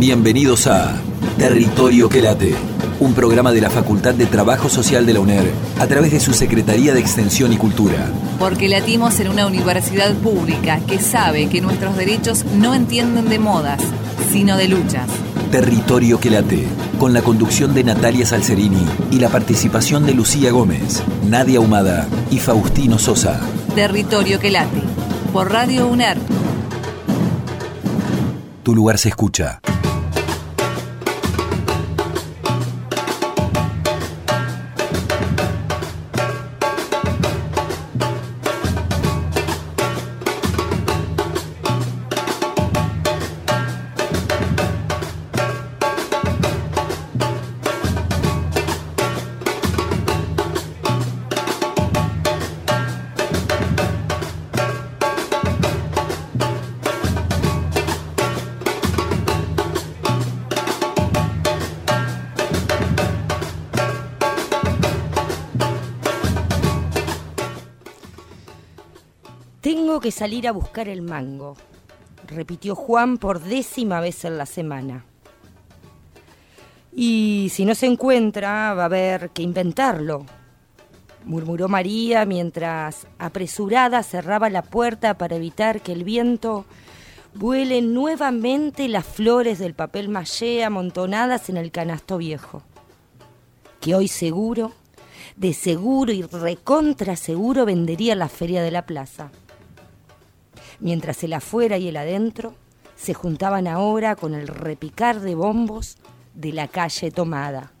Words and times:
Bienvenidos 0.00 0.66
a 0.66 0.98
Territorio 1.36 2.08
que 2.08 2.22
late, 2.22 2.54
un 3.00 3.12
programa 3.12 3.52
de 3.52 3.60
la 3.60 3.68
Facultad 3.68 4.14
de 4.14 4.24
Trabajo 4.24 4.70
Social 4.70 5.04
de 5.04 5.12
la 5.12 5.20
UNER 5.20 5.52
a 5.78 5.86
través 5.86 6.10
de 6.10 6.20
su 6.20 6.32
Secretaría 6.32 6.94
de 6.94 7.00
Extensión 7.00 7.52
y 7.52 7.58
Cultura. 7.58 8.10
Porque 8.38 8.70
latimos 8.70 9.20
en 9.20 9.28
una 9.28 9.46
universidad 9.46 10.14
pública 10.14 10.80
que 10.86 10.98
sabe 10.98 11.50
que 11.50 11.60
nuestros 11.60 11.98
derechos 11.98 12.46
no 12.46 12.72
entienden 12.72 13.28
de 13.28 13.38
modas, 13.38 13.82
sino 14.32 14.56
de 14.56 14.68
luchas. 14.68 15.06
Territorio 15.50 16.18
que 16.18 16.30
late, 16.30 16.64
con 16.98 17.12
la 17.12 17.20
conducción 17.20 17.74
de 17.74 17.84
Natalia 17.84 18.24
Salcerini 18.24 18.86
y 19.10 19.16
la 19.16 19.28
participación 19.28 20.06
de 20.06 20.14
Lucía 20.14 20.50
Gómez, 20.50 21.02
Nadia 21.28 21.60
Humada 21.60 22.08
y 22.30 22.38
Faustino 22.38 22.98
Sosa. 22.98 23.38
Territorio 23.74 24.40
que 24.40 24.50
late, 24.50 24.80
por 25.30 25.52
Radio 25.52 25.88
UNER. 25.88 26.16
Tu 28.62 28.74
lugar 28.74 28.96
se 28.96 29.10
escucha. 29.10 29.60
Salir 70.20 70.46
a 70.46 70.52
buscar 70.52 70.86
el 70.86 71.00
mango, 71.00 71.56
repitió 72.26 72.74
Juan 72.74 73.16
por 73.16 73.40
décima 73.40 74.02
vez 74.02 74.26
en 74.26 74.36
la 74.36 74.44
semana. 74.44 75.06
Y 76.94 77.48
si 77.50 77.64
no 77.64 77.74
se 77.74 77.86
encuentra, 77.86 78.74
va 78.74 78.82
a 78.82 78.84
haber 78.84 79.30
que 79.30 79.40
inventarlo, 79.40 80.26
murmuró 81.24 81.70
María 81.70 82.26
mientras 82.26 83.06
apresurada 83.18 84.02
cerraba 84.02 84.50
la 84.50 84.60
puerta 84.60 85.16
para 85.16 85.36
evitar 85.36 85.80
que 85.80 85.92
el 85.92 86.04
viento 86.04 86.66
vuele 87.32 87.80
nuevamente 87.80 88.88
las 88.88 89.06
flores 89.06 89.58
del 89.58 89.72
papel 89.72 90.10
maché 90.10 90.64
amontonadas 90.64 91.48
en 91.48 91.56
el 91.56 91.70
canasto 91.70 92.18
viejo, 92.18 92.62
que 93.80 93.94
hoy 93.94 94.06
seguro, 94.06 94.72
de 95.36 95.54
seguro 95.54 96.12
y 96.12 96.20
recontra 96.20 97.16
seguro 97.16 97.64
vendería 97.64 98.14
la 98.14 98.28
feria 98.28 98.62
de 98.62 98.70
la 98.70 98.84
plaza 98.84 99.30
mientras 100.80 101.22
el 101.24 101.32
afuera 101.32 101.78
y 101.78 101.88
el 101.88 101.96
adentro 101.96 102.54
se 102.96 103.14
juntaban 103.14 103.66
ahora 103.66 104.16
con 104.16 104.34
el 104.34 104.46
repicar 104.46 105.20
de 105.20 105.34
bombos 105.34 105.96
de 106.34 106.52
la 106.52 106.68
calle 106.68 107.10
tomada. 107.10 107.72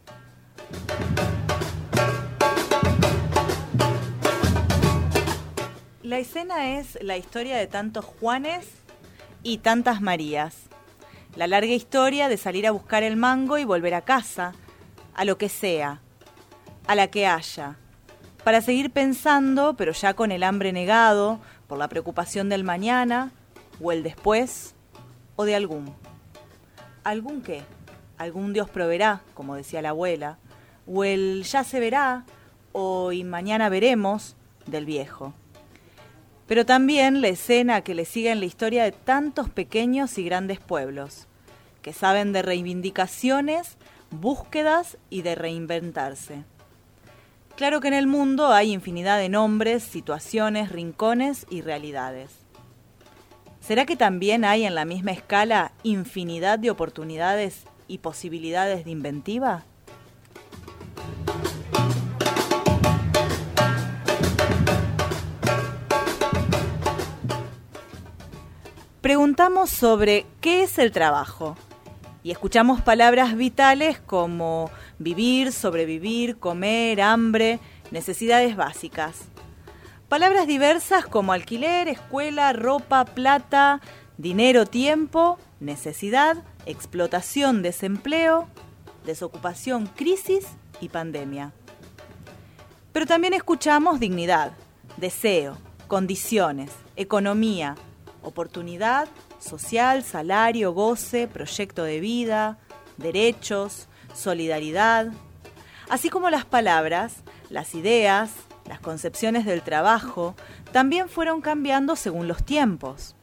La 6.02 6.18
escena 6.18 6.78
es 6.78 6.98
la 7.02 7.16
historia 7.16 7.56
de 7.56 7.66
tantos 7.66 8.04
Juanes 8.04 8.66
y 9.42 9.58
tantas 9.58 10.00
Marías. 10.00 10.56
La 11.36 11.46
larga 11.46 11.72
historia 11.72 12.28
de 12.28 12.36
salir 12.36 12.66
a 12.66 12.72
buscar 12.72 13.02
el 13.02 13.16
mango 13.16 13.58
y 13.58 13.64
volver 13.64 13.94
a 13.94 14.00
casa, 14.00 14.52
a 15.14 15.24
lo 15.24 15.38
que 15.38 15.48
sea, 15.48 16.00
a 16.88 16.94
la 16.96 17.08
que 17.08 17.26
haya, 17.26 17.76
para 18.42 18.60
seguir 18.60 18.90
pensando, 18.90 19.74
pero 19.76 19.92
ya 19.92 20.14
con 20.14 20.32
el 20.32 20.42
hambre 20.42 20.72
negado, 20.72 21.40
por 21.70 21.78
la 21.78 21.88
preocupación 21.88 22.48
del 22.48 22.64
mañana, 22.64 23.30
o 23.80 23.92
el 23.92 24.02
después, 24.02 24.74
o 25.36 25.44
de 25.44 25.54
algún. 25.54 25.94
¿Algún 27.04 27.42
qué? 27.42 27.62
Algún 28.18 28.52
Dios 28.52 28.68
proveerá, 28.68 29.20
como 29.34 29.54
decía 29.54 29.80
la 29.80 29.90
abuela, 29.90 30.38
o 30.84 31.04
el 31.04 31.44
ya 31.44 31.62
se 31.62 31.78
verá, 31.78 32.24
o 32.72 33.12
y 33.12 33.22
mañana 33.22 33.68
veremos, 33.68 34.34
del 34.66 34.84
viejo. 34.84 35.32
Pero 36.48 36.66
también 36.66 37.20
la 37.20 37.28
escena 37.28 37.82
que 37.82 37.94
le 37.94 38.04
sigue 38.04 38.32
en 38.32 38.40
la 38.40 38.46
historia 38.46 38.82
de 38.82 38.90
tantos 38.90 39.48
pequeños 39.48 40.18
y 40.18 40.24
grandes 40.24 40.58
pueblos, 40.58 41.28
que 41.82 41.92
saben 41.92 42.32
de 42.32 42.42
reivindicaciones, 42.42 43.76
búsquedas 44.10 44.98
y 45.08 45.22
de 45.22 45.36
reinventarse. 45.36 46.42
Claro 47.60 47.80
que 47.80 47.88
en 47.88 47.94
el 47.94 48.06
mundo 48.06 48.54
hay 48.54 48.72
infinidad 48.72 49.18
de 49.18 49.28
nombres, 49.28 49.82
situaciones, 49.82 50.72
rincones 50.72 51.46
y 51.50 51.60
realidades. 51.60 52.30
¿Será 53.60 53.84
que 53.84 53.96
también 53.96 54.46
hay 54.46 54.64
en 54.64 54.74
la 54.74 54.86
misma 54.86 55.10
escala 55.10 55.72
infinidad 55.82 56.58
de 56.58 56.70
oportunidades 56.70 57.64
y 57.86 57.98
posibilidades 57.98 58.86
de 58.86 58.92
inventiva? 58.92 59.64
Preguntamos 69.02 69.68
sobre 69.68 70.24
qué 70.40 70.62
es 70.62 70.78
el 70.78 70.92
trabajo 70.92 71.58
y 72.22 72.30
escuchamos 72.30 72.80
palabras 72.80 73.36
vitales 73.36 73.98
como 74.00 74.70
vivir, 75.00 75.50
sobrevivir, 75.50 76.38
comer, 76.38 77.00
hambre, 77.00 77.58
necesidades 77.90 78.54
básicas. 78.54 79.22
Palabras 80.08 80.46
diversas 80.46 81.06
como 81.06 81.32
alquiler, 81.32 81.88
escuela, 81.88 82.52
ropa, 82.52 83.04
plata, 83.06 83.80
dinero, 84.18 84.66
tiempo, 84.66 85.38
necesidad, 85.58 86.44
explotación, 86.66 87.62
desempleo, 87.62 88.46
desocupación, 89.06 89.86
crisis 89.86 90.46
y 90.80 90.90
pandemia. 90.90 91.52
Pero 92.92 93.06
también 93.06 93.32
escuchamos 93.32 94.00
dignidad, 94.00 94.52
deseo, 94.98 95.56
condiciones, 95.88 96.72
economía, 96.96 97.74
oportunidad, 98.22 99.08
social, 99.38 100.02
salario, 100.02 100.72
goce, 100.74 101.26
proyecto 101.26 101.84
de 101.84 102.00
vida, 102.00 102.58
derechos, 102.98 103.88
solidaridad, 104.14 105.12
así 105.88 106.10
como 106.10 106.30
las 106.30 106.44
palabras, 106.44 107.22
las 107.48 107.74
ideas, 107.74 108.30
las 108.66 108.80
concepciones 108.80 109.44
del 109.44 109.62
trabajo, 109.62 110.34
también 110.72 111.08
fueron 111.08 111.40
cambiando 111.40 111.96
según 111.96 112.28
los 112.28 112.44
tiempos. 112.44 113.16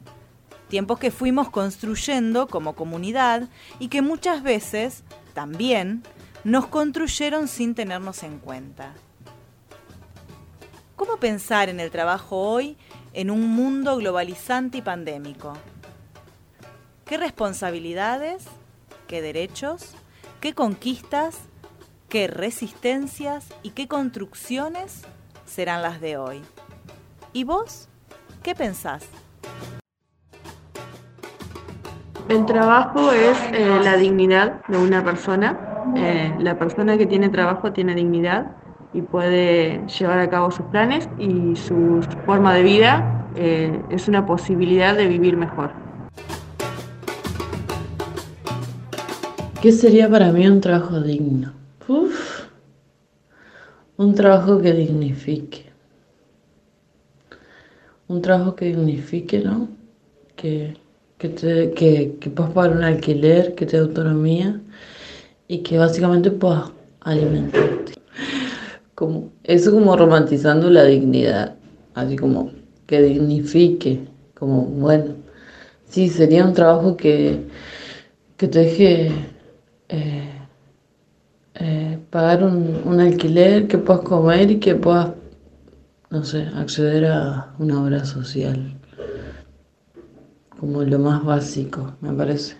Tiempos 0.68 1.00
que 1.00 1.12
fuimos 1.12 1.50
construyendo 1.50 2.48
como 2.48 2.76
comunidad 2.76 3.48
y 3.80 3.88
que 3.88 4.02
muchas 4.02 4.44
veces, 4.44 5.04
también, 5.34 6.04
nos 6.44 6.68
construyeron 6.68 7.48
sin 7.48 7.76
tenernos 7.76 8.24
en 8.24 8.40
cuenta. 8.40 8.94
¿Cómo 10.98 11.18
pensar 11.18 11.70
en 11.70 11.80
el 11.80 11.92
trabajo 11.92 12.38
hoy 12.38 12.76
en 13.14 13.32
un 13.32 13.48
mundo 13.48 13.98
globalizante 13.98 14.80
y 14.80 14.82
pandémico? 14.82 15.54
¿Qué 17.06 17.18
responsabilidades? 17.18 18.44
¿Qué 19.08 19.22
derechos? 19.22 19.96
¿Qué 20.40 20.54
conquistas? 20.54 21.40
¿Qué 22.10 22.28
resistencias? 22.28 23.52
¿Y 23.64 23.72
qué 23.72 23.88
construcciones 23.88 25.04
serán 25.46 25.82
las 25.82 26.00
de 26.00 26.18
hoy? 26.18 26.42
¿Y 27.34 27.44
vos? 27.44 27.90
¿Qué 28.44 28.54
pensás? 28.54 29.10
El 32.30 32.46
trabajo 32.46 33.12
es 33.12 33.36
eh, 33.52 33.80
la 33.84 33.98
dignidad 33.98 34.62
de 34.68 34.78
una 34.78 35.04
persona. 35.04 35.84
Eh, 35.96 36.32
la 36.38 36.60
persona 36.60 37.00
que 37.00 37.08
tiene 37.08 37.30
trabajo 37.30 37.74
tiene 37.74 37.96
dignidad 37.96 38.52
y 38.94 39.02
puede 39.02 39.88
llevar 39.88 40.20
a 40.20 40.30
cabo 40.30 40.52
sus 40.52 40.68
planes 40.68 41.10
y 41.18 41.56
su 41.56 42.06
forma 42.28 42.54
de 42.54 42.62
vida 42.62 43.26
eh, 43.36 43.82
es 43.90 44.08
una 44.08 44.28
posibilidad 44.28 44.96
de 44.96 45.08
vivir 45.08 45.36
mejor. 45.36 45.87
¿Qué 49.62 49.72
sería 49.72 50.10
para 50.10 50.32
mí 50.32 50.48
un 50.48 50.62
trabajo 50.62 51.02
digno? 51.02 51.54
Uf, 51.88 52.46
un 53.98 54.14
trabajo 54.14 54.62
que 54.62 54.74
dignifique. 54.74 55.66
Un 58.08 58.22
trabajo 58.22 58.56
que 58.56 58.66
dignifique, 58.66 59.40
¿no? 59.40 59.70
Que, 60.36 60.76
que, 61.18 61.30
te, 61.30 61.72
que, 61.72 62.18
que 62.20 62.30
puedas 62.30 62.54
pagar 62.54 62.78
un 62.78 62.84
alquiler, 62.84 63.56
que 63.56 63.66
te 63.66 63.78
dé 63.78 63.84
autonomía 63.84 64.62
y 65.48 65.60
que 65.60 65.78
básicamente 65.78 66.30
puedas 66.32 66.72
alimentarte 67.02 67.98
como, 68.98 69.30
eso 69.44 69.72
como 69.72 69.96
romantizando 69.96 70.72
la 70.72 70.84
dignidad, 70.84 71.56
así 71.94 72.16
como 72.16 72.52
que 72.88 73.00
dignifique, 73.04 74.00
como, 74.34 74.64
bueno, 74.64 75.14
sí, 75.88 76.10
sería 76.10 76.44
un 76.44 76.54
trabajo 76.54 76.98
que, 76.98 77.42
que 78.38 78.48
te 78.48 78.60
deje 78.60 79.12
eh, 79.90 80.32
eh, 81.56 82.00
pagar 82.10 82.44
un, 82.44 82.82
un, 82.86 83.00
alquiler, 83.00 83.68
que 83.68 83.78
puedas 83.78 84.04
comer 84.04 84.52
y 84.52 84.60
que 84.60 84.76
puedas, 84.76 85.12
no 86.10 86.24
sé, 86.24 86.48
acceder 86.56 87.06
a 87.06 87.54
una 87.60 87.82
obra 87.82 88.06
social, 88.06 88.78
como 90.60 90.84
lo 90.84 91.00
más 91.00 91.24
básico, 91.24 91.94
me 92.02 92.14
parece. 92.14 92.56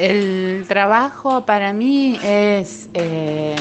El 0.00 0.64
trabajo 0.66 1.44
para 1.44 1.74
mí 1.74 2.18
es 2.24 2.88
eh, 2.94 3.54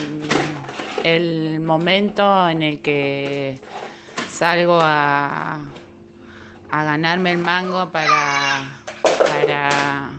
el 1.03 1.59
momento 1.59 2.47
en 2.47 2.63
el 2.63 2.81
que 2.81 3.59
salgo 4.29 4.79
a, 4.81 5.65
a 6.71 6.83
ganarme 6.83 7.31
el 7.31 7.39
mango 7.39 7.89
para, 7.91 8.81
para, 9.27 10.11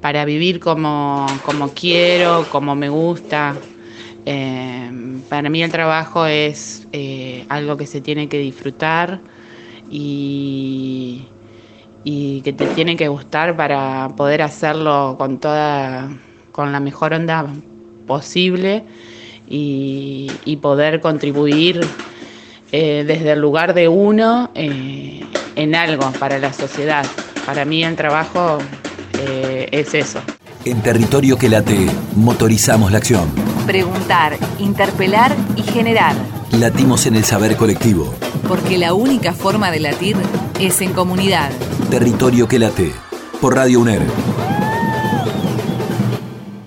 para 0.00 0.24
vivir 0.24 0.60
como, 0.60 1.26
como, 1.44 1.72
quiero, 1.72 2.48
como 2.48 2.74
me 2.74 2.88
gusta. 2.88 3.56
Eh, 4.26 4.90
para 5.28 5.48
mí 5.48 5.62
el 5.62 5.70
trabajo 5.70 6.26
es 6.26 6.86
eh, 6.92 7.44
algo 7.48 7.76
que 7.76 7.86
se 7.86 8.00
tiene 8.00 8.28
que 8.28 8.38
disfrutar 8.38 9.20
y, 9.90 11.22
y 12.04 12.40
que 12.42 12.52
te 12.52 12.66
tiene 12.66 12.96
que 12.96 13.08
gustar 13.08 13.56
para 13.56 14.10
poder 14.16 14.42
hacerlo 14.42 15.16
con 15.18 15.38
toda, 15.38 16.10
con 16.52 16.72
la 16.72 16.80
mejor 16.80 17.14
onda 17.14 17.46
posible 18.06 18.84
y, 19.48 20.30
y 20.44 20.56
poder 20.56 21.00
contribuir 21.00 21.80
eh, 22.72 23.04
desde 23.06 23.32
el 23.32 23.40
lugar 23.40 23.74
de 23.74 23.88
uno 23.88 24.50
en 25.56 25.74
algo 25.74 26.10
para 26.12 26.38
la 26.38 26.52
sociedad. 26.52 27.04
Para 27.46 27.64
mí 27.64 27.84
el 27.84 27.96
trabajo 27.96 28.58
eh, 29.18 29.68
es 29.72 29.94
eso. 29.94 30.20
En 30.64 30.80
territorio 30.80 31.36
que 31.36 31.48
late, 31.48 31.86
motorizamos 32.14 32.92
la 32.92 32.98
acción. 32.98 33.28
Preguntar, 33.66 34.36
interpelar 34.58 35.34
y 35.56 35.62
generar. 35.62 36.14
Latimos 36.52 37.06
en 37.06 37.16
el 37.16 37.24
saber 37.24 37.56
colectivo. 37.56 38.14
Porque 38.46 38.78
la 38.78 38.94
única 38.94 39.32
forma 39.32 39.70
de 39.70 39.80
latir 39.80 40.16
es 40.60 40.80
en 40.80 40.92
comunidad. 40.92 41.50
Territorio 41.90 42.46
que 42.46 42.58
late, 42.58 42.92
por 43.40 43.56
Radio 43.56 43.80
UNER. 43.80 44.02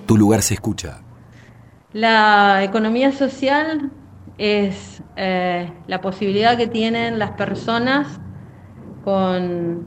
Tu 0.05 0.17
lugar 0.17 0.41
se 0.41 0.55
escucha. 0.55 0.99
La 1.93 2.63
economía 2.63 3.13
social 3.13 3.91
es 4.37 5.01
eh, 5.15 5.71
la 5.87 6.01
posibilidad 6.01 6.57
que 6.57 6.67
tienen 6.67 7.17
las 7.17 7.31
personas 7.31 8.19
con 9.05 9.85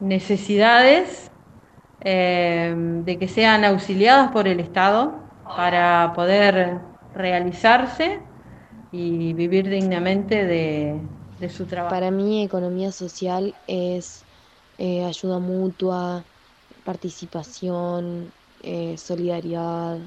necesidades 0.00 1.30
eh, 2.02 2.74
de 2.76 3.18
que 3.18 3.26
sean 3.26 3.64
auxiliadas 3.64 4.30
por 4.30 4.46
el 4.46 4.60
Estado 4.60 5.14
para 5.56 6.12
poder 6.14 6.78
realizarse 7.14 8.20
y 8.92 9.32
vivir 9.32 9.68
dignamente 9.68 10.44
de, 10.44 11.00
su 11.48 11.64
trabajo. 11.64 11.94
Para 11.94 12.10
mí, 12.10 12.44
economía 12.44 12.92
social 12.92 13.54
es 13.66 14.24
eh, 14.76 15.04
ayuda 15.04 15.38
mutua, 15.38 16.22
participación, 16.84 18.30
eh, 18.62 18.96
solidaridad. 18.98 19.98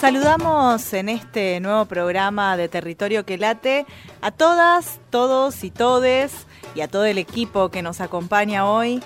Saludamos 0.00 0.92
en 0.92 1.08
este 1.08 1.58
nuevo 1.58 1.84
programa 1.86 2.56
de 2.56 2.68
Territorio 2.68 3.26
que 3.26 3.36
Late 3.36 3.84
a 4.22 4.30
todas, 4.30 5.00
todos 5.10 5.64
y 5.64 5.72
todes 5.72 6.46
y 6.76 6.82
a 6.82 6.88
todo 6.88 7.04
el 7.04 7.18
equipo 7.18 7.70
que 7.70 7.82
nos 7.82 8.00
acompaña 8.00 8.64
hoy. 8.64 9.02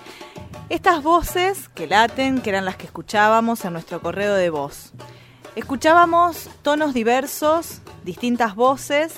Estas 0.69 1.03
voces 1.03 1.71
que 1.71 1.87
laten, 1.87 2.43
que 2.43 2.51
eran 2.51 2.67
las 2.67 2.77
que 2.77 2.85
escuchábamos 2.85 3.65
en 3.65 3.73
nuestro 3.73 4.03
correo 4.03 4.35
de 4.35 4.51
voz. 4.51 4.93
Escuchábamos 5.57 6.51
tonos 6.61 6.93
diversos, 6.93 7.81
distintas 8.05 8.55
voces, 8.55 9.15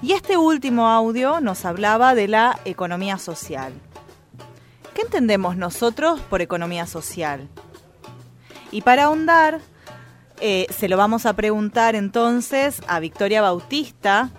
y 0.00 0.12
este 0.12 0.38
último 0.38 0.88
audio 0.88 1.42
nos 1.42 1.66
hablaba 1.66 2.14
de 2.14 2.28
la 2.28 2.58
economía 2.64 3.18
social. 3.18 3.74
¿Qué 4.94 5.02
entendemos 5.02 5.58
nosotros 5.58 6.22
por 6.22 6.40
economía 6.40 6.86
social? 6.86 7.50
Y 8.70 8.80
para 8.80 9.04
ahondar, 9.04 9.60
eh, 10.40 10.66
se 10.70 10.88
lo 10.88 10.96
vamos 10.96 11.26
a 11.26 11.34
preguntar 11.34 11.94
entonces 11.94 12.80
a 12.86 13.00
Victoria 13.00 13.42
Bautista, 13.42 14.30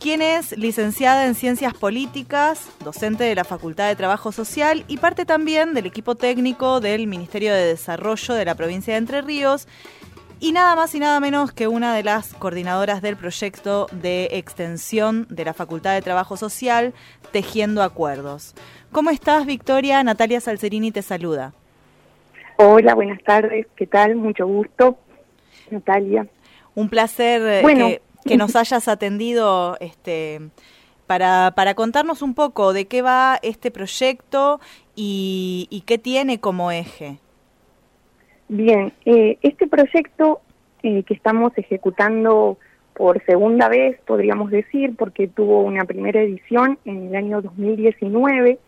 quien 0.00 0.20
es 0.20 0.56
licenciada 0.58 1.26
en 1.26 1.34
Ciencias 1.34 1.74
Políticas, 1.74 2.68
docente 2.84 3.24
de 3.24 3.34
la 3.34 3.44
Facultad 3.44 3.88
de 3.88 3.96
Trabajo 3.96 4.32
Social 4.32 4.84
y 4.88 4.96
parte 4.96 5.24
también 5.24 5.74
del 5.74 5.86
equipo 5.86 6.16
técnico 6.16 6.80
del 6.80 7.06
Ministerio 7.06 7.54
de 7.54 7.66
Desarrollo 7.66 8.34
de 8.34 8.44
la 8.44 8.56
provincia 8.56 8.94
de 8.94 8.98
Entre 8.98 9.22
Ríos 9.22 9.68
y 10.40 10.50
nada 10.50 10.74
más 10.74 10.92
y 10.96 10.98
nada 10.98 11.20
menos 11.20 11.52
que 11.52 11.68
una 11.68 11.94
de 11.94 12.02
las 12.02 12.34
coordinadoras 12.34 13.00
del 13.00 13.16
proyecto 13.16 13.86
de 13.92 14.28
extensión 14.32 15.28
de 15.30 15.44
la 15.44 15.54
Facultad 15.54 15.94
de 15.94 16.02
Trabajo 16.02 16.36
Social, 16.36 16.94
Tejiendo 17.30 17.80
Acuerdos. 17.80 18.54
¿Cómo 18.90 19.10
estás, 19.10 19.46
Victoria? 19.46 20.02
Natalia 20.02 20.40
Salcerini 20.40 20.90
te 20.90 21.02
saluda. 21.02 21.54
Hola, 22.56 22.94
buenas 22.94 23.22
tardes. 23.22 23.66
¿Qué 23.76 23.86
tal? 23.86 24.16
Mucho 24.16 24.46
gusto. 24.46 24.98
Natalia. 25.70 26.26
Un 26.74 26.88
placer 26.88 27.42
eh, 27.42 27.62
que, 27.64 28.00
que, 28.28 28.36
nos 28.36 28.56
hayas 28.56 28.88
atendido 28.88 29.76
este, 29.80 30.40
para, 31.06 31.52
para, 31.54 31.74
contarnos 31.74 32.22
un 32.22 32.34
poco 32.34 32.72
de 32.72 32.86
qué 32.86 33.02
va 33.02 33.38
este 33.42 33.70
proyecto 33.70 34.60
y, 34.94 35.66
y 35.70 35.82
qué 35.82 35.98
tiene 35.98 36.40
como 36.40 36.70
eje. 36.70 37.18
Bien, 38.48 38.92
eh, 39.06 39.38
este 39.42 39.66
proyecto 39.66 40.40
eh, 40.82 41.04
que 41.04 41.14
estamos 41.14 41.52
ejecutando 41.56 42.58
por 42.94 43.24
segunda 43.24 43.68
vez, 43.68 43.98
podríamos 44.06 44.50
decir, 44.50 44.94
porque 44.96 45.26
tuvo 45.26 45.62
una 45.62 45.84
primera 45.84 46.20
edición 46.20 46.78
en 46.84 47.08
el 47.08 47.16
año 47.16 47.40
2019, 47.40 48.58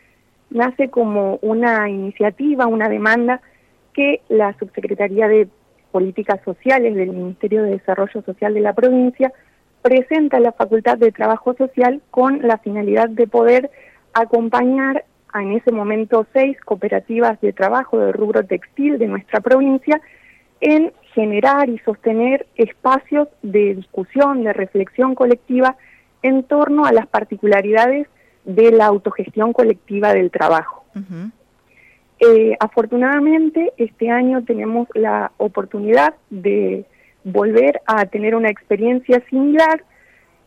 nace 0.50 0.88
como 0.88 1.38
una 1.42 1.88
iniciativa, 1.90 2.66
una 2.66 2.88
demanda 2.88 3.42
que 3.94 4.20
la 4.28 4.56
Subsecretaría 4.58 5.28
de 5.28 5.48
Políticas 5.90 6.40
Sociales 6.44 6.94
del 6.94 7.10
Ministerio 7.10 7.62
de 7.62 7.70
Desarrollo 7.70 8.22
Social 8.22 8.52
de 8.52 8.60
la 8.60 8.74
provincia 8.74 9.32
presenta 9.80 10.38
a 10.38 10.40
la 10.40 10.52
Facultad 10.52 10.98
de 10.98 11.12
Trabajo 11.12 11.54
Social 11.54 12.02
con 12.10 12.40
la 12.42 12.58
finalidad 12.58 13.08
de 13.08 13.26
poder 13.26 13.70
acompañar 14.12 15.04
a 15.32 15.42
en 15.42 15.52
ese 15.52 15.72
momento 15.72 16.26
seis 16.32 16.60
cooperativas 16.60 17.40
de 17.40 17.52
trabajo 17.52 17.98
del 17.98 18.12
rubro 18.12 18.44
textil 18.44 18.98
de 18.98 19.08
nuestra 19.08 19.40
provincia 19.40 20.00
en 20.60 20.92
generar 21.12 21.68
y 21.68 21.78
sostener 21.80 22.46
espacios 22.56 23.28
de 23.42 23.74
discusión, 23.74 24.44
de 24.44 24.52
reflexión 24.52 25.14
colectiva 25.14 25.76
en 26.22 26.44
torno 26.44 26.86
a 26.86 26.92
las 26.92 27.06
particularidades 27.06 28.08
de 28.44 28.72
la 28.72 28.86
autogestión 28.86 29.52
colectiva 29.52 30.12
del 30.12 30.30
trabajo. 30.30 30.84
Eh, 32.20 32.56
afortunadamente, 32.60 33.72
este 33.76 34.10
año 34.10 34.44
tenemos 34.44 34.88
la 34.94 35.32
oportunidad 35.36 36.14
de 36.30 36.84
volver 37.24 37.80
a 37.86 38.04
tener 38.06 38.34
una 38.34 38.50
experiencia 38.50 39.22
similar, 39.30 39.82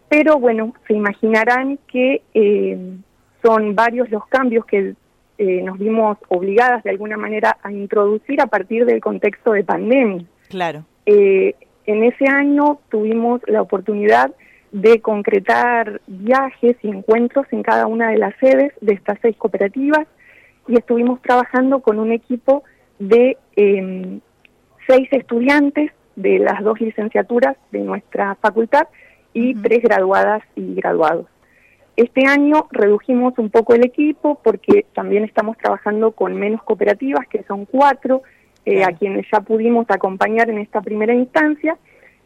pero 0.09 0.39
bueno, 0.39 0.73
se 0.87 0.93
imaginarán 0.93 1.79
que 1.87 2.21
eh, 2.33 2.77
son 3.43 3.75
varios 3.75 4.09
los 4.09 4.25
cambios 4.27 4.65
que 4.65 4.95
eh, 5.37 5.61
nos 5.61 5.77
vimos 5.77 6.17
obligadas 6.29 6.83
de 6.83 6.89
alguna 6.89 7.17
manera 7.17 7.57
a 7.61 7.71
introducir 7.71 8.41
a 8.41 8.47
partir 8.47 8.85
del 8.85 9.01
contexto 9.01 9.51
de 9.51 9.63
pandemia. 9.63 10.25
Claro. 10.49 10.85
Eh, 11.05 11.55
en 11.85 12.03
ese 12.03 12.27
año 12.27 12.79
tuvimos 12.89 13.41
la 13.47 13.61
oportunidad 13.61 14.31
de 14.71 14.99
concretar 14.99 16.01
viajes 16.07 16.75
y 16.81 16.89
encuentros 16.89 17.45
en 17.51 17.63
cada 17.63 17.87
una 17.87 18.09
de 18.09 18.17
las 18.17 18.35
sedes 18.39 18.73
de 18.81 18.93
estas 18.93 19.17
seis 19.21 19.37
cooperativas 19.37 20.07
y 20.67 20.77
estuvimos 20.77 21.21
trabajando 21.21 21.79
con 21.79 21.99
un 21.99 22.11
equipo 22.11 22.63
de 22.99 23.37
eh, 23.55 24.19
seis 24.87 25.07
estudiantes 25.11 25.91
de 26.15 26.39
las 26.39 26.63
dos 26.63 26.79
licenciaturas 26.81 27.55
de 27.71 27.79
nuestra 27.79 28.35
facultad 28.35 28.87
y 29.33 29.53
uh 29.53 29.57
-huh. 29.57 29.63
tres 29.63 29.81
graduadas 29.83 30.43
y 30.55 30.73
graduados. 30.75 31.27
Este 31.95 32.27
año 32.27 32.67
redujimos 32.71 33.37
un 33.39 33.49
poco 33.49 33.73
el 33.73 33.83
equipo 33.83 34.39
porque 34.43 34.85
también 34.93 35.23
estamos 35.23 35.57
trabajando 35.57 36.11
con 36.11 36.35
menos 36.35 36.61
cooperativas, 36.63 37.27
que 37.27 37.43
son 37.43 37.65
cuatro, 37.65 38.21
eh, 38.65 38.83
a 38.83 38.91
quienes 38.91 39.25
ya 39.31 39.39
pudimos 39.41 39.87
acompañar 39.89 40.49
en 40.49 40.59
esta 40.59 40.81
primera 40.81 41.13
instancia, 41.13 41.77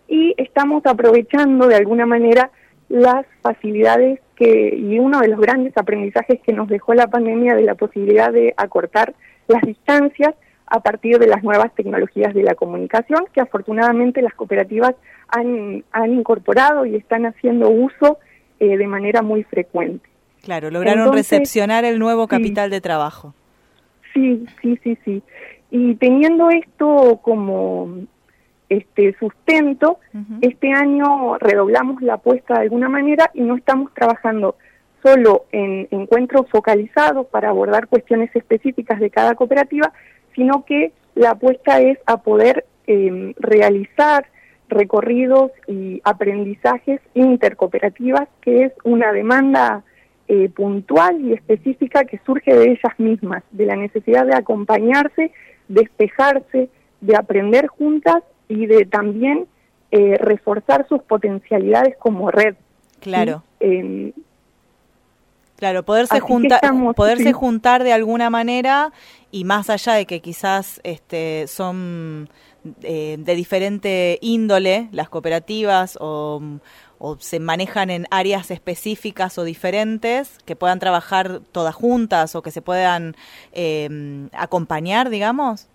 y 0.08 0.34
estamos 0.38 0.86
aprovechando 0.86 1.68
de 1.68 1.76
alguna 1.76 2.06
manera 2.06 2.52
las 2.90 3.26
facilidades 3.42 4.20
que, 4.42 4.76
y 4.76 4.98
uno 4.98 5.20
de 5.20 5.28
los 5.28 5.40
grandes 5.40 5.78
aprendizajes 5.78 6.40
que 6.42 6.52
nos 6.52 6.68
dejó 6.68 6.96
la 6.96 7.06
pandemia 7.06 7.54
de 7.54 7.62
la 7.62 7.76
posibilidad 7.76 8.34
de 8.34 8.56
acortar 8.58 9.14
las 9.48 9.62
distancias 9.62 10.34
a 10.66 10.80
partir 10.80 11.20
de 11.20 11.28
las 11.28 11.44
nuevas 11.44 11.72
tecnologías 11.76 12.34
de 12.34 12.42
la 12.42 12.56
comunicación, 12.56 13.26
que 13.34 13.42
afortunadamente 13.42 14.24
las 14.24 14.34
cooperativas 14.34 14.96
han, 15.28 15.84
han 15.92 16.14
incorporado 16.14 16.88
y 16.88 16.96
están 16.96 17.28
haciendo 17.28 17.70
uso 17.70 18.18
eh, 18.60 18.78
de 18.78 18.88
manera 18.88 19.22
muy 19.22 19.44
frecuente. 19.44 20.10
Claro, 20.42 20.72
lograron 20.72 21.14
recepcionar 21.14 21.86
el 21.86 22.00
nuevo 22.00 22.28
capital 22.28 22.72
de 22.72 22.82
trabajo. 22.82 23.36
Sí, 24.12 24.44
sí, 24.60 24.80
sí, 24.84 24.98
sí. 25.06 25.22
Y 25.70 25.96
teniendo 25.96 26.50
esto 26.50 27.20
como 27.22 28.08
este 28.72 29.14
sustento, 29.20 30.00
este 30.40 30.72
año 30.72 31.38
redoblamos 31.38 32.02
la 32.02 32.14
apuesta 32.14 32.54
de 32.54 32.62
alguna 32.62 32.88
manera 32.88 33.30
y 33.34 33.42
no 33.42 33.58
estamos 33.58 33.94
trabajando 33.94 34.56
solo 35.04 35.44
en 35.52 35.90
encuentros 35.92 36.50
focalizados 36.50 37.28
para 37.28 37.50
abordar 37.50 37.88
cuestiones 37.88 38.34
específicas 38.34 39.02
de 39.02 39.10
cada 39.10 39.36
cooperativa, 39.36 39.92
sino 40.36 40.64
que 40.64 40.94
la 41.16 41.32
apuesta 41.32 41.82
es 41.82 42.00
a 42.06 42.22
poder 42.22 42.66
em, 42.88 43.34
realizar 43.38 44.28
recorridos 44.70 45.52
y 45.68 46.00
aprendizajes 46.06 47.02
intercooperativas, 47.14 48.30
que 48.40 48.64
es 48.64 48.74
una 48.86 49.12
demanda 49.12 49.84
eh, 50.30 50.48
puntual 50.48 51.20
y 51.20 51.34
específica 51.34 52.06
que 52.06 52.22
surge 52.26 52.56
de 52.56 52.72
ellas 52.72 52.98
mismas, 53.00 53.44
de 53.52 53.66
la 53.66 53.76
necesidad 53.76 54.26
de 54.26 54.36
acompañarse, 54.36 55.34
despejarse, 55.68 56.70
de 57.02 57.16
aprender 57.18 57.68
juntas 57.68 58.24
y 58.52 58.66
de 58.66 58.86
también 58.86 59.48
eh, 59.92 60.18
reforzar 60.20 60.88
sus 60.88 61.02
potencialidades 61.04 61.96
como 61.98 62.32
red. 62.32 62.56
Claro. 63.00 63.44
Em, 63.60 64.12
claro, 65.58 65.84
poderse, 65.84 66.20
juntar, 66.20 66.62
poderse 66.96 67.34
juntar 67.34 67.84
de 67.84 67.94
alguna 67.94 68.30
manera 68.30 68.92
y 69.32 69.46
más 69.46 69.70
allá 69.70 69.94
de 69.94 70.06
que 70.06 70.20
quizás 70.20 70.82
este, 70.84 71.46
son 71.48 72.30
eh, 72.84 73.16
de 73.18 73.36
diferente 73.36 74.20
índole 74.22 74.90
las 74.92 75.10
cooperativas 75.10 75.98
o, 76.00 76.42
o 77.00 77.18
se 77.20 77.40
manejan 77.40 77.90
en 77.90 78.06
áreas 78.12 78.52
específicas 78.52 79.40
o 79.40 79.44
diferentes, 79.44 80.38
que 80.46 80.56
puedan 80.56 80.78
trabajar 80.78 81.42
todas 81.52 81.74
juntas 81.74 82.36
o 82.36 82.44
que 82.44 82.52
se 82.52 82.62
puedan 82.62 83.16
em, 83.54 84.30
acompañar, 84.34 85.10
digamos? 85.10 85.68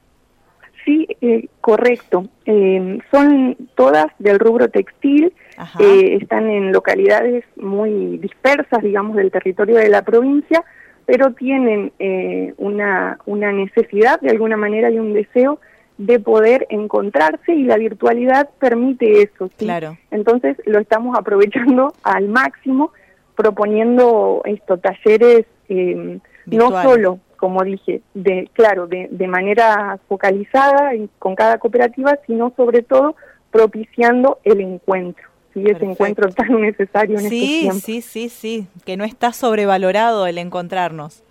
Sí, 0.87 1.09
eh, 1.21 1.49
correcto. 1.61 2.28
Em, 2.45 3.00
son 3.11 3.57
todas 3.75 4.07
del 4.21 4.38
rubro 4.38 4.69
textil, 4.69 5.33
eh, 5.81 6.19
están 6.21 6.49
en 6.49 6.73
localidades 6.73 7.45
muy 7.57 8.19
dispersas, 8.19 8.83
digamos, 8.83 9.16
del 9.16 9.33
territorio 9.33 9.76
de 9.76 9.88
la 9.88 10.02
provincia, 10.02 10.64
pero 11.05 11.33
tienen 11.33 11.93
eh, 11.99 12.55
una, 12.57 13.19
una 13.26 13.50
necesidad, 13.50 14.21
de 14.21 14.31
alguna 14.31 14.57
manera, 14.57 14.88
y 14.88 15.00
un 15.00 15.12
deseo 15.12 15.59
de 15.99 16.21
poder 16.21 16.69
encontrarse 16.71 17.52
y 17.52 17.64
la 17.64 17.78
virtualidad 17.78 18.49
permite 18.61 19.23
eso. 19.23 19.50
Claro. 19.57 19.99
Entonces 20.12 20.57
lo 20.66 20.78
estamos 20.78 21.19
aprovechando 21.19 21.95
al 22.05 22.28
máximo, 22.28 22.93
proponiendo 23.35 24.43
estos 24.45 24.81
talleres 24.81 25.47
eh, 25.69 26.21
no 26.47 26.83
solo, 26.83 27.19
como 27.47 27.62
dije, 27.62 28.03
de 28.12 28.50
claro, 28.55 28.88
de, 28.88 29.07
de 29.09 29.29
manera 29.29 30.00
focalizada 30.09 30.97
y 30.97 31.09
con 31.21 31.37
cada 31.37 31.59
cooperativa, 31.59 32.19
sino 32.26 32.53
sobre 32.57 32.83
todo 32.83 33.15
propiciando 33.53 34.41
el 34.43 34.61
encuentro. 34.61 35.29
Sí, 35.55 35.62
ese 35.65 35.85
encuentro 35.85 36.29
tan 36.31 36.61
necesario 36.61 37.21
en 37.21 37.29
sí, 37.29 37.69
estos 37.69 37.83
Sí, 37.85 38.03
sí, 38.03 38.29
sí, 38.29 38.67
que 38.85 38.97
no 38.97 39.05
está 39.05 39.33
sobrevalorado 39.33 40.26
el 40.26 40.38
encontrarnos. 40.38 41.23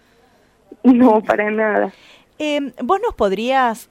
No, 0.84 1.20
para 1.20 1.52
nada. 1.52 1.92
Eh, 2.40 2.72
¿Vos 2.82 3.02
nos 3.02 3.14
podrías 3.14 3.90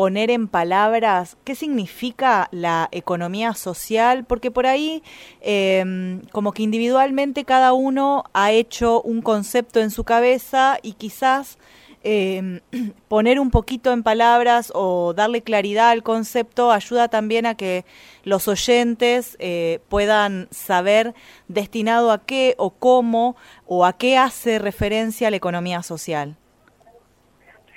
poner 0.00 0.30
en 0.30 0.48
palabras 0.48 1.36
qué 1.44 1.54
significa 1.54 2.48
la 2.52 2.88
economía 2.90 3.52
social, 3.52 4.24
porque 4.24 4.50
por 4.50 4.64
ahí 4.64 5.02
em, 5.42 6.22
como 6.32 6.52
que 6.52 6.62
individualmente 6.62 7.44
cada 7.44 7.74
uno 7.74 8.24
ha 8.32 8.50
hecho 8.50 9.02
un 9.02 9.20
concepto 9.20 9.78
en 9.78 9.90
su 9.90 10.04
cabeza 10.04 10.78
y 10.80 10.94
quizás 10.94 11.58
em, 12.02 12.60
poner 13.08 13.38
un 13.38 13.50
poquito 13.50 13.92
en 13.92 14.02
palabras 14.02 14.72
o 14.74 15.12
darle 15.12 15.42
claridad 15.42 15.90
al 15.90 16.02
concepto 16.02 16.72
ayuda 16.72 17.08
también 17.08 17.44
a 17.44 17.54
que 17.54 17.84
los 18.24 18.48
oyentes 18.48 19.36
eh, 19.38 19.80
puedan 19.90 20.48
saber 20.50 21.14
destinado 21.48 22.10
a 22.10 22.24
qué 22.24 22.54
o 22.56 22.70
cómo 22.70 23.36
o 23.66 23.84
a 23.84 23.92
qué 23.98 24.16
hace 24.16 24.58
referencia 24.58 25.28
la 25.28 25.36
economía 25.36 25.82
social. 25.82 26.39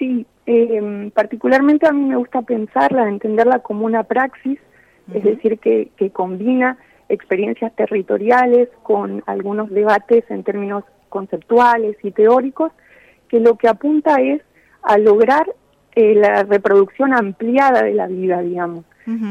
Sí, 0.04 0.26
eh, 0.48 1.12
particularmente 1.14 1.88
a 1.88 1.94
mí 1.94 2.02
me 2.02 2.18
gusta 2.18 2.42
pensarla, 2.42 3.08
entenderla 3.08 3.60
como 3.60 3.86
una 3.86 4.04
praxis, 4.04 4.60
es 5.14 5.24
decir, 5.24 5.60
que, 5.60 5.92
que 5.96 6.10
combina 6.10 6.78
experiencias 7.08 7.74
territoriales 7.74 8.68
con 8.84 9.24
algunos 9.28 9.70
debates 9.70 10.26
en 10.30 10.44
términos 10.44 10.84
conceptuales 11.08 11.96
y 12.04 12.12
teóricos, 12.12 12.74
que 13.30 13.40
lo 13.40 13.56
que 13.56 13.70
apunta 13.70 14.18
es 14.22 14.42
a 14.82 14.98
lograr 14.98 15.46
eh, 15.96 16.16
la 16.16 16.44
reproducción 16.44 17.14
ampliada 17.14 17.84
de 17.84 17.94
la 17.94 18.08
vida, 18.08 18.42
digamos. 18.42 18.84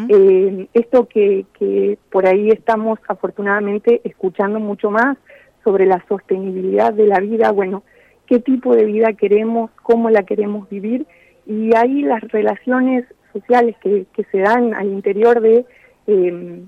eh, 0.09 0.69
esto 0.73 1.07
que, 1.07 1.45
que 1.59 1.99
por 2.11 2.27
ahí 2.27 2.49
estamos 2.49 2.99
afortunadamente 3.09 4.01
escuchando 4.05 4.59
mucho 4.59 4.91
más 4.91 5.19
sobre 5.65 5.85
la 5.85 6.03
sostenibilidad 6.09 6.95
de 6.95 7.07
la 7.09 7.21
vida, 7.21 7.51
bueno, 7.53 7.83
qué 8.27 8.39
tipo 8.39 8.75
de 8.75 8.85
vida 8.85 9.13
queremos, 9.13 9.71
cómo 9.83 10.11
la 10.11 10.23
queremos 10.23 10.69
vivir 10.69 11.07
y 11.47 11.75
ahí 11.77 12.03
las 12.03 12.21
relaciones 12.23 13.05
sociales 13.33 13.77
que, 13.83 14.07
que 14.13 14.25
se 14.25 14.39
dan 14.39 14.75
al 14.75 14.89
interior 14.89 15.41
de 15.41 15.65
eh, 16.07 16.63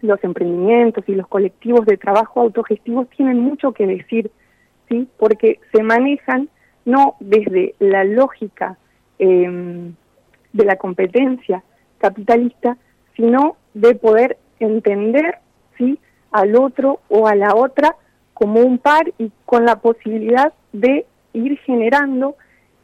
los 0.00 0.24
emprendimientos 0.24 1.04
y 1.06 1.14
los 1.14 1.28
colectivos 1.28 1.86
de 1.86 1.96
trabajo 1.96 2.40
autogestivos 2.40 3.08
tienen 3.10 3.38
mucho 3.38 3.72
que 3.72 3.86
decir, 3.86 4.30
¿sí? 4.88 5.08
porque 5.18 5.60
se 5.72 5.82
manejan 5.82 6.48
no 6.84 7.16
desde 7.20 7.74
la 7.78 8.04
lógica 8.04 8.78
eh, 9.18 9.90
de 10.52 10.64
la 10.64 10.76
competencia 10.76 11.62
capitalista, 11.98 12.78
sino 13.14 13.56
de 13.74 13.94
poder 13.94 14.38
entender 14.58 15.38
¿sí? 15.76 15.98
al 16.32 16.56
otro 16.56 17.00
o 17.08 17.26
a 17.26 17.34
la 17.34 17.54
otra 17.54 17.96
como 18.40 18.60
un 18.60 18.78
par 18.78 19.12
y 19.18 19.30
con 19.44 19.66
la 19.66 19.76
posibilidad 19.76 20.54
de 20.72 21.04
ir 21.34 21.58
generando 21.58 22.36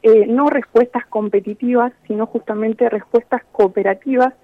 eh, 0.03 0.27
no 0.27 0.51
respuestas 0.51 1.07
competitivas, 1.07 1.95
sino 2.07 2.27
justamente 2.27 2.91
respuestas 2.91 3.43
cooperativas 3.53 4.35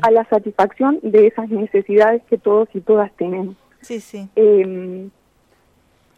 a 0.00 0.10
la 0.12 0.24
satisfacción 0.26 1.00
de 1.02 1.26
esas 1.26 1.48
necesidades 1.48 2.22
que 2.30 2.38
todos 2.38 2.68
y 2.72 2.82
todas 2.82 3.10
tenemos. 3.16 3.56
Sí, 3.80 3.98
sí. 3.98 4.28
Eh, 4.36 5.08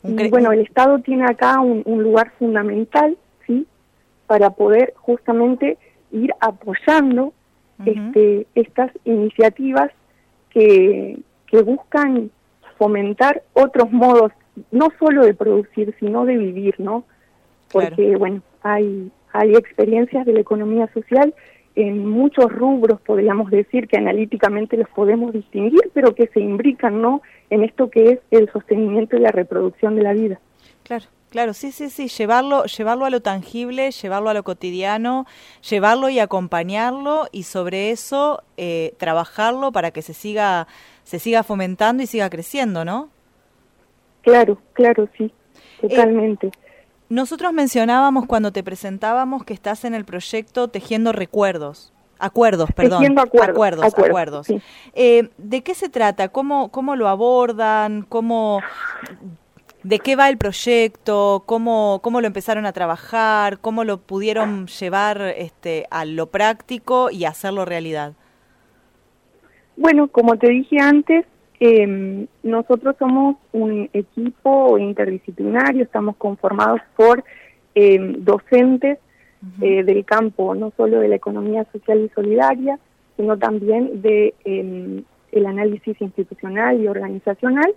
y 0.05 0.29
bueno, 0.29 0.53
el 0.53 0.61
Estado 0.61 0.99
tiene 0.99 1.25
acá 1.25 1.61
un, 1.61 1.81
un, 1.87 2.03
lugar 2.03 2.33
fundamental, 2.39 3.17
¿sí? 3.47 3.67
Para 4.27 4.51
poder 4.51 4.93
justamente 4.97 5.79
ir 6.11 6.31
apoyando 6.41 7.25
uh 7.25 7.33
-huh. 7.79 8.09
este, 8.09 8.47
estas 8.55 8.91
iniciativas 9.05 9.91
que, 10.51 11.19
que 11.47 11.63
buscan 11.63 12.31
fomentar 12.77 13.43
otros 13.55 13.91
modos 13.93 14.33
no 14.71 14.89
solo 14.99 15.25
de 15.25 15.35
producir, 15.35 15.95
sino 15.99 16.25
de 16.25 16.37
vivir, 16.37 16.75
¿no? 16.79 17.05
Porque, 17.71 18.05
claro. 18.05 18.19
bueno, 18.19 18.43
hay, 18.63 19.11
hay 19.33 19.55
experiencias 19.55 20.27
de 20.27 20.33
la 20.33 20.41
economía 20.41 20.91
social 20.93 21.35
en 21.75 22.07
muchos 22.07 22.53
rubros, 22.53 23.01
podríamos 23.01 23.51
decir, 23.51 23.89
que 23.89 23.97
analíticamente 23.97 24.77
los 24.77 24.89
podemos 24.91 25.33
distinguir, 25.33 25.91
pero 25.95 26.15
que 26.15 26.27
se 26.29 26.41
imbrican, 26.41 27.01
¿no?, 27.01 27.23
en 27.49 27.65
esto 27.65 27.89
que 27.89 28.11
es 28.11 28.19
el 28.31 28.51
sostenimiento 28.53 29.17
y 29.17 29.21
la 29.21 29.31
reproducción 29.31 29.97
de 29.97 30.03
la 30.03 30.13
vida. 30.13 30.39
Claro. 30.83 31.07
Claro, 31.33 31.55
sí, 31.55 31.73
sí, 31.73 31.89
sí, 31.89 32.09
llevarlo, 32.09 32.67
llevarlo 32.67 33.07
a 33.07 33.11
lo 33.11 33.23
tangible, 33.23 33.91
llevarlo 33.91 34.29
a 34.29 34.35
lo 34.35 34.43
cotidiano, 34.43 35.25
llevarlo 35.67 36.11
y 36.11 36.19
acompañarlo 36.19 37.27
y 37.33 37.45
sobre 37.45 37.91
eso 37.91 38.43
eh, 38.59 38.93
trabajarlo 38.99 39.73
para 39.73 39.93
que 39.93 40.03
se 40.03 40.13
siga, 40.13 40.69
se 41.05 41.19
siga 41.19 41.43
fomentando 41.43 42.03
y 42.03 42.07
siga 42.07 42.29
creciendo, 42.29 42.85
¿no? 42.85 43.09
Claro, 44.23 44.59
claro, 44.73 45.09
sí, 45.17 45.33
totalmente. 45.81 46.49
Eh, 46.49 46.53
nosotros 47.09 47.53
mencionábamos 47.53 48.27
cuando 48.27 48.53
te 48.53 48.63
presentábamos 48.63 49.45
que 49.45 49.53
estás 49.53 49.85
en 49.85 49.95
el 49.95 50.05
proyecto 50.05 50.69
Tejiendo 50.69 51.13
Recuerdos. 51.13 51.93
Acuerdos, 52.19 52.71
perdón. 52.73 53.01
Tejiendo 53.01 53.21
acuerdos. 53.21 53.51
Acuerdos, 53.51 53.85
acuerdos. 53.85 54.09
acuerdos. 54.09 54.47
Sí. 54.47 54.63
Eh, 54.95 55.29
¿De 55.39 55.63
qué 55.63 55.75
se 55.75 55.89
trata? 55.89 56.29
¿Cómo, 56.29 56.71
¿Cómo 56.71 56.95
lo 56.95 57.09
abordan? 57.09 58.07
¿Cómo, 58.09 58.61
¿De 59.83 59.99
qué 59.99 60.15
va 60.15 60.29
el 60.29 60.39
proyecto? 60.39 61.43
¿Cómo, 61.45 62.01
¿Cómo 62.03 62.21
lo 62.21 62.29
empezaron 62.29 62.67
a 62.67 62.73
trabajar? 62.73 63.59
¿Cómo 63.59 63.83
lo 63.83 63.99
pudieron 63.99 64.69
llevar 64.69 65.21
este, 65.37 65.87
a 65.91 66.05
lo 66.05 66.29
práctico 66.29 67.11
y 67.11 67.25
hacerlo 67.25 67.65
realidad? 67.65 68.13
Bueno, 69.77 70.07
como 70.07 70.37
te 70.37 70.49
dije 70.49 70.77
antes, 70.81 71.27
Em, 71.65 72.27
nosotros 72.43 72.97
somos 72.99 73.37
un 73.53 73.89
equipo 73.93 74.79
interdisciplinario, 74.79 75.85
estamos 75.85 76.17
conformados 76.17 76.81
por 76.97 77.23
em, 77.77 78.15
docentes 78.19 78.99
eh, 79.61 79.85
del 79.85 80.05
campo, 80.05 80.57
no 80.57 80.73
solo 80.77 80.99
de 80.99 81.07
la 81.07 81.15
economía 81.15 81.65
social 81.71 82.01
y 82.01 82.09
solidaria, 82.09 82.81
sino 83.17 83.39
también 83.39 84.03
de 84.03 84.35
em, 84.45 85.05
el 85.31 85.47
análisis 85.47 86.01
institucional 86.01 86.83
y 86.83 86.89
organizacional, 86.89 87.73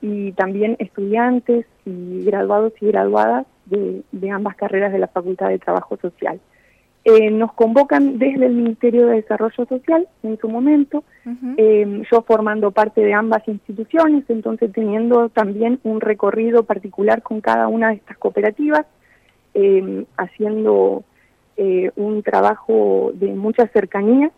y 0.00 0.32
también 0.32 0.76
estudiantes 0.78 1.66
y 1.84 2.24
graduados 2.24 2.72
y 2.80 2.86
graduadas 2.86 3.46
de, 3.66 4.04
de 4.10 4.30
ambas 4.30 4.56
carreras 4.56 4.90
de 4.90 5.00
la 5.00 5.08
Facultad 5.08 5.50
de 5.50 5.58
Trabajo 5.58 5.98
Social. 6.00 6.40
Eh, 7.10 7.30
nos 7.30 7.54
convocan 7.54 8.18
desde 8.18 8.44
el 8.44 8.52
Ministerio 8.52 9.06
de 9.06 9.14
Desarrollo 9.14 9.64
Social 9.64 10.06
en 10.22 10.38
su 10.38 10.46
momento, 10.46 11.04
eh, 11.56 12.02
yo 12.12 12.20
formando 12.20 12.70
parte 12.70 13.00
de 13.00 13.14
ambas 13.14 13.48
instituciones, 13.48 14.24
entonces 14.28 14.70
teniendo 14.74 15.30
también 15.30 15.80
un 15.84 16.02
recorrido 16.02 16.64
particular 16.64 17.22
con 17.22 17.40
cada 17.40 17.66
una 17.68 17.88
de 17.88 17.94
estas 17.94 18.18
cooperativas, 18.18 18.84
eh, 19.54 20.04
haciendo 20.18 21.02
un 21.96 22.22
trabajo 22.22 23.10
de 23.14 23.28
mucha 23.28 23.66
cercanía 23.68 24.30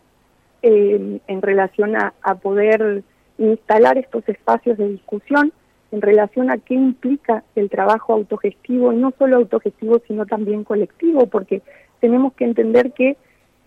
en 0.63 1.43
relación 1.43 1.97
a, 1.97 2.15
a 2.23 2.37
poder 2.37 3.03
instalar 3.37 3.99
estos 3.99 4.27
espacios 4.29 4.79
de 4.79 4.91
discusión 4.91 5.53
en 5.91 6.03
relación 6.03 6.51
a 6.51 6.59
qué 6.59 6.75
implica 6.75 7.43
el 7.57 7.69
trabajo 7.69 8.13
autogestivo, 8.13 8.93
y 8.93 8.97
no 8.97 9.13
solo 9.19 9.37
autogestivo, 9.37 10.01
sino 10.07 10.25
también 10.25 10.63
colectivo, 10.63 11.27
porque 11.27 11.63
tenemos 12.01 12.33
que 12.35 12.45
entender 12.45 12.93
que, 12.93 13.17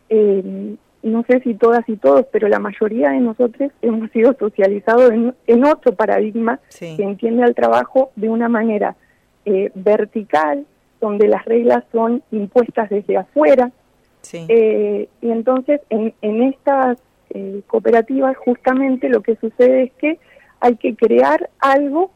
eh, 0.09 0.75
no 1.01 1.23
sé 1.27 1.41
si 1.41 1.53
todas 1.55 1.87
y 1.87 1.97
todos, 1.97 2.25
pero 2.31 2.47
la 2.47 2.59
mayoría 2.59 3.09
de 3.11 3.19
nosotros 3.19 3.71
hemos 3.81 4.09
sido 4.11 4.35
socializados 4.39 5.11
en, 5.11 5.65
otro 5.65 5.93
paradigma 5.95 6.59
que 6.79 7.03
entiende 7.03 7.43
al 7.43 7.55
trabajo 7.55 8.11
de 8.15 8.29
una 8.29 8.47
manera 8.47 8.95
eh, 9.45 9.71
vertical, 9.75 10.65
donde 11.01 11.27
las 11.27 11.43
reglas 11.45 11.83
son 11.91 12.23
impuestas 12.31 12.89
desde 12.89 13.17
afuera. 13.17 13.71
Eh, 14.31 15.09
y 15.21 15.31
entonces 15.31 15.81
en, 15.89 16.13
en 16.21 16.43
estas 16.43 16.97
cooperativas 17.65 18.37
justamente 18.37 19.09
lo 19.09 19.21
que 19.21 19.35
sucede 19.37 19.83
es 19.83 19.91
que 19.93 20.19
hay 20.59 20.77
que 20.77 20.95
crear 20.95 21.49
algo 21.59 22.11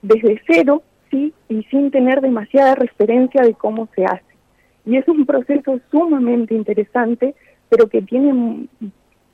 desde 0.00 0.40
cero, 0.46 0.82
sí, 1.10 1.34
y 1.48 1.62
sin 1.64 1.90
tener 1.90 2.20
demasiada 2.20 2.74
referencia 2.74 3.42
de 3.42 3.54
cómo 3.54 3.88
se 3.94 4.04
hace. 4.04 4.33
Y 4.86 4.96
es 4.96 5.08
un 5.08 5.24
proceso 5.26 5.80
sumamente 5.90 6.54
interesante, 6.54 7.34
pero 7.68 7.88
que 7.88 8.02
tiene 8.02 8.68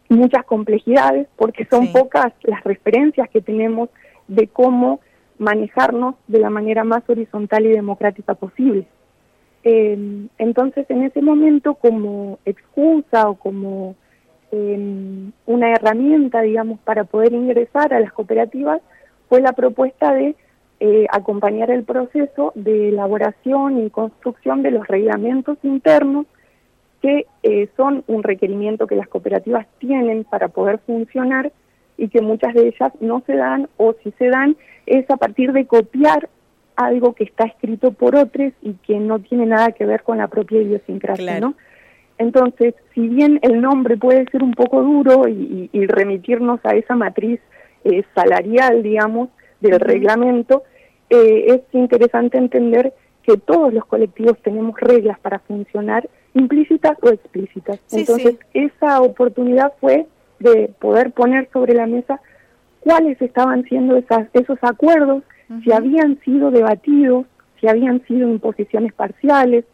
muchas 0.08 0.44
complejidades 0.44 1.28
porque 1.36 1.66
son 1.66 1.92
pocas 1.92 2.32
las 2.42 2.62
referencias 2.64 3.28
que 3.30 3.40
tenemos 3.40 3.88
de 4.28 4.48
cómo 4.48 5.00
manejarnos 5.38 6.16
de 6.28 6.38
la 6.38 6.50
manera 6.50 6.84
más 6.84 7.02
horizontal 7.08 7.64
y 7.66 7.70
democrática 7.70 8.34
posible. 8.34 8.86
Em, 9.62 10.28
entonces, 10.38 10.86
en 10.90 11.02
ese 11.02 11.22
momento, 11.22 11.74
como 11.74 12.38
excusa 12.44 13.28
o 13.28 13.34
como 13.34 13.94
em, 14.52 15.30
una 15.46 15.70
herramienta, 15.70 16.40
digamos, 16.40 16.80
para 16.80 17.04
poder 17.04 17.32
ingresar 17.32 17.94
a 17.94 18.00
las 18.00 18.12
cooperativas, 18.12 18.82
fue 19.28 19.40
la 19.40 19.52
propuesta 19.52 20.12
de 20.12 20.34
eh, 20.80 21.06
acompañar 21.10 21.70
el 21.70 21.84
proceso 21.84 22.52
de 22.54 22.88
elaboración 22.88 23.84
y 23.84 23.90
construcción 23.90 24.62
de 24.62 24.70
los 24.70 24.88
reglamentos 24.88 25.58
internos 25.62 26.26
que 27.02 27.26
eh, 27.42 27.68
son 27.76 28.02
un 28.06 28.22
requerimiento 28.22 28.86
que 28.86 28.96
las 28.96 29.08
cooperativas 29.08 29.66
tienen 29.78 30.24
para 30.24 30.48
poder 30.48 30.78
funcionar 30.86 31.52
y 31.96 32.08
que 32.08 32.22
muchas 32.22 32.54
de 32.54 32.68
ellas 32.68 32.92
no 33.00 33.22
se 33.26 33.36
dan 33.36 33.68
o 33.76 33.94
si 34.02 34.10
se 34.12 34.28
dan 34.28 34.56
es 34.86 35.08
a 35.10 35.16
partir 35.16 35.52
de 35.52 35.66
copiar 35.66 36.28
algo 36.76 37.12
que 37.14 37.24
está 37.24 37.44
escrito 37.44 37.92
por 37.92 38.16
otros 38.16 38.52
y 38.62 38.72
que 38.72 38.98
no 38.98 39.18
tiene 39.18 39.44
nada 39.44 39.72
que 39.72 39.84
ver 39.84 40.02
con 40.02 40.16
la 40.16 40.28
propia 40.28 40.62
idiosincrasia, 40.62 41.40
¿no? 41.40 41.54
Entonces, 42.16 42.74
si 42.94 43.08
bien 43.08 43.38
el 43.42 43.60
nombre 43.60 43.96
puede 43.96 44.24
ser 44.30 44.42
un 44.42 44.52
poco 44.52 44.82
duro 44.82 45.28
y, 45.28 45.68
remitirnos 45.86 46.60
a 46.64 46.74
esa 46.74 46.94
matriz 46.94 47.40
eh, 47.84 48.02
salarial, 48.14 48.82
digamos, 48.82 49.28
del 49.60 49.78
reglamento, 49.78 50.64
eh, 51.10 51.44
es 51.48 51.60
interesante 51.72 52.38
entender 52.38 52.94
que 53.22 53.36
todos 53.36 53.74
los 53.74 53.84
colectivos 53.84 54.38
tenemos 54.42 54.78
reglas 54.80 55.18
para 55.20 55.40
funcionar, 55.40 56.08
implícitas 56.34 56.96
o 57.02 57.08
explícitas. 57.08 57.80
Entonces, 57.92 58.38
esa 58.54 59.02
oportunidad 59.02 59.72
fue 59.80 60.06
de 60.38 60.72
poder 60.78 61.12
poner 61.12 61.48
sobre 61.52 61.74
la 61.74 61.86
mesa 61.86 62.20
cuáles 62.80 63.20
estaban 63.20 63.64
siendo 63.64 63.96
esas, 63.96 64.28
esos 64.32 64.58
acuerdos, 64.62 65.22
si 65.64 65.72
habían 65.72 66.18
sido 66.20 66.50
debatidos, 66.50 67.26
si 67.60 67.68
habían 67.68 68.06
sido 68.06 68.28
imposiciones 68.28 68.92
parciales, 68.92 69.64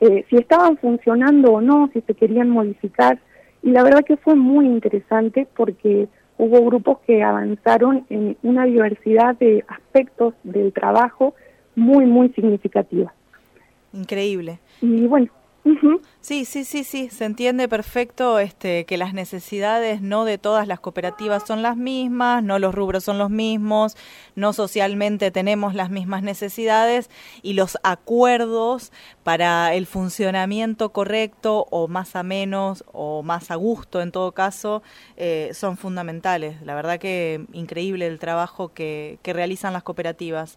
eh, 0.00 0.24
si 0.28 0.36
estaban 0.36 0.76
funcionando 0.76 1.52
o 1.52 1.60
no, 1.60 1.90
si 1.92 2.02
se 2.02 2.14
querían 2.14 2.50
modificar. 2.50 3.18
Y 3.62 3.70
la 3.70 3.82
verdad 3.82 4.04
que 4.04 4.16
fue 4.16 4.36
muy 4.36 4.66
interesante 4.66 5.48
porque 5.56 6.08
hubo 6.42 6.64
grupos 6.64 6.98
que 7.06 7.22
avanzaron 7.22 8.04
en 8.10 8.36
una 8.42 8.64
diversidad 8.64 9.36
de 9.38 9.64
aspectos 9.68 10.34
del 10.42 10.72
trabajo 10.72 11.36
muy, 11.76 12.04
muy 12.04 12.30
significativa. 12.30 13.14
Increíble. 13.92 14.58
Y 14.80 15.06
bueno, 15.06 15.28
Sí, 16.22 16.44
sí, 16.44 16.62
sí, 16.62 16.84
sí, 16.84 17.08
se 17.10 17.24
entiende 17.24 17.68
perfecto 17.68 18.38
este, 18.38 18.84
que 18.84 18.96
las 18.96 19.12
necesidades 19.12 20.02
no 20.02 20.24
de 20.24 20.38
todas 20.38 20.68
las 20.68 20.78
cooperativas 20.78 21.44
son 21.44 21.62
las 21.62 21.76
mismas, 21.76 22.44
no 22.44 22.60
los 22.60 22.72
rubros 22.72 23.02
son 23.02 23.18
los 23.18 23.28
mismos, 23.28 23.96
no 24.36 24.52
socialmente 24.52 25.32
tenemos 25.32 25.74
las 25.74 25.90
mismas 25.90 26.22
necesidades 26.22 27.10
y 27.42 27.54
los 27.54 27.76
acuerdos 27.82 28.92
para 29.24 29.74
el 29.74 29.86
funcionamiento 29.86 30.90
correcto 30.92 31.66
o 31.70 31.88
más 31.88 32.14
a 32.14 32.22
menos 32.22 32.84
o 32.92 33.24
más 33.24 33.50
a 33.50 33.56
gusto 33.56 34.00
en 34.00 34.12
todo 34.12 34.30
caso 34.30 34.84
eh, 35.16 35.50
son 35.54 35.76
fundamentales. 35.76 36.62
La 36.62 36.76
verdad 36.76 37.00
que 37.00 37.46
increíble 37.52 38.06
el 38.06 38.20
trabajo 38.20 38.72
que, 38.72 39.18
que 39.22 39.32
realizan 39.32 39.72
las 39.72 39.82
cooperativas. 39.82 40.56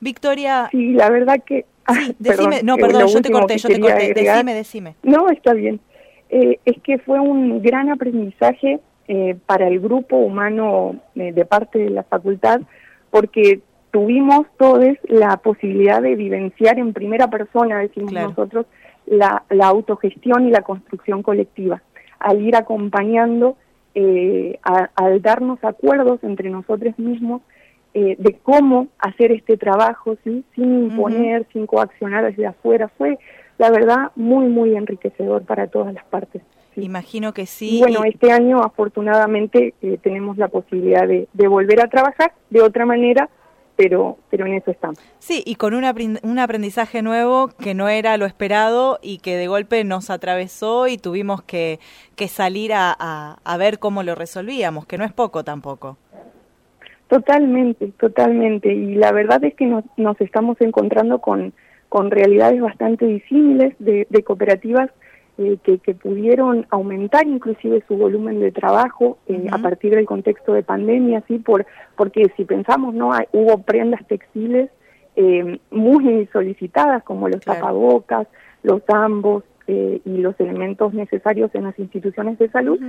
Victoria. 0.00 0.68
Sí, 0.72 0.94
la 0.94 1.10
verdad 1.10 1.42
que 1.44 1.66
Sí, 1.88 2.16
decime, 2.18 2.62
no, 2.62 2.76
perdón, 2.76 3.06
yo 3.08 3.22
te 3.22 3.30
corté, 3.30 3.58
yo 3.58 3.68
te 3.68 3.80
corté. 3.80 4.14
decime, 4.14 4.54
decime. 4.54 4.94
No, 5.02 5.28
está 5.28 5.52
bien. 5.52 5.80
Eh, 6.30 6.58
es 6.64 6.80
que 6.82 6.98
fue 6.98 7.20
un 7.20 7.60
gran 7.60 7.90
aprendizaje 7.90 8.80
eh, 9.08 9.36
para 9.44 9.68
el 9.68 9.80
grupo 9.80 10.16
humano 10.16 10.96
eh, 11.14 11.32
de 11.32 11.44
parte 11.44 11.78
de 11.78 11.90
la 11.90 12.04
facultad, 12.04 12.62
porque 13.10 13.60
tuvimos 13.90 14.46
todos 14.56 14.96
la 15.04 15.36
posibilidad 15.36 16.00
de 16.00 16.16
vivenciar 16.16 16.78
en 16.78 16.94
primera 16.94 17.28
persona, 17.28 17.80
decimos 17.80 18.12
nosotros, 18.12 18.64
la, 19.04 19.44
la, 19.50 19.66
autogestión 19.66 20.48
y 20.48 20.50
la 20.50 20.62
construcción 20.62 21.22
colectiva, 21.22 21.82
al 22.18 22.40
ir 22.40 22.56
acompañando, 22.56 23.58
al 23.94 25.20
darnos 25.20 25.62
acuerdos 25.62 26.24
entre 26.24 26.48
nosotros 26.48 26.98
mismos 26.98 27.42
eh, 27.94 28.16
de 28.18 28.38
cómo 28.42 28.88
hacer 28.98 29.32
este 29.32 29.58
trabajo, 29.58 30.16
¿sí? 30.24 30.44
sin 30.54 30.84
imponer, 30.84 31.46
sin 31.52 31.66
coaccionar 31.66 32.24
desde 32.24 32.46
afuera. 32.46 32.90
Fue, 32.96 33.18
la 33.58 33.70
verdad, 33.70 34.12
muy, 34.16 34.48
muy 34.48 34.74
enriquecedor 34.76 35.42
para 35.42 35.66
todas 35.66 35.92
las 35.92 36.04
partes. 36.06 36.42
Imagino 36.76 37.34
que 37.34 37.44
sí. 37.44 37.80
bueno, 37.80 38.04
este 38.04 38.32
año 38.32 38.62
afortunadamente 38.62 39.74
eh, 39.82 39.98
tenemos 40.02 40.38
la 40.38 40.48
posibilidad 40.48 41.06
de, 41.06 41.28
volver 41.48 41.82
a 41.82 41.88
trabajar 41.88 42.32
de 42.48 42.62
otra 42.62 42.86
manera, 42.86 43.28
pero, 43.76 44.16
pero 44.30 44.46
en 44.46 44.54
eso 44.54 44.70
estamos. 44.70 44.98
Sí, 45.18 45.42
y 45.44 45.56
con 45.56 45.74
un, 45.74 45.84
un 46.22 46.38
aprendizaje 46.38 47.02
nuevo 47.02 47.48
que 47.48 47.74
no 47.74 47.90
era 47.90 48.16
lo 48.16 48.24
esperado 48.24 48.98
y 49.02 49.18
que 49.18 49.36
de 49.36 49.48
golpe 49.48 49.84
nos 49.84 50.08
atravesó 50.08 50.88
y 50.88 50.96
tuvimos 50.96 51.42
que, 51.42 51.78
que 52.16 52.28
salir 52.28 52.72
a, 52.72 53.36
a 53.44 53.56
ver 53.58 53.78
cómo 53.78 54.02
lo 54.02 54.14
resolvíamos, 54.14 54.86
que 54.86 54.96
no 54.96 55.04
es 55.04 55.12
poco 55.12 55.44
tampoco. 55.44 55.98
Totalmente, 57.12 57.88
totalmente. 58.00 58.72
Y 58.72 58.94
la 58.94 59.12
verdad 59.12 59.44
es 59.44 59.52
que 59.54 59.66
nos, 59.66 59.84
nos 59.98 60.18
estamos 60.18 60.58
encontrando 60.62 61.18
con, 61.18 61.52
con 61.90 62.10
realidades 62.10 62.58
bastante 62.62 63.04
disímiles 63.04 63.74
de, 63.78 64.06
de 64.08 64.22
cooperativas 64.22 64.88
eh, 65.36 65.58
que, 65.62 65.76
que, 65.76 65.92
pudieron 65.92 66.66
aumentar 66.70 67.26
inclusive 67.26 67.84
su 67.86 67.98
volumen 67.98 68.40
de 68.40 68.50
trabajo 68.50 69.18
eh, 69.26 69.46
a 69.52 69.58
partir 69.58 69.94
del 69.94 70.06
contexto 70.06 70.54
de 70.54 70.62
pandemia, 70.62 71.22
sí, 71.28 71.38
por 71.38 71.66
porque 71.98 72.32
si 72.34 72.46
pensamos, 72.46 72.94
no, 72.94 73.10
hubo 73.32 73.58
prendas 73.58 74.00
textiles 74.06 74.70
eh, 75.14 75.60
muy 75.70 76.26
solicitadas 76.32 77.02
como 77.04 77.28
los 77.28 77.42
tapabocas, 77.42 78.26
los 78.62 78.80
ambos, 78.88 79.44
eh, 79.66 80.00
y 80.04 80.18
los 80.18 80.38
elementos 80.40 80.92
necesarios 80.92 81.50
en 81.54 81.64
las 81.64 81.78
instituciones 81.78 82.38
de 82.38 82.50
salud, 82.50 82.80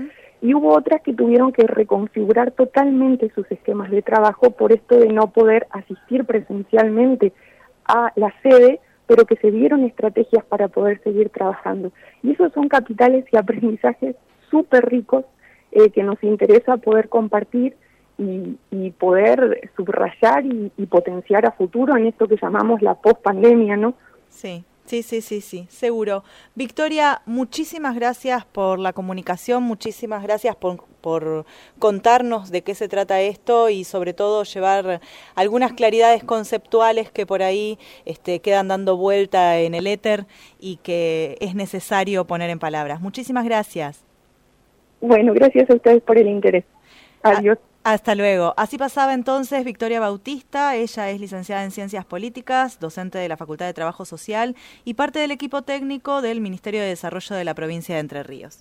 y 0.42 0.54
hubo 0.54 0.76
otras 0.76 1.02
que 1.02 1.14
tuvieron 1.14 1.52
que 1.52 1.68
reconfigurar 1.68 2.52
totalmente 2.52 3.32
sus 3.36 3.50
esquemas 3.52 3.92
de 3.92 4.02
trabajo 4.02 4.52
por 4.52 4.72
esto 4.72 4.98
de 4.98 5.10
no 5.10 5.32
poder 5.32 5.68
asistir 5.70 6.26
presencialmente 6.26 7.34
a 7.86 8.12
la 8.16 8.34
sede, 8.42 8.80
pero 9.08 9.26
que 9.26 9.36
se 9.36 9.52
dieron 9.52 9.84
estrategias 9.84 10.44
para 10.46 10.68
poder 10.68 11.02
seguir 11.04 11.30
trabajando. 11.30 11.92
Y 12.24 12.32
esos 12.32 12.52
son 12.54 12.70
capitales 12.70 13.26
y 13.32 13.38
aprendizajes 13.38 14.16
súper 14.50 14.86
ricos 14.86 15.26
eh, 15.72 15.90
que 15.90 16.04
nos 16.04 16.24
interesa 16.24 16.78
poder 16.78 17.10
compartir 17.10 17.76
y, 18.18 18.92
poder 18.92 19.70
subrayar 19.76 20.46
y, 20.46 20.72
y, 20.78 20.86
potenciar 20.86 21.46
a 21.46 21.52
futuro 21.52 21.98
en 21.98 22.06
esto 22.08 22.28
que 22.28 22.38
llamamos 22.42 22.82
la 22.82 22.94
post-pandemia, 22.94 23.76
¿no? 23.76 23.96
Sí. 24.30 24.64
Sí, 24.86 25.02
sí, 25.02 25.22
sí, 25.22 25.40
sí, 25.40 25.66
seguro. 25.70 26.24
Victoria, 26.56 27.22
muchísimas 27.26 27.96
gracias 27.96 28.44
por 28.46 28.80
la 28.80 28.92
comunicación, 28.92 29.64
muchísimas 29.64 30.24
gracias 30.24 30.58
por, 30.58 30.84
por, 31.00 31.46
contarnos 31.80 32.52
de 32.52 32.64
qué 32.64 32.76
se 32.76 32.90
trata 32.90 33.22
esto 33.22 33.70
y 33.70 33.86
sobre 33.86 34.14
todo 34.14 34.44
llevar 34.44 35.00
algunas 35.36 35.72
claridades 35.72 36.26
conceptuales 36.26 37.10
que 37.12 37.26
por 37.26 37.44
ahí 37.44 37.80
este, 38.06 38.40
quedan 38.40 38.68
dando 38.68 38.98
vuelta 38.98 39.58
en 39.60 39.74
el 39.74 39.88
éter 39.88 40.26
y 40.60 40.78
que 40.78 41.38
es 41.40 41.56
necesario 41.56 42.26
poner 42.26 42.50
en 42.50 42.60
palabras. 42.60 43.00
Muchísimas 43.00 43.46
gracias. 43.46 44.04
Bueno, 45.00 45.34
gracias 45.34 45.70
a 45.70 45.76
ustedes 45.76 46.02
por 46.02 46.18
el 46.18 46.28
interés. 46.28 46.66
Adiós. 47.24 47.58
Hasta 47.84 48.16
luego. 48.16 48.54
Así 48.56 48.78
pasaba 48.78 49.14
entonces 49.14 49.66
Victoria 49.66 50.00
Bautista. 50.00 50.76
Ella 50.76 51.10
es 51.10 51.20
licenciada 51.20 51.64
en 51.64 51.72
Ciencias 51.72 52.06
Políticas, 52.06 52.80
docente 52.80 53.18
de 53.18 53.28
la 53.28 53.36
Facultad 53.36 53.66
de 53.66 53.74
Trabajo 53.74 54.06
Social 54.06 54.56
y 54.86 54.94
parte 54.94 55.20
del 55.20 55.32
equipo 55.32 55.64
técnico 55.64 56.22
del 56.22 56.40
Ministerio 56.40 56.82
de 56.82 56.88
Desarrollo 56.88 57.36
de 57.36 57.44
la 57.44 57.54
provincia 57.54 57.96
de 57.96 58.02
Entre 58.02 58.24
Ríos. 58.24 58.60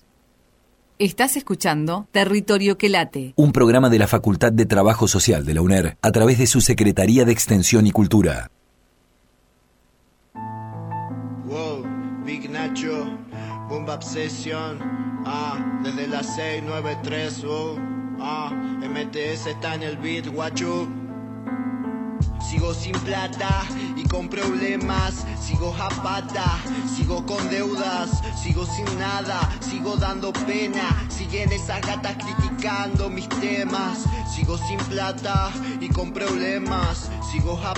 Estás 0.99 1.37
escuchando 1.37 2.07
Territorio 2.11 2.77
que 2.77 2.89
late. 2.89 3.33
Un 3.35 3.51
programa 3.51 3.89
de 3.89 3.99
la 3.99 4.07
Facultad 4.07 4.51
de 4.51 4.65
Trabajo 4.65 5.07
Social 5.07 5.45
de 5.45 5.53
la 5.53 5.61
UNER 5.61 5.97
a 6.01 6.11
través 6.11 6.37
de 6.37 6.45
su 6.45 6.61
Secretaría 6.61 7.25
de 7.25 7.31
Extensión 7.31 7.87
y 7.87 7.91
Cultura. 7.91 8.51
Bomba 13.83 13.95
Obsession, 13.95 14.79
ah, 15.25 15.59
desde 15.83 16.07
las 16.07 16.37
693, 16.37 17.43
Ah, 18.17 18.49
MTS 18.81 19.47
está 19.47 19.75
en 19.75 19.83
el 19.83 19.97
beat, 19.97 20.27
guacho. 20.27 20.87
Sigo 22.49 22.73
sin 22.73 22.93
plata 22.99 23.63
y 23.95 24.03
con 24.07 24.29
problemas, 24.29 25.25
sigo 25.41 25.73
a 25.79 25.89
sigo 26.95 27.25
con 27.25 27.49
deudas, 27.49 28.09
sigo 28.41 28.65
sin 28.65 28.85
nada, 28.99 29.49
sigo 29.59 29.95
dando 29.95 30.31
pena, 30.31 31.07
siguen 31.09 31.51
esas 31.51 31.81
gatas 31.81 32.15
criticando 32.17 33.09
mis 33.09 33.27
temas, 33.29 34.05
sigo 34.33 34.57
sin 34.57 34.77
plata 34.77 35.51
y 35.79 35.89
con 35.89 36.13
problemas, 36.13 37.09
sigo 37.31 37.59
a 37.63 37.73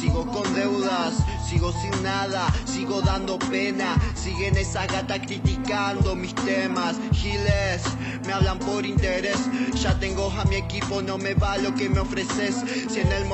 sigo 0.00 0.26
con 0.26 0.54
deudas, 0.54 1.14
sigo 1.48 1.72
sin 1.72 2.02
nada, 2.02 2.46
sigo 2.64 3.00
dando 3.00 3.38
pena, 3.38 3.96
siguen 4.14 4.56
esas 4.56 4.86
gatas 4.86 5.20
criticando 5.20 6.14
mis 6.14 6.34
temas, 6.34 6.96
giles, 7.12 7.82
me 8.26 8.32
hablan 8.32 8.58
por 8.58 8.86
interés, 8.86 9.38
ya 9.74 9.98
tengo 9.98 10.30
a 10.30 10.44
mi 10.44 10.56
equipo, 10.56 11.02
no 11.02 11.18
me 11.18 11.34
va 11.34 11.56
lo 11.58 11.74
que 11.74 11.88
me 11.88 12.00
ofreces, 12.00 12.56
si 12.88 13.00
en 13.00 13.12
el 13.12 13.24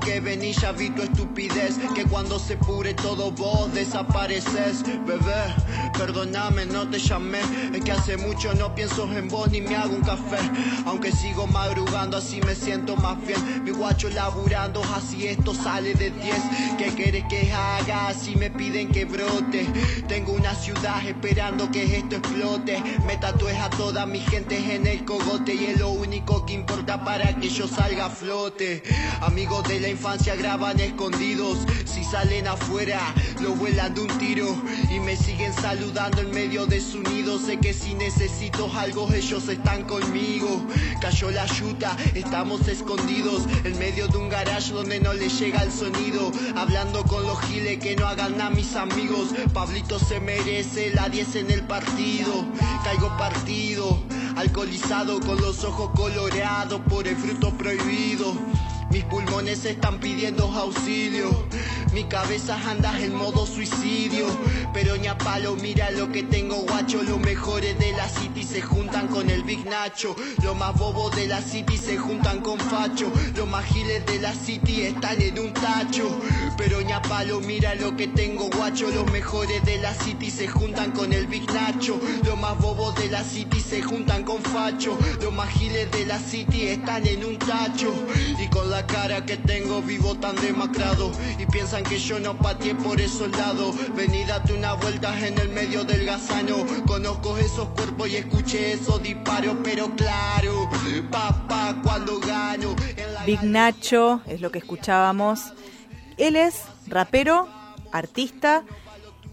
que 0.00 0.20
vení 0.20 0.52
ya 0.52 0.72
vi 0.72 0.90
tu 0.90 1.02
estupidez 1.02 1.76
Que 1.94 2.04
cuando 2.04 2.38
se 2.38 2.56
pure 2.56 2.94
todo 2.94 3.30
vos 3.30 3.72
desapareces. 3.72 4.82
Bebé, 5.06 5.54
perdóname, 5.96 6.66
no 6.66 6.88
te 6.88 6.98
llamé 6.98 7.40
Es 7.72 7.82
que 7.84 7.92
hace 7.92 8.16
mucho 8.16 8.52
no 8.54 8.74
pienso 8.74 9.10
en 9.12 9.28
vos 9.28 9.50
ni 9.50 9.60
me 9.60 9.76
hago 9.76 9.94
un 9.94 10.02
café. 10.02 10.38
Aunque 10.86 11.12
sigo 11.12 11.46
madrugando 11.46 12.16
así 12.16 12.40
me 12.40 12.54
siento 12.54 12.96
más 12.96 13.16
bien. 13.26 13.64
Mi 13.64 13.70
guacho 13.70 14.08
laburando 14.10 14.82
así 14.96 15.26
esto 15.26 15.54
sale 15.54 15.94
de 15.94 16.10
10 16.10 16.36
¿Qué 16.78 16.86
quieres 16.94 17.24
que 17.28 17.52
haga? 17.52 18.08
Así 18.08 18.36
me 18.36 18.50
piden 18.50 18.88
que 18.88 19.04
brote 19.04 19.66
Tengo 20.08 20.32
una 20.32 20.54
ciudad 20.54 21.06
esperando 21.06 21.70
que 21.70 21.98
esto 21.98 22.16
explote. 22.16 22.82
Me 23.06 23.16
tatué 23.16 23.56
a 23.56 23.70
toda 23.70 24.06
mi 24.06 24.20
gente 24.20 24.56
en 24.74 24.86
el 24.86 25.04
cogote 25.04 25.54
Y 25.54 25.66
es 25.66 25.78
lo 25.78 25.90
único 25.90 26.44
que 26.46 26.54
importa 26.54 27.04
para 27.04 27.34
que 27.36 27.48
yo 27.48 27.66
salga 27.68 28.06
a 28.06 28.10
flote. 28.10 28.82
Amigos 29.20 29.57
de 29.62 29.80
la 29.80 29.88
infancia 29.88 30.36
graban 30.36 30.78
escondidos. 30.78 31.58
Si 31.84 32.04
salen 32.04 32.46
afuera, 32.46 33.00
lo 33.40 33.54
vuelan 33.54 33.94
de 33.94 34.02
un 34.02 34.18
tiro. 34.18 34.56
Y 34.90 35.00
me 35.00 35.16
siguen 35.16 35.52
saludando 35.52 36.20
en 36.20 36.30
medio 36.30 36.66
de 36.66 36.80
su 36.80 37.02
nido. 37.02 37.38
Sé 37.38 37.58
que 37.58 37.72
si 37.72 37.94
necesito 37.94 38.70
algo, 38.76 39.12
ellos 39.12 39.48
están 39.48 39.84
conmigo. 39.84 40.64
Cayó 41.00 41.30
la 41.30 41.46
yuta, 41.46 41.96
estamos 42.14 42.66
escondidos. 42.68 43.42
En 43.64 43.78
medio 43.78 44.08
de 44.08 44.18
un 44.18 44.28
garage 44.28 44.72
donde 44.72 45.00
no 45.00 45.12
le 45.12 45.28
llega 45.28 45.62
el 45.62 45.72
sonido. 45.72 46.30
Hablando 46.56 47.04
con 47.04 47.24
los 47.24 47.40
giles 47.42 47.78
que 47.78 47.96
no 47.96 48.06
hagan 48.06 48.36
nada, 48.36 48.50
mis 48.50 48.76
amigos. 48.76 49.30
Pablito 49.52 49.98
se 49.98 50.20
merece 50.20 50.92
la 50.94 51.08
10 51.08 51.36
en 51.36 51.50
el 51.50 51.62
partido. 51.62 52.44
Caigo 52.84 53.16
partido, 53.16 53.98
alcoholizado 54.36 55.20
con 55.20 55.40
los 55.40 55.64
ojos 55.64 55.90
coloreados 55.94 56.80
por 56.88 57.08
el 57.08 57.16
fruto 57.16 57.50
prohibido. 57.56 58.34
Mis 58.90 59.04
pulmones 59.04 59.64
están 59.64 59.98
pidiendo 60.00 60.44
auxilio. 60.44 61.46
Mi 61.92 62.04
cabeza 62.04 62.56
anda 62.70 62.98
en 63.00 63.14
modo 63.14 63.46
suicidio. 63.46 64.26
Pero 64.72 64.96
ña 64.96 65.16
palo, 65.18 65.56
mira 65.56 65.90
lo 65.90 66.10
que 66.10 66.22
tengo, 66.22 66.56
guacho. 66.56 67.02
Los 67.02 67.18
mejores 67.18 67.78
de 67.78 67.92
la 67.92 68.08
city 68.08 68.42
se 68.44 68.62
juntan 68.62 69.08
con 69.08 69.28
el 69.30 69.42
Big 69.42 69.64
Nacho. 69.64 70.14
Los 70.42 70.56
más 70.56 70.74
bobos 70.78 71.14
de 71.16 71.26
la 71.26 71.40
city 71.42 71.76
se 71.76 71.96
juntan 71.96 72.40
con 72.40 72.58
Facho. 72.58 73.10
Los 73.34 73.48
más 73.48 73.64
giles 73.66 74.04
de 74.06 74.20
la 74.20 74.32
city 74.32 74.82
están 74.82 75.20
en 75.20 75.38
un 75.38 75.52
tacho. 75.52 76.08
Pero 76.56 76.80
ña 76.80 77.00
palo, 77.02 77.40
mira 77.40 77.74
lo 77.74 77.96
que 77.96 78.08
tengo, 78.08 78.48
guacho. 78.50 78.90
Los 78.90 79.10
mejores 79.10 79.64
de 79.64 79.78
la 79.78 79.94
city 79.94 80.30
se 80.30 80.48
juntan 80.48 80.92
con 80.92 81.12
el 81.12 81.26
Big 81.26 81.50
Nacho. 81.52 81.98
Los 82.24 82.38
más 82.38 82.58
bobos 82.58 82.94
de 82.96 83.08
la 83.08 83.22
city 83.22 83.60
se 83.60 83.82
juntan 83.82 84.24
con 84.24 84.42
Facho. 84.42 84.98
Los 85.22 85.32
más 85.32 85.48
giles 85.50 85.90
de 85.90 86.06
la 86.06 86.18
city 86.18 86.68
están 86.68 87.06
en 87.06 87.24
un 87.24 87.38
tacho. 87.38 87.92
Y 88.38 88.48
con 88.48 88.70
la 88.70 88.77
cara 88.86 89.24
que 89.24 89.36
tengo 89.36 89.82
vivo 89.82 90.14
tan 90.14 90.36
demacrado 90.36 91.10
y 91.38 91.46
piensan 91.46 91.82
que 91.82 91.98
yo 91.98 92.18
no 92.18 92.36
pateé 92.36 92.74
por 92.74 93.00
esos 93.00 93.30
lados. 93.36 93.74
Vení, 93.94 94.24
date 94.24 94.52
una 94.52 94.74
vuelta 94.74 95.18
en 95.26 95.38
el 95.38 95.48
medio 95.48 95.84
del 95.84 96.04
gazano. 96.04 96.64
Conozco 96.86 97.36
esos 97.38 97.68
cuerpos 97.70 98.08
y 98.08 98.16
escuché 98.16 98.72
esos 98.72 99.02
disparos, 99.02 99.56
pero 99.62 99.90
claro, 99.96 100.68
papá, 101.10 101.76
cuando 101.82 102.18
gano. 102.20 102.74
Big 103.26 103.42
Nacho 103.42 104.20
es 104.26 104.40
lo 104.40 104.50
que 104.50 104.58
escuchábamos. 104.58 105.52
Él 106.16 106.36
es 106.36 106.62
rapero, 106.86 107.48
artista 107.92 108.64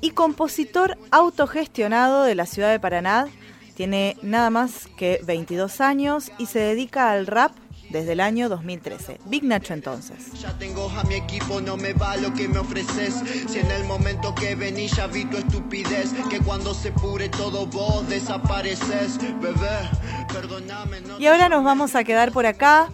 y 0.01 0.11
compositor 0.11 0.97
autogestionado 1.11 2.23
de 2.23 2.35
la 2.35 2.45
ciudad 2.45 2.71
de 2.71 2.79
Paraná. 2.79 3.27
Tiene 3.75 4.17
nada 4.21 4.49
más 4.49 4.87
que 4.97 5.19
22 5.25 5.81
años 5.81 6.31
y 6.37 6.45
se 6.45 6.59
dedica 6.59 7.11
al 7.11 7.27
rap 7.27 7.51
desde 7.89 8.13
el 8.13 8.19
año 8.19 8.49
2013. 8.49 9.19
Big 9.25 9.43
Nacho 9.43 9.73
entonces. 9.73 10.31
Ya 10.41 10.57
tengo 10.57 10.89
a 10.89 11.03
mi 11.03 11.15
equipo, 11.15 11.61
no 11.61 11.77
me 11.77 11.93
va 11.93 12.17
lo 12.17 12.33
que 12.33 12.47
me 12.47 12.59
ofreces. 12.59 13.15
Si 13.47 13.59
en 13.59 13.71
el 13.71 13.83
momento 13.85 14.33
que 14.35 14.55
vení 14.55 14.87
ya 14.87 15.07
vi 15.07 15.25
tu 15.25 15.37
estupidez, 15.37 16.11
que 16.29 16.39
cuando 16.39 16.73
se 16.73 16.91
pure 16.91 17.29
todo 17.29 17.65
vos 17.67 18.07
desapareces, 18.09 19.17
bebé, 19.39 19.89
perdóname. 20.31 21.01
y 21.19 21.27
ahora 21.27 21.49
nos 21.49 21.63
vamos 21.63 21.95
a 21.95 22.03
quedar 22.03 22.31
por 22.31 22.45
acá 22.45 22.89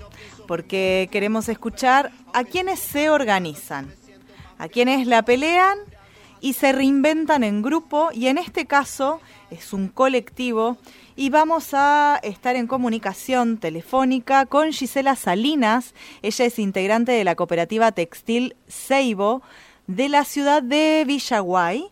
porque 0.48 1.08
queremos 1.12 1.50
escuchar 1.50 2.12
a 2.34 2.44
quienes 2.44 2.80
se 2.80 3.10
organizan, 3.10 3.94
a 4.58 4.68
quienes 4.68 5.08
la 5.08 5.24
pelean 5.24 5.78
y 6.42 6.54
se 6.54 6.72
reinventan 6.72 7.44
en 7.44 7.62
grupo 7.62 8.10
y 8.14 8.28
en 8.28 8.38
este 8.38 8.66
caso 8.66 9.22
es 9.50 9.74
un 9.74 9.88
colectivo 9.88 10.78
y 11.22 11.30
vamos 11.30 11.76
a 11.76 12.20
estar 12.24 12.56
en 12.56 12.66
comunicación 12.66 13.60
telefónica 13.60 14.48
con 14.48 14.72
Gisela 14.72 15.16
Salinas. 15.16 15.94
Ella 16.24 16.46
es 16.46 16.58
integrante 16.58 17.12
de 17.12 17.24
la 17.24 17.36
cooperativa 17.36 17.92
textil 17.92 18.56
Seibo 18.68 19.44
de 19.86 20.10
la 20.10 20.26
ciudad 20.26 20.64
de 20.64 21.04
Villaguay. 21.06 21.92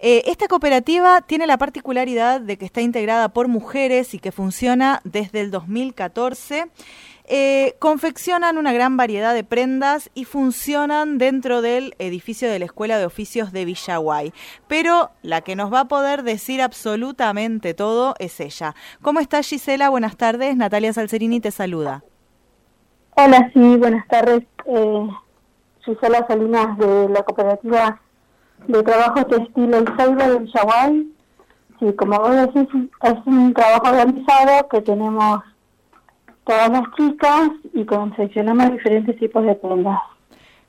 Eh, 0.00 0.22
esta 0.26 0.46
cooperativa 0.46 1.22
tiene 1.22 1.48
la 1.48 1.58
particularidad 1.58 2.40
de 2.40 2.56
que 2.56 2.66
está 2.66 2.80
integrada 2.80 3.30
por 3.30 3.48
mujeres 3.48 4.14
y 4.14 4.20
que 4.20 4.30
funciona 4.30 5.00
desde 5.02 5.40
el 5.40 5.50
2014. 5.50 6.66
Eh, 7.30 7.76
confeccionan 7.78 8.56
una 8.56 8.72
gran 8.72 8.96
variedad 8.96 9.34
de 9.34 9.44
prendas 9.44 10.10
y 10.14 10.24
funcionan 10.24 11.18
dentro 11.18 11.60
del 11.60 11.94
edificio 11.98 12.50
de 12.50 12.58
la 12.58 12.64
Escuela 12.64 12.96
de 12.96 13.04
Oficios 13.04 13.52
de 13.52 13.66
Villaguay. 13.66 14.32
Pero 14.66 15.10
la 15.20 15.42
que 15.42 15.54
nos 15.54 15.70
va 15.70 15.80
a 15.80 15.88
poder 15.88 16.22
decir 16.22 16.62
absolutamente 16.62 17.74
todo 17.74 18.14
es 18.18 18.40
ella. 18.40 18.74
¿Cómo 19.02 19.20
está 19.20 19.42
Gisela? 19.42 19.90
Buenas 19.90 20.16
tardes. 20.16 20.56
Natalia 20.56 20.94
Salcerini 20.94 21.38
te 21.38 21.50
saluda. 21.50 22.02
Hola, 23.14 23.50
sí, 23.52 23.76
buenas 23.76 24.08
tardes. 24.08 24.44
Eh, 24.64 25.08
Gisela 25.84 26.26
Salinas 26.26 26.78
de 26.78 27.10
la 27.10 27.22
Cooperativa 27.24 28.00
de 28.66 28.82
Trabajo 28.82 29.26
Textil 29.26 29.74
El 29.74 29.84
Seibo 29.98 30.22
de 30.22 30.38
Villaguay. 30.38 31.12
Sí, 31.78 31.92
como 31.92 32.20
vos 32.20 32.34
decís, 32.34 32.68
es 33.02 33.14
un 33.26 33.52
trabajo 33.52 33.88
organizado 33.90 34.66
que 34.70 34.80
tenemos 34.80 35.42
todas 36.48 36.70
las 36.70 36.82
chicas 36.96 37.50
y 37.74 37.84
confeccionamos 37.84 38.72
diferentes 38.72 39.18
tipos 39.18 39.44
de 39.44 39.54
prendas. 39.54 40.00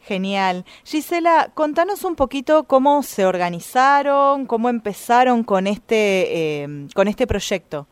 Genial. 0.01 0.65
Gisela, 0.83 1.51
contanos 1.53 2.03
un 2.03 2.15
poquito 2.15 2.65
cómo 2.65 3.01
se 3.01 3.25
organizaron, 3.25 4.45
cómo 4.45 4.67
empezaron 4.67 5.43
con 5.43 5.67
este, 5.67 6.63
eh, 6.63 6.87
con 6.93 7.07
este 7.07 7.25
proyecto. 7.27 7.87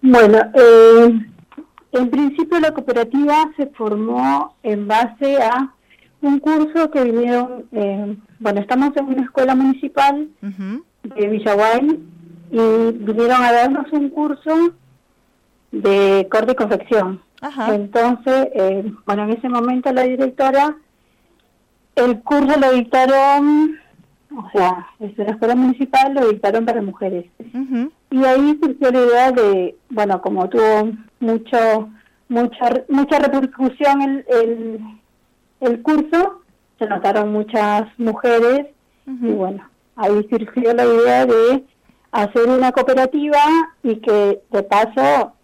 Bueno, 0.00 0.38
eh, 0.54 1.20
En 1.92 2.10
principio 2.10 2.58
la 2.58 2.72
cooperativa 2.72 3.52
se 3.56 3.66
formó 3.66 4.56
en 4.62 4.88
base 4.88 5.36
a 5.40 5.72
un 6.22 6.38
curso 6.40 6.90
que 6.90 7.04
vinieron, 7.04 7.66
eh, 7.70 8.16
bueno, 8.40 8.60
estamos 8.60 8.96
en 8.96 9.04
una 9.04 9.22
escuela 9.22 9.54
municipal 9.54 10.28
de 11.02 11.28
Villaguay 11.28 12.00
y 12.50 12.92
vinieron 12.92 13.42
a 13.44 13.52
darnos 13.52 13.92
un 13.92 14.08
curso 14.08 14.72
de 15.72 16.28
corte 16.30 16.52
y 16.52 16.54
confección. 16.54 17.22
Entonces, 17.68 18.48
eh, 18.54 18.92
bueno, 19.04 19.24
en 19.24 19.30
ese 19.30 19.48
momento 19.48 19.92
la 19.92 20.02
directora, 20.02 20.76
el 21.96 22.20
curso 22.20 22.58
lo 22.58 22.72
dictaron, 22.72 23.78
o 24.36 24.50
sea, 24.52 24.86
es 25.00 25.18
una 25.18 25.32
escuela 25.32 25.56
municipal, 25.56 26.14
lo 26.14 26.28
dictaron 26.28 26.64
para 26.64 26.80
mujeres. 26.82 27.26
Y 28.10 28.24
ahí 28.24 28.58
surgió 28.62 28.92
la 28.92 29.00
idea 29.00 29.32
de, 29.32 29.76
bueno, 29.90 30.22
como 30.22 30.48
tuvo 30.48 30.92
mucho 31.20 31.88
mucha 32.28 32.70
mucha 32.88 33.18
repercusión 33.18 34.02
el, 34.02 34.24
el, 34.28 34.80
el 35.60 35.82
curso, 35.82 36.42
se 36.78 36.86
notaron 36.86 37.32
muchas 37.32 37.82
mujeres 37.98 38.68
y 39.06 39.32
bueno, 39.32 39.68
ahí 39.96 40.26
surgió 40.30 40.72
la 40.72 40.84
idea 40.84 41.26
de 41.26 41.64
hacer 42.12 42.48
una 42.48 42.72
cooperativa 42.72 43.38
y 43.82 43.96
que 43.96 44.40
de 44.50 44.62
paso 44.62 45.34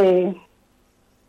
se, 0.00 0.34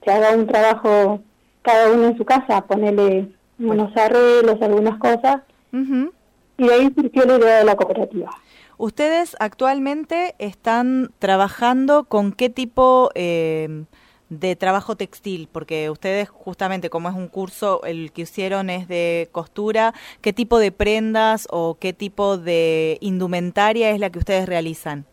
se 0.04 0.12
haga 0.12 0.36
un 0.36 0.48
trabajo 0.48 1.20
cada 1.62 1.92
uno 1.92 2.08
en 2.08 2.18
su 2.18 2.26
casa, 2.26 2.62
ponerle 2.62 3.28
unos 3.60 3.96
arreglos, 3.98 4.62
algunas 4.62 4.98
cosas, 5.00 5.42
y 5.72 6.64
de 6.68 6.74
ahí 6.74 6.92
surgió 6.96 7.26
la 7.26 7.38
idea 7.38 7.58
de 7.60 7.66
la 7.66 7.76
cooperativa. 7.76 8.30
¿Ustedes 8.78 9.36
actualmente 9.40 10.36
están 10.40 11.12
trabajando 11.20 12.06
con 12.06 12.32
qué 12.32 12.50
tipo 12.50 13.10
eh, 13.14 13.84
de 14.30 14.56
trabajo 14.56 14.96
textil? 14.96 15.50
Porque 15.52 15.90
ustedes 15.90 16.30
justamente, 16.30 16.90
como 16.90 17.10
es 17.10 17.16
un 17.16 17.28
curso, 17.28 17.84
el 17.84 18.14
que 18.14 18.22
hicieron 18.22 18.70
es 18.70 18.88
de 18.88 19.28
costura, 19.34 19.94
¿qué 20.22 20.32
tipo 20.32 20.60
de 20.60 20.72
prendas 20.72 21.46
o 21.52 21.76
qué 21.78 21.92
tipo 21.92 22.38
de 22.38 22.98
indumentaria 23.02 23.92
es 23.92 24.00
la 24.00 24.10
que 24.10 24.20
ustedes 24.20 24.48
realizan? 24.48 25.06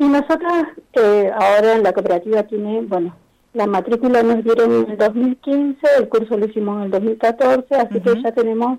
Y 0.00 0.08
nosotros 0.08 0.64
eh, 0.94 1.30
ahora 1.30 1.74
en 1.74 1.82
la 1.82 1.92
cooperativa 1.92 2.42
tiene, 2.44 2.80
bueno, 2.80 3.14
la 3.52 3.66
matrícula 3.66 4.22
nos 4.22 4.42
dieron 4.42 4.72
en 4.72 4.90
el 4.92 4.96
2015, 4.96 5.78
el 5.98 6.08
curso 6.08 6.38
lo 6.38 6.46
hicimos 6.46 6.78
en 6.78 6.84
el 6.84 6.90
2014, 6.90 7.74
así 7.74 8.00
que 8.00 8.22
ya 8.22 8.32
tenemos 8.32 8.78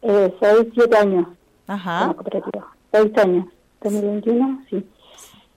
eh, 0.00 0.34
6, 0.40 0.68
7 0.72 0.96
años 0.96 1.26
Ajá. 1.66 2.00
en 2.00 2.08
la 2.08 2.14
cooperativa. 2.14 2.66
6 2.92 3.18
años, 3.18 3.46
2021, 3.82 4.64
sí. 4.70 4.86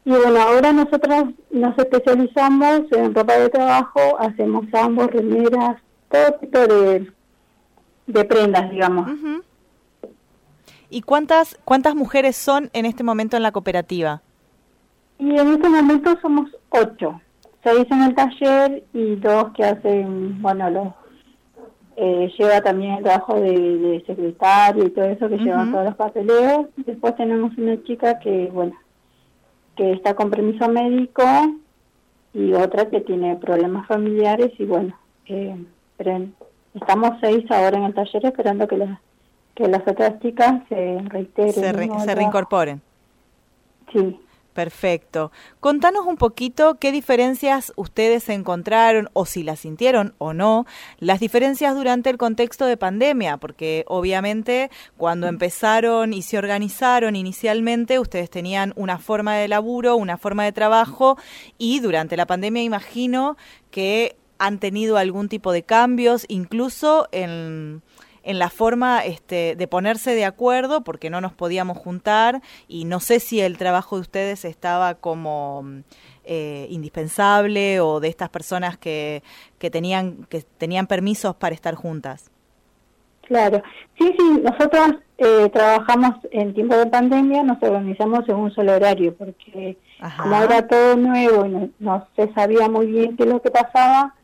Y 0.04 0.10
bueno, 0.10 0.42
ahora 0.42 0.74
nosotros 0.74 1.24
nos 1.52 1.78
especializamos 1.78 2.82
en 2.92 3.16
ropa 3.16 3.38
de 3.38 3.48
trabajo, 3.48 4.20
hacemos 4.20 4.66
ambos, 4.74 5.08
remeras, 5.08 5.82
todo 6.12 6.34
tipo 6.34 6.60
de, 6.60 7.10
de 8.08 8.26
prendas, 8.26 8.70
digamos. 8.70 9.10
¿Y 10.90 11.02
cuántas, 11.04 11.58
cuántas 11.64 11.96
mujeres 11.96 12.36
son 12.36 12.70
en 12.74 12.86
este 12.86 13.04
momento 13.06 13.38
en 13.38 13.44
la 13.44 13.54
cooperativa? 13.54 14.22
Y 15.22 15.38
en 15.38 15.50
este 15.50 15.70
momento 15.70 16.18
somos 16.20 16.50
ocho. 16.70 17.22
Seis 17.64 17.86
en 17.92 18.02
el 18.02 18.16
taller 18.16 18.84
y 18.92 19.16
dos 19.18 19.52
que 19.56 19.64
hacen, 19.64 20.42
bueno, 20.42 20.68
los 20.72 20.88
eh, 21.96 22.34
lleva 22.40 22.60
también 22.62 22.94
el 22.96 23.04
trabajo 23.04 23.40
de, 23.40 24.04
secretario 24.08 24.84
y 24.84 24.90
todo 24.90 25.06
eso, 25.06 25.30
que 25.30 25.38
llevan 25.38 25.72
todos 25.72 25.86
los 25.86 25.96
papeleos. 25.96 26.70
Después 26.76 27.16
tenemos 27.18 27.56
una 27.56 27.84
chica 27.84 28.18
que, 28.18 28.50
bueno, 28.52 28.74
que 29.76 29.92
está 29.92 30.16
con 30.16 30.32
permiso 30.32 30.68
médico 30.70 31.24
y 32.34 32.54
otra 32.54 32.90
que 32.90 33.02
tiene 33.02 33.36
problemas 33.36 33.86
familiares 33.88 34.52
y 34.58 34.66
bueno, 34.66 34.98
eh, 35.28 35.56
pero 35.98 36.20
estamos 36.74 37.12
seis 37.22 37.46
ahora 37.52 37.78
en 37.78 37.84
el 37.84 37.94
taller 37.94 38.26
esperando 38.26 38.68
que 38.68 38.78
las 38.78 39.00
que 39.54 39.68
las 39.68 39.82
otras 39.88 40.20
chicas 40.20 40.64
se 40.68 40.98
reiteren. 41.10 41.54
Se, 41.54 42.06
se 42.06 42.16
reincorporen. 42.16 42.82
Sí. 43.94 44.20
Perfecto. 44.54 45.32
Contanos 45.62 46.06
un 46.06 46.18
poquito 46.18 46.76
qué 46.76 46.92
diferencias 46.92 47.72
ustedes 47.78 48.28
encontraron 48.28 49.10
o 49.14 49.26
si 49.26 49.44
las 49.44 49.60
sintieron 49.62 50.14
o 50.18 50.34
no, 50.34 50.66
las 51.00 51.22
diferencias 51.22 51.74
durante 51.74 52.10
el 52.10 52.18
contexto 52.18 52.66
de 52.66 52.76
pandemia, 52.76 53.38
porque 53.38 53.86
obviamente 53.88 54.70
cuando 54.98 55.28
empezaron 55.28 56.14
y 56.14 56.22
se 56.22 56.38
organizaron 56.38 57.16
inicialmente, 57.16 57.98
ustedes 57.98 58.30
tenían 58.30 58.74
una 58.76 58.98
forma 58.98 59.36
de 59.36 59.48
laburo, 59.48 59.96
una 59.96 60.18
forma 60.18 60.44
de 60.44 60.52
trabajo 60.52 61.18
y 61.58 61.80
durante 61.80 62.18
la 62.18 62.26
pandemia 62.26 62.62
imagino 62.62 63.38
que 63.70 64.18
han 64.38 64.60
tenido 64.60 64.98
algún 64.98 65.30
tipo 65.30 65.54
de 65.54 65.64
cambios, 65.64 66.26
incluso 66.28 67.08
en 67.12 67.84
en 68.24 68.40
la 68.40 68.50
forma 68.50 69.04
este, 69.06 69.56
de 69.56 69.68
ponerse 69.68 70.16
de 70.16 70.26
acuerdo 70.26 70.84
porque 70.84 71.10
no 71.10 71.22
nos 71.22 71.34
podíamos 71.34 71.78
juntar 71.78 72.42
y 72.68 72.86
no 72.86 73.00
sé 73.00 73.20
si 73.20 73.42
el 73.42 73.58
trabajo 73.58 73.96
de 73.96 74.02
ustedes 74.02 74.46
estaba 74.46 74.96
como 74.96 75.64
eh, 76.24 76.68
indispensable 76.70 77.80
o 77.80 78.00
de 78.00 78.08
estas 78.08 78.30
personas 78.30 78.78
que, 78.78 79.24
que, 79.58 79.70
tenían, 79.70 80.26
que 80.30 80.44
tenían 80.58 80.88
permisos 80.88 81.36
para 81.36 81.56
estar 81.56 81.76
juntas. 81.76 82.30
Claro, 83.22 83.64
sí, 83.98 84.14
sí, 84.18 84.42
nosotros 84.44 84.96
eh, 85.18 85.50
trabajamos 85.54 86.16
en 86.32 86.54
tiempo 86.54 86.76
de 86.76 86.88
pandemia, 86.88 87.44
nos 87.44 87.64
organizamos 87.64 88.28
en 88.28 88.36
un 88.36 88.52
solo 88.52 88.76
horario 88.76 89.16
porque 89.16 89.78
como 90.22 90.36
era 90.36 90.68
todo 90.68 90.98
nuevo 90.98 91.46
y 91.46 91.72
no, 91.80 92.08
se 92.16 92.34
sabía 92.34 92.68
muy 92.68 92.88
bien 92.88 93.16
qué 93.16 93.24
es 93.24 93.30
lo 93.30 93.42
que 93.42 93.52
pasaba, 93.52 94.16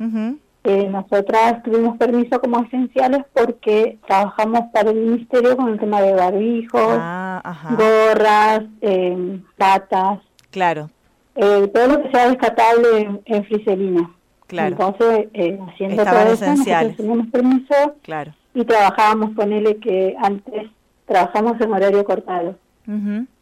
eh, 0.67 0.89
nosotras 0.89 1.63
tuvimos 1.63 1.97
permiso 1.97 2.41
como 2.41 2.61
esenciales 2.61 3.23
porque 3.31 3.97
trabajamos 4.05 4.63
para 4.73 4.89
el 4.89 4.97
ministerio 4.97 5.55
con 5.55 5.69
el 5.69 5.79
tema 5.79 6.01
de 6.01 6.13
barbijos, 6.13 6.97
ah, 6.99 7.73
gorras, 7.77 8.63
eh, 8.81 9.39
patas. 9.57 10.19
Claro. 10.51 10.89
Eh, 11.35 11.71
todo 11.73 11.87
lo 11.87 12.03
que 12.03 12.11
sea 12.11 12.27
descartable 12.27 13.21
en, 13.23 13.45
friselina. 13.45 14.11
Claro. 14.47 14.75
Entonces, 14.75 15.29
eh, 15.33 15.57
haciendo 15.69 16.03
todo 16.03 16.33
eso, 16.33 16.93
teníamos 16.97 17.27
permiso 17.27 17.95
claro. 18.01 18.33
y 18.53 18.65
trabajábamos, 18.65 19.35
ponele 19.35 19.77
que 19.77 20.17
antes 20.21 20.69
trabajamos 21.05 21.61
en 21.61 21.71
horario 21.71 22.03
cortado. 22.03 22.55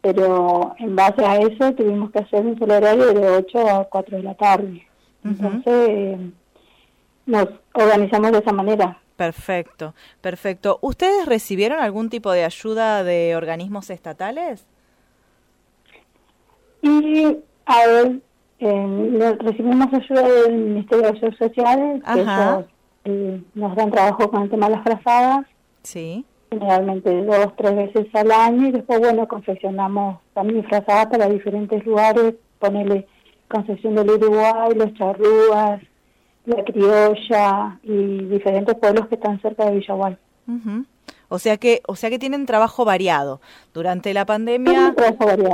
Pero 0.00 0.74
en 0.78 0.94
base 0.94 1.24
a 1.24 1.38
eso 1.38 1.72
tuvimos 1.74 2.12
que 2.12 2.20
hacer 2.20 2.46
un 2.46 2.56
solo 2.56 2.76
horario 2.76 3.12
de 3.12 3.30
8 3.30 3.68
a 3.68 3.84
4 3.84 4.16
de 4.16 4.22
la 4.22 4.34
tarde. 4.34 4.86
Entonces 5.24 6.18
nos 7.26 7.48
organizamos 7.74 8.32
de 8.32 8.38
esa 8.38 8.52
manera. 8.52 8.98
Perfecto, 9.16 9.94
perfecto. 10.20 10.78
¿Ustedes 10.82 11.26
recibieron 11.26 11.80
algún 11.80 12.10
tipo 12.10 12.32
de 12.32 12.44
ayuda 12.44 13.02
de 13.02 13.34
organismos 13.34 13.90
estatales? 13.90 14.66
Y, 16.82 17.38
a 17.64 17.86
ver, 17.86 18.20
eh, 18.58 19.36
recibimos 19.40 19.88
ayuda 19.92 20.22
del 20.22 20.54
Ministerio 20.54 21.02
de 21.04 21.18
Asuntos 21.18 21.38
Sociales, 21.38 22.02
que 22.04 22.20
ellos 22.20 22.64
eh, 23.04 23.42
nos 23.54 23.74
dan 23.74 23.90
trabajo 23.90 24.30
con 24.30 24.42
el 24.42 24.50
tema 24.50 24.68
de 24.68 24.76
las 24.76 24.84
frazadas. 24.84 25.46
Sí. 25.82 26.24
Generalmente 26.50 27.24
dos, 27.24 27.56
tres 27.56 27.74
veces 27.74 28.06
al 28.14 28.30
año 28.30 28.68
y 28.68 28.72
después, 28.72 29.00
bueno, 29.00 29.26
confeccionamos 29.26 30.18
también 30.34 30.62
frazadas 30.64 31.06
para 31.06 31.28
diferentes 31.28 31.84
lugares, 31.84 32.34
ponerle 32.58 33.06
concesión 33.48 33.94
del 33.94 34.10
Uruguay, 34.10 34.72
los 34.74 34.92
charrúas, 34.94 35.80
la 36.46 36.64
criolla 36.64 37.78
y 37.82 38.24
diferentes 38.24 38.74
pueblos 38.76 39.08
que 39.08 39.16
están 39.16 39.40
cerca 39.40 39.66
de 39.66 39.78
Villaguay. 39.78 40.16
O 41.28 41.40
sea 41.40 41.56
que, 41.56 41.82
o 41.88 41.96
sea 41.96 42.08
que 42.08 42.20
tienen 42.20 42.46
trabajo 42.46 42.84
variado. 42.84 43.40
Durante 43.74 44.14
la 44.14 44.24
pandemia, 44.24 44.94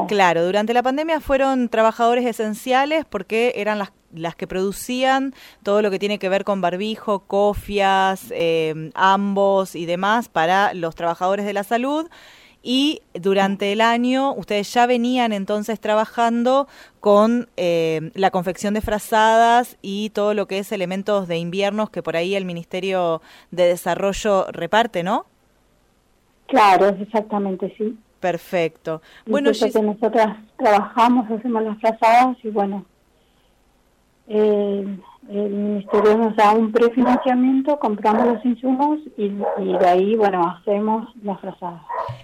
claro, 0.06 0.44
durante 0.44 0.74
la 0.74 0.82
pandemia 0.82 1.20
fueron 1.20 1.68
trabajadores 1.70 2.26
esenciales 2.26 3.06
porque 3.06 3.54
eran 3.56 3.78
las, 3.78 3.92
las 4.14 4.36
que 4.36 4.46
producían 4.46 5.34
todo 5.62 5.80
lo 5.80 5.90
que 5.90 5.98
tiene 5.98 6.18
que 6.18 6.28
ver 6.28 6.44
con 6.44 6.60
barbijo, 6.60 7.20
cofias, 7.20 8.26
eh, 8.30 8.90
ambos 8.94 9.74
y 9.74 9.86
demás 9.86 10.28
para 10.28 10.74
los 10.74 10.94
trabajadores 10.94 11.46
de 11.46 11.54
la 11.54 11.64
salud 11.64 12.08
y 12.62 13.02
durante 13.14 13.72
el 13.72 13.80
año 13.80 14.32
ustedes 14.34 14.72
ya 14.72 14.86
venían 14.86 15.32
entonces 15.32 15.80
trabajando 15.80 16.68
con 17.00 17.48
eh, 17.56 18.12
la 18.14 18.30
confección 18.30 18.74
de 18.74 18.80
frazadas 18.80 19.76
y 19.82 20.10
todo 20.10 20.34
lo 20.34 20.46
que 20.46 20.58
es 20.58 20.70
elementos 20.70 21.26
de 21.26 21.38
inviernos 21.38 21.90
que 21.90 22.02
por 22.02 22.16
ahí 22.16 22.34
el 22.34 22.44
Ministerio 22.44 23.20
de 23.50 23.64
Desarrollo 23.64 24.46
reparte, 24.52 25.02
¿no? 25.02 25.26
Claro, 26.46 26.88
exactamente, 26.88 27.74
sí. 27.76 27.96
Perfecto. 28.20 29.02
Bueno, 29.26 29.50
que 29.50 29.82
nosotras 29.82 30.36
trabajamos, 30.56 31.28
hacemos 31.28 31.62
las 31.64 31.78
frazadas 31.80 32.36
y 32.44 32.50
bueno, 32.50 32.84
el 34.28 35.00
Ministerio 35.28 36.16
nos 36.18 36.36
da 36.36 36.52
un 36.52 36.70
prefinanciamiento, 36.70 37.78
compramos 37.80 38.26
los 38.26 38.44
insumos 38.44 39.00
y, 39.16 39.24
y 39.58 39.78
de 39.78 39.86
ahí, 39.88 40.14
bueno, 40.14 40.46
hacemos 40.46 41.08
las 41.24 41.40
frazadas. 41.40 41.82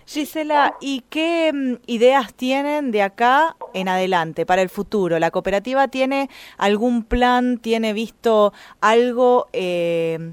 Gisela, 0.09 0.75
¿y 0.81 1.03
qué 1.11 1.53
mm, 1.53 1.83
ideas 1.87 2.33
tienen 2.33 2.93
de 2.93 3.03
acá 3.03 3.57
en 3.75 3.89
adelante 3.89 4.47
para 4.47 4.63
el 4.63 4.71
futuro? 4.71 5.19
¿La 5.19 5.31
cooperativa 5.31 5.89
tiene 5.89 6.31
algún 6.57 7.03
plan, 7.03 7.59
tiene 7.59 7.93
visto 7.93 8.55
algo 8.81 9.49
eh, 9.53 10.33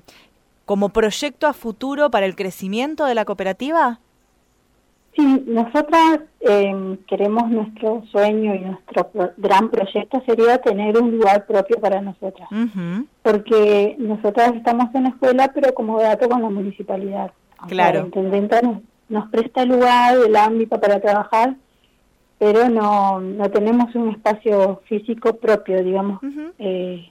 como 0.63 0.89
proyecto 0.89 1.45
a 1.45 1.51
futuro 1.51 2.09
para 2.09 2.25
el 2.25 2.37
crecimiento 2.37 3.03
de 3.03 3.15
la 3.15 3.25
cooperativa? 3.25 3.99
Sí, 5.13 5.43
nosotras 5.45 6.21
eh, 6.39 6.97
queremos 7.05 7.49
nuestro 7.49 8.01
sueño 8.13 8.55
y 8.55 8.59
nuestro 8.59 9.09
gran 9.35 9.69
proyecto 9.69 10.23
sería 10.25 10.57
tener 10.59 10.97
un 10.97 11.11
lugar 11.11 11.45
propio 11.45 11.81
para 11.81 11.99
nosotras, 11.99 12.47
porque 13.21 13.97
nosotras 13.99 14.53
estamos 14.55 14.93
en 14.95 15.03
la 15.03 15.09
escuela, 15.09 15.51
pero 15.53 15.73
como 15.73 15.99
dato 15.99 16.29
con 16.29 16.41
la 16.41 16.49
municipalidad. 16.49 17.31
Claro. 17.67 18.09
nos, 18.13 18.81
presta 19.31 19.63
el 19.63 19.69
lugar, 19.69 20.15
el 20.25 20.35
ámbito 20.35 20.79
para 20.79 20.99
trabajar, 20.99 21.55
pero 22.39 22.69
no, 22.69 23.19
no 23.19 23.49
tenemos 23.49 23.93
un 23.95 24.09
espacio 24.09 24.81
físico 24.85 25.35
propio, 25.37 25.83
digamos, 25.83 26.19
eh, 26.59 27.09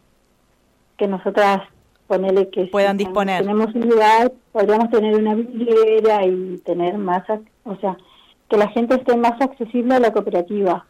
que 0.96 1.06
nosotras 1.06 1.62
ponele 2.06 2.50
que 2.50 2.66
puedan 2.66 2.96
disponer. 2.96 3.42
Tenemos 3.42 3.74
un 3.74 3.88
lugar, 3.88 4.32
podríamos 4.52 4.90
tener 4.90 5.16
una 5.16 5.34
vidriera 5.34 6.26
y 6.26 6.58
tener 6.64 6.98
más, 6.98 7.24
o 7.64 7.76
sea, 7.76 7.96
que 8.48 8.56
la 8.56 8.68
gente 8.68 8.96
esté 8.96 9.16
más 9.16 9.40
accesible 9.40 9.94
a 9.94 10.00
la 10.00 10.12
cooperativa. 10.12 10.86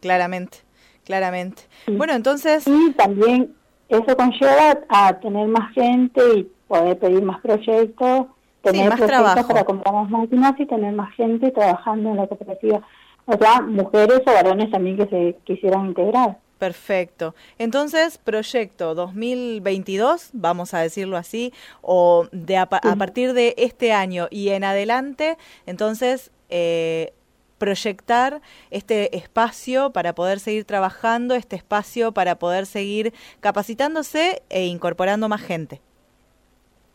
Claramente, 0.00 0.58
claramente. 1.04 1.62
Bueno, 1.86 2.14
entonces... 2.14 2.66
Y 2.66 2.92
también 2.92 3.54
eso 3.88 4.16
conlleva 4.16 4.78
a 4.88 5.12
tener 5.20 5.46
más 5.48 5.72
gente 5.74 6.20
y 6.36 6.50
poder 6.66 6.98
pedir 6.98 7.22
más 7.22 7.40
proyectos, 7.40 8.26
tener 8.62 8.88
más 8.88 9.00
trabajo. 9.00 9.48
para 9.48 9.64
comprar 9.64 9.94
más 9.94 10.10
máquinas 10.10 10.54
y 10.58 10.66
tener 10.66 10.92
más 10.94 11.14
gente 11.14 11.50
trabajando 11.50 12.10
en 12.10 12.16
la 12.16 12.26
cooperativa. 12.26 12.80
O 13.26 13.36
sea, 13.36 13.60
mujeres 13.60 14.20
o 14.26 14.32
varones 14.32 14.70
también 14.70 14.96
que 14.96 15.06
se 15.06 15.36
quisieran 15.44 15.86
integrar. 15.86 16.38
Perfecto. 16.58 17.34
Entonces, 17.58 18.18
proyecto 18.18 18.94
2022, 18.94 20.30
vamos 20.32 20.74
a 20.74 20.78
decirlo 20.78 21.16
así, 21.16 21.52
o 21.80 22.28
de 22.30 22.56
a, 22.56 22.62
a 22.62 22.96
partir 22.96 23.32
de 23.32 23.54
este 23.58 23.92
año 23.92 24.28
y 24.30 24.50
en 24.50 24.62
adelante, 24.62 25.36
entonces, 25.66 26.30
eh, 26.50 27.12
proyectar 27.58 28.42
este 28.70 29.16
espacio 29.16 29.90
para 29.90 30.14
poder 30.14 30.40
seguir 30.40 30.64
trabajando, 30.64 31.34
este 31.36 31.54
espacio 31.54 32.12
para 32.12 32.36
poder 32.36 32.66
seguir 32.66 33.14
capacitándose 33.38 34.42
e 34.48 34.66
incorporando 34.66 35.28
más 35.28 35.42
gente. 35.42 35.80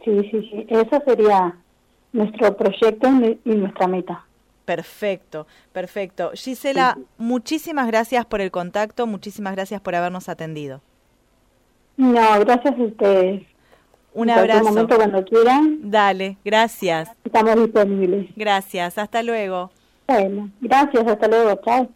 Sí, 0.08 0.30
sí, 0.32 0.50
sí. 0.50 0.66
Eso 0.70 1.04
sería 1.06 1.54
nuestro 2.14 2.56
proyecto 2.56 3.10
y 3.44 3.50
nuestra 3.50 3.88
meta. 3.88 4.26
Perfecto, 4.64 5.48
perfecto. 5.74 6.32
Gisela, 6.34 6.98
muchísimas 7.18 7.88
gracias 7.88 8.26
por 8.26 8.40
el 8.40 8.52
contacto, 8.52 9.06
muchísimas 9.06 9.54
gracias 9.54 9.82
por 9.82 9.96
habernos 9.96 10.30
atendido. 10.30 10.82
No, 11.98 12.40
gracias 12.40 12.78
a 12.78 12.84
ustedes. 12.84 13.44
Un 14.14 14.30
en 14.30 14.38
abrazo. 14.38 14.64
momento 14.64 14.96
cuando 14.96 15.26
quieran. 15.26 15.80
Dale, 15.84 16.38
gracias. 16.46 17.10
Estamos 17.26 17.56
disponibles. 17.58 18.28
Gracias, 18.36 18.98
hasta 18.98 19.24
luego. 19.24 19.72
Bueno, 20.08 20.50
gracias, 20.62 21.06
hasta 21.06 21.28
luego, 21.28 21.60
chao. 21.66 21.90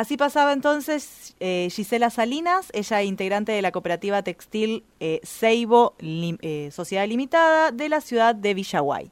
Así 0.00 0.16
pasaba 0.16 0.54
entonces 0.54 1.34
eh, 1.40 1.68
Gisela 1.70 2.08
Salinas, 2.08 2.68
ella 2.72 3.02
integrante 3.02 3.52
de 3.52 3.60
la 3.60 3.70
cooperativa 3.70 4.22
textil 4.22 4.82
eh, 4.98 5.20
Seibo 5.22 5.92
Lim 5.98 6.38
eh, 6.40 6.70
Sociedad 6.72 7.06
Limitada 7.06 7.70
de 7.70 7.90
la 7.90 8.00
ciudad 8.00 8.34
de 8.34 8.54
Villaguay. 8.54 9.10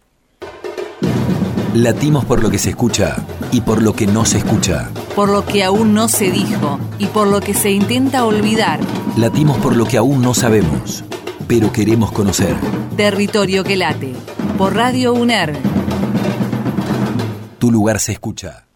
Latimos 1.74 2.24
por 2.24 2.42
lo 2.42 2.48
que 2.48 2.56
se 2.56 2.70
escucha 2.70 3.16
y 3.52 3.60
por 3.60 3.82
lo 3.82 3.92
que 3.92 4.06
no 4.06 4.24
se 4.24 4.38
escucha. 4.38 4.90
Por 5.14 5.28
lo 5.28 5.44
que 5.44 5.62
aún 5.62 5.92
no 5.92 6.08
se 6.08 6.30
dijo 6.30 6.80
y 6.98 7.04
por 7.04 7.26
lo 7.26 7.42
que 7.42 7.52
se 7.52 7.70
intenta 7.70 8.24
olvidar. 8.24 8.80
Latimos 9.18 9.58
por 9.58 9.76
lo 9.76 9.84
que 9.84 9.98
aún 9.98 10.22
no 10.22 10.32
sabemos, 10.32 11.04
pero 11.46 11.70
queremos 11.70 12.12
conocer. 12.12 12.56
Territorio 12.96 13.62
que 13.62 13.76
late. 13.76 14.14
Por 14.56 14.74
Radio 14.74 15.12
UNER. 15.12 15.54
Tu 17.58 17.70
lugar 17.70 18.00
se 18.00 18.12
escucha. 18.12 18.67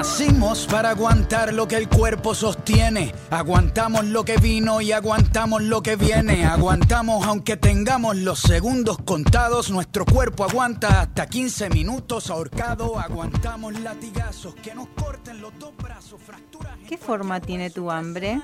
Nacimos 0.00 0.66
para 0.66 0.88
aguantar 0.88 1.52
lo 1.52 1.68
que 1.68 1.76
el 1.76 1.86
cuerpo 1.86 2.34
sostiene. 2.34 3.14
Aguantamos 3.28 4.06
lo 4.06 4.24
que 4.24 4.38
vino 4.38 4.80
y 4.80 4.92
aguantamos 4.92 5.62
lo 5.62 5.82
que 5.82 5.96
viene. 5.96 6.46
Aguantamos 6.46 7.26
aunque 7.26 7.58
tengamos 7.58 8.16
los 8.16 8.40
segundos 8.40 8.96
contados. 9.04 9.70
Nuestro 9.70 10.06
cuerpo 10.06 10.44
aguanta 10.44 11.02
hasta 11.02 11.26
15 11.26 11.68
minutos 11.68 12.30
ahorcado. 12.30 12.98
Aguantamos 12.98 13.78
latigazos 13.78 14.54
que 14.54 14.74
nos 14.74 14.88
corten 14.88 15.42
los 15.42 15.52
dos 15.58 15.76
brazos, 15.76 16.18
fracturas. 16.22 16.78
¿Qué 16.88 16.96
forma 16.96 17.40
tiene 17.40 17.68
tu 17.68 17.90
hambre? 17.90 18.40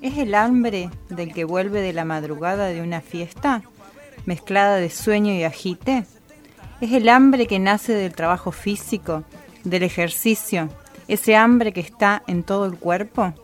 ¿Es 0.00 0.16
el 0.16 0.34
hambre 0.34 0.88
del 1.10 1.34
que 1.34 1.44
vuelve 1.44 1.82
de 1.82 1.92
la 1.92 2.06
madrugada 2.06 2.68
de 2.68 2.80
una 2.80 3.02
fiesta, 3.02 3.60
mezclada 4.24 4.76
de 4.76 4.88
sueño 4.88 5.34
y 5.34 5.44
agite? 5.44 6.06
¿Es 6.80 6.92
el 6.92 7.10
hambre 7.10 7.46
que 7.46 7.58
nace 7.58 7.92
del 7.92 8.14
trabajo 8.14 8.52
físico, 8.52 9.22
del 9.64 9.82
ejercicio, 9.82 10.70
ese 11.08 11.36
hambre 11.36 11.72
que 11.72 11.80
está 11.80 12.22
en 12.26 12.42
todo 12.42 12.66
el 12.66 12.76
cuerpo? 12.76 13.34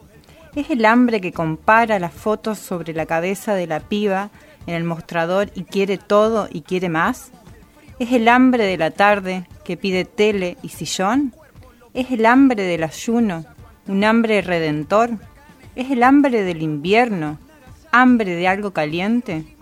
¿Es 0.55 0.71
el 0.71 0.85
hambre 0.85 1.21
que 1.21 1.33
compara 1.33 1.99
las 1.99 2.13
fotos 2.13 2.59
sobre 2.59 2.93
la 2.93 3.07
cabeza 3.07 3.55
de 3.55 3.67
la 3.67 3.81
piba 3.81 4.31
en 4.67 4.75
el 4.75 4.85
mostrador 4.85 5.51
y 5.55 5.65
quiere 5.65 5.97
todo 5.99 6.49
y 6.51 6.63
quiere 6.63 6.89
más? 6.89 7.31
¿Es 8.01 8.13
el 8.13 8.29
hambre 8.29 8.65
de 8.65 8.77
la 8.77 8.91
tarde 8.91 9.47
que 9.65 9.77
pide 9.77 10.05
tele 10.05 10.57
y 10.63 10.71
sillón? 10.71 11.35
¿Es 11.95 12.11
el 12.11 12.27
hambre 12.27 12.63
del 12.65 12.83
ayuno, 12.83 13.45
un 13.87 14.05
hambre 14.05 14.43
redentor? 14.43 15.11
¿Es 15.77 15.91
el 15.91 16.03
hambre 16.03 16.43
del 16.43 16.63
invierno, 16.63 17.39
hambre 17.93 18.35
de 18.35 18.49
algo 18.49 18.73
caliente? 18.73 19.57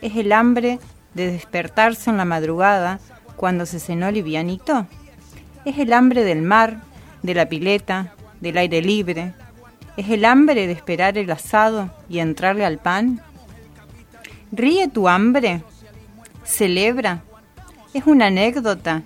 ¿Es 0.00 0.16
el 0.16 0.32
hambre 0.32 0.78
de 1.14 1.32
despertarse 1.32 2.10
en 2.10 2.16
la 2.16 2.24
madrugada 2.24 3.00
cuando 3.36 3.66
se 3.66 3.80
cenó 3.80 4.10
livianito? 4.10 4.86
¿Es 5.64 5.78
el 5.78 5.92
hambre 5.92 6.24
del 6.24 6.42
mar, 6.42 6.80
de 7.22 7.34
la 7.34 7.46
pileta, 7.46 8.14
del 8.40 8.58
aire 8.58 8.82
libre? 8.82 9.34
¿Es 9.96 10.08
el 10.08 10.24
hambre 10.24 10.66
de 10.66 10.72
esperar 10.72 11.18
el 11.18 11.30
asado 11.30 11.90
y 12.08 12.20
entrarle 12.20 12.64
al 12.64 12.78
pan? 12.78 13.20
¿Ríe 14.52 14.88
tu 14.88 15.08
hambre? 15.08 15.62
¿Celebra? 16.44 17.22
¿Es 17.92 18.06
una 18.06 18.26
anécdota? 18.26 19.02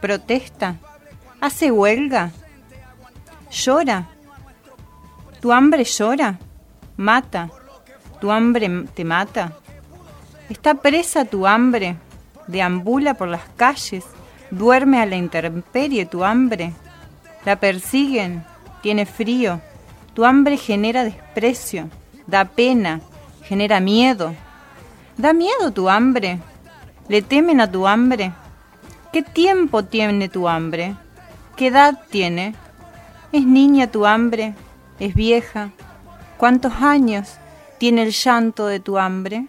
¿Protesta? 0.00 0.76
¿Hace 1.40 1.70
huelga? 1.70 2.30
¿Llora? 3.50 4.08
¿Tu 5.40 5.52
hambre 5.52 5.84
llora? 5.84 6.38
¿Mata? 6.96 7.48
¿Tu 8.20 8.30
hambre 8.30 8.84
te 8.94 9.04
mata? 9.04 9.52
¿Está 10.48 10.74
presa 10.74 11.24
tu 11.24 11.46
hambre? 11.46 11.96
¿Deambula 12.48 13.14
por 13.14 13.28
las 13.28 13.42
calles? 13.56 14.04
¿Duerme 14.50 15.00
a 15.00 15.06
la 15.06 15.16
intemperie 15.16 16.06
tu 16.06 16.24
hambre? 16.24 16.72
¿La 17.44 17.56
persiguen? 17.56 18.44
¿Tiene 18.82 19.06
frío? 19.06 19.60
Tu 20.14 20.24
hambre 20.24 20.56
genera 20.56 21.04
desprecio, 21.04 21.88
da 22.26 22.44
pena, 22.44 23.00
genera 23.44 23.80
miedo. 23.80 24.34
¿Da 25.16 25.32
miedo 25.32 25.70
tu 25.72 25.88
hambre? 25.88 26.38
¿Le 27.08 27.22
temen 27.22 27.60
a 27.60 27.70
tu 27.70 27.86
hambre? 27.86 28.32
¿Qué 29.12 29.22
tiempo 29.22 29.84
tiene 29.84 30.28
tu 30.28 30.48
hambre? 30.48 30.94
¿Qué 31.56 31.68
edad 31.68 31.98
tiene? 32.10 32.54
¿Es 33.32 33.46
niña 33.46 33.90
tu 33.90 34.06
hambre? 34.06 34.54
¿Es 34.98 35.14
vieja? 35.14 35.70
¿Cuántos 36.36 36.74
años 36.74 37.38
tiene 37.78 38.02
el 38.02 38.12
llanto 38.12 38.66
de 38.66 38.80
tu 38.80 38.98
hambre? 38.98 39.46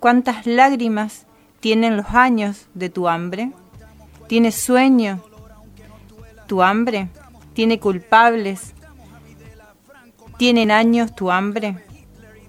¿Cuántas 0.00 0.46
lágrimas 0.46 1.26
tienen 1.60 1.96
los 1.96 2.10
años 2.10 2.66
de 2.74 2.90
tu 2.90 3.08
hambre? 3.08 3.52
¿Tiene 4.28 4.52
sueño 4.52 5.22
tu 6.46 6.62
hambre? 6.62 7.08
¿Tiene 7.52 7.78
culpables? 7.78 8.74
¿Tienen 10.36 10.70
años 10.70 11.14
tu 11.14 11.30
hambre? 11.30 11.84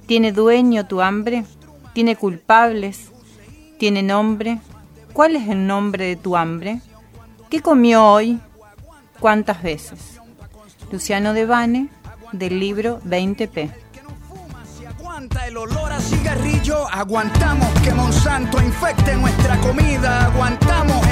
¿Tiene 0.08 0.32
dueño 0.32 0.88
tu 0.88 1.02
hambre? 1.02 1.46
¿Tiene 1.94 2.16
culpables? 2.16 3.12
¿Tiene 3.80 4.04
nombre? 4.04 4.60
¿Cuál 5.14 5.36
es 5.36 5.48
el 5.48 5.66
nombre 5.68 6.06
de 6.06 6.16
tu 6.16 6.36
hambre? 6.36 6.82
¿Qué 7.50 7.62
comió 7.62 8.06
hoy? 8.06 8.40
¿Cuántas 9.20 9.62
veces? 9.64 10.20
Luciano 10.92 11.34
Devane, 11.34 11.90
del 12.32 12.60
libro 12.60 13.00
20P. 13.02 13.72
Aguanta 15.00 15.48
el 15.48 15.58
olor 15.58 15.92
a 15.94 16.00
cigarrillo, 16.00 16.88
aguantamos 16.90 17.70
que 17.82 17.94
Monsanto 17.94 18.62
infecte 18.62 19.16
nuestra 19.16 19.58
comida, 19.62 20.26
aguantamos 20.26 21.05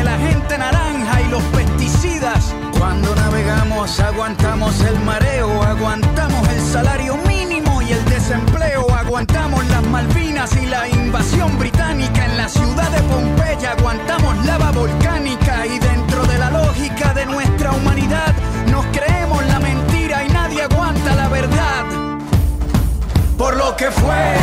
que 24.03 24.42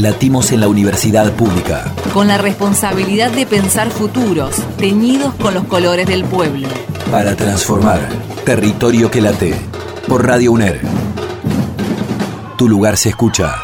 Latimos 0.00 0.50
en 0.50 0.60
la 0.60 0.68
universidad 0.68 1.30
pública. 1.34 1.92
Con 2.14 2.26
la 2.26 2.38
responsabilidad 2.38 3.30
de 3.32 3.44
pensar 3.44 3.90
futuros, 3.90 4.56
teñidos 4.78 5.34
con 5.34 5.52
los 5.52 5.64
colores 5.64 6.06
del 6.06 6.24
pueblo. 6.24 6.68
Para 7.10 7.36
transformar 7.36 8.08
territorio 8.46 9.10
que 9.10 9.20
late. 9.20 9.54
Por 10.08 10.26
Radio 10.26 10.52
UNER. 10.52 10.80
Tu 12.56 12.66
lugar 12.66 12.96
se 12.96 13.10
escucha. 13.10 13.56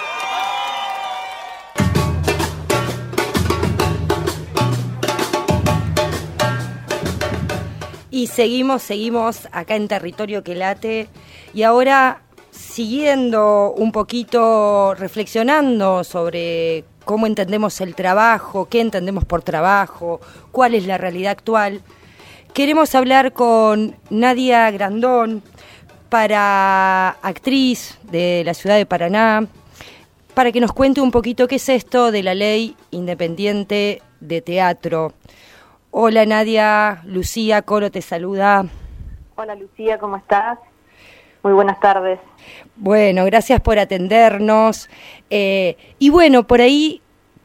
Y 8.10 8.26
seguimos, 8.26 8.82
seguimos 8.82 9.48
acá 9.52 9.74
en 9.76 9.88
territorio 9.88 10.44
que 10.44 10.54
late. 10.54 11.08
Y 11.54 11.62
ahora, 11.62 12.25
siguiendo 12.76 13.72
un 13.72 13.90
poquito, 13.90 14.94
reflexionando 14.94 16.04
sobre 16.04 16.84
cómo 17.06 17.26
entendemos 17.26 17.80
el 17.80 17.94
trabajo, 17.94 18.66
qué 18.68 18.82
entendemos 18.82 19.24
por 19.24 19.42
trabajo, 19.42 20.20
cuál 20.52 20.74
es 20.74 20.86
la 20.86 20.98
realidad 20.98 21.32
actual, 21.32 21.80
queremos 22.52 22.94
hablar 22.94 23.32
con 23.32 23.96
Nadia 24.10 24.70
Grandón, 24.70 25.42
para 26.10 27.16
actriz 27.22 27.98
de 28.02 28.42
la 28.44 28.52
ciudad 28.52 28.76
de 28.76 28.84
Paraná, 28.84 29.46
para 30.34 30.52
que 30.52 30.60
nos 30.60 30.74
cuente 30.74 31.00
un 31.00 31.10
poquito 31.10 31.48
qué 31.48 31.54
es 31.54 31.70
esto 31.70 32.12
de 32.12 32.22
la 32.22 32.34
ley 32.34 32.76
independiente 32.90 34.02
de 34.20 34.42
teatro. 34.42 35.14
Hola 35.92 36.26
Nadia, 36.26 37.00
Lucía 37.06 37.62
Coro 37.62 37.90
te 37.90 38.02
saluda. 38.02 38.66
Hola 39.36 39.54
Lucía, 39.54 39.98
¿cómo 39.98 40.18
estás? 40.18 40.58
Muy 41.46 41.52
buenas 41.52 41.78
tardes. 41.78 42.18
Bueno, 42.74 43.24
gracias 43.24 43.60
por 43.60 43.78
atendernos. 43.78 44.90
Eh, 45.30 45.76
y 46.00 46.10
bueno, 46.10 46.42
por 46.42 46.60
ahí, 46.60 47.00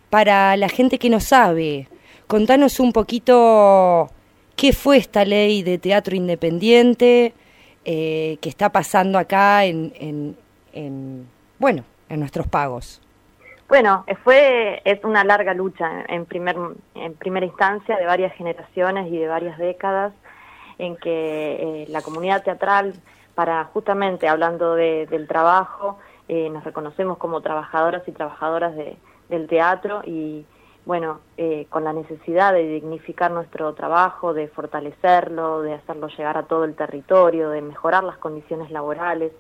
para 0.10 0.58
la 0.58 0.70
gente 0.70 0.98
que 0.98 1.08
no 1.08 1.20
sabe, 1.20 1.88
contanos 2.26 2.80
un 2.80 2.94
poquito 2.94 4.10
qué 4.56 4.74
fue 4.74 4.98
esta 4.98 5.24
ley 5.24 5.62
de 5.62 5.78
teatro 5.78 6.16
independiente 6.16 7.36
eh, 7.86 8.40
que 8.42 8.50
está 8.50 8.72
pasando 8.72 9.20
acá 9.20 9.66
en, 9.66 9.94
en, 10.00 10.36
en, 10.74 11.28
bueno, 11.60 11.84
en 12.10 12.22
nuestros 12.22 12.48
pagos. 12.48 13.04
Bueno, 13.68 14.04
eh, 14.08 14.16
fue 14.16 14.82
es 14.84 15.04
una 15.04 15.24
larga 15.24 15.54
lucha 15.54 16.06
en 16.08 16.26
primer 16.26 16.56
en 16.96 17.14
primera 17.14 17.46
instancia 17.46 17.98
de 17.98 18.06
varias 18.08 18.34
generaciones 18.34 19.14
y 19.14 19.20
de 19.20 19.28
varias 19.28 19.60
décadas 19.60 20.12
en 20.80 20.96
que 20.96 21.84
eh, 21.84 21.86
la 21.90 22.02
comunidad 22.02 22.42
teatral 22.42 22.96
para 23.36 23.66
justamente 23.66 24.28
hablando 24.28 24.76
de, 24.76 25.08
del 25.08 25.28
trabajo 25.28 25.98
eh, 26.28 26.50
nos 26.50 26.64
reconocemos 26.64 27.18
como 27.18 27.42
trabajadoras 27.42 28.08
y 28.08 28.12
trabajadoras 28.12 28.76
de, 28.76 28.98
del 29.30 29.48
teatro 29.48 30.02
y 30.06 30.46
bueno 30.86 31.20
eh, 31.38 31.68
con 31.70 31.84
la 31.84 31.94
necesidad 31.94 32.54
de 32.54 32.68
dignificar 32.68 33.32
nuestro 33.32 33.74
trabajo 33.74 34.34
de 34.34 34.48
fortalecerlo 34.48 35.62
de 35.62 35.74
hacerlo 35.74 36.08
llegar 36.08 36.38
a 36.38 36.44
todo 36.44 36.64
el 36.64 36.76
territorio 36.76 37.50
de 37.50 37.62
mejorar 37.62 38.04
las 38.04 38.18
condiciones 38.18 38.72
laborales. 38.72 39.32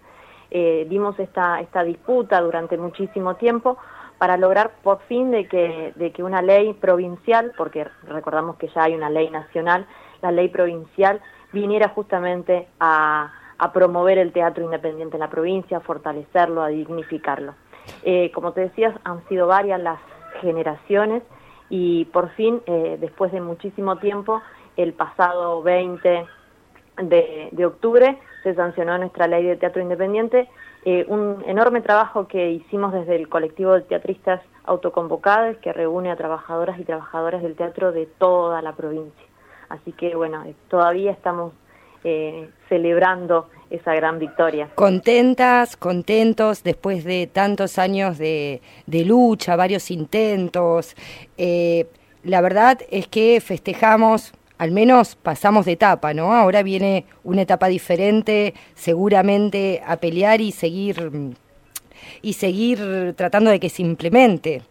Eh, 0.53 0.85
dimos 0.89 1.17
esta 1.19 1.61
esta 1.61 1.83
disputa 1.83 2.41
durante 2.41 2.77
muchísimo 2.77 3.35
tiempo 3.35 3.77
para 4.21 4.37
lograr 4.37 4.73
por 4.83 4.99
fin 5.07 5.31
de 5.31 5.47
que, 5.47 5.93
de 5.95 6.11
que 6.11 6.21
una 6.21 6.43
ley 6.43 6.73
provincial, 6.73 7.53
porque 7.57 7.87
recordamos 8.03 8.55
que 8.57 8.67
ya 8.67 8.83
hay 8.83 8.93
una 8.93 9.09
ley 9.09 9.31
nacional, 9.31 9.87
la 10.21 10.31
ley 10.31 10.47
provincial 10.49 11.19
viniera 11.51 11.89
justamente 11.89 12.67
a, 12.79 13.31
a 13.62 13.72
promover 13.72 14.18
el 14.18 14.34
teatro 14.34 14.64
independiente 14.64 15.18
en 15.18 15.20
la 15.20 15.30
provincia, 15.30 15.78
a 15.78 15.82
fortalecerlo, 15.82 16.64
a 16.64 16.70
dignificarlo. 16.70 17.53
Eh, 18.01 18.32
como 18.34 18.53
te 18.53 18.62
decías, 18.62 18.95
han 19.03 19.24
sido 19.28 19.45
varias 19.45 19.80
las 19.80 19.99
generaciones 20.41 21.22
y 21.70 22.05
por 22.05 22.30
fin, 22.32 22.64
eh, 22.66 22.97
después 22.99 23.32
de 23.32 23.39
muchísimo 23.39 23.97
tiempo, 23.97 24.41
el 24.78 24.93
pasado 24.93 25.62
20 25.62 26.26
de, 27.03 27.66
octubre 27.66 28.18
se 28.41 28.55
sancionó 28.55 28.97
nuestra 28.97 29.28
ley 29.28 29.45
de 29.45 29.57
teatro 29.57 29.80
independiente 29.80 30.49
eh, 30.84 31.05
un 31.07 31.43
enorme 31.45 31.82
trabajo 31.82 32.28
que 32.28 32.49
hicimos 32.49 32.91
desde 32.91 33.16
el 33.16 33.30
colectivo 33.30 33.74
de 33.74 33.82
teatristas 33.82 34.41
autoconvocadas 34.64 35.55
que 35.57 35.72
reúne 35.72 36.09
a 36.09 36.16
trabajadoras 36.16 36.80
y 36.80 36.84
trabajadoras 36.84 37.43
del 37.43 37.55
teatro 37.55 37.91
de 37.91 38.07
toda 38.07 38.64
la 38.64 38.74
provincia. 38.74 39.28
Así 39.70 39.91
que 39.91 40.16
bueno, 40.16 40.43
eh, 40.45 40.55
todavía 40.68 41.12
estamos 41.12 41.53
eh, 42.04 42.49
celebrando 42.70 43.49
esa 43.70 43.93
gran 43.95 44.20
victoria. 44.20 44.70
Contentas, 44.76 45.78
contentos 45.78 46.64
después 46.64 47.04
de 47.04 47.28
tantos 47.28 47.78
años 47.80 48.18
de, 48.18 48.62
de 48.86 49.06
lucha, 49.06 49.56
varios 49.56 49.91
intentos. 49.91 50.95
Eh, 51.38 51.88
la 52.24 52.41
verdad 52.41 52.80
es 52.89 53.08
que 53.08 53.39
festejamos 53.41 54.34
al 54.62 54.70
menos 54.70 55.16
pasamos 55.16 55.66
de 55.66 55.72
etapa, 55.72 56.14
¿no? 56.14 56.36
Ahora 56.36 56.62
viene 56.62 57.06
una 57.24 57.41
etapa 57.41 57.68
diferente, 57.68 58.54
seguramente 58.76 59.82
a 59.84 59.97
pelear 59.97 60.39
y 60.39 60.52
seguir 60.52 61.12
y 62.22 62.34
seguir 62.34 63.14
tratando 63.16 63.49
de 63.49 63.60
que 63.60 63.70
se 63.70 63.82
implemente. 63.82 64.62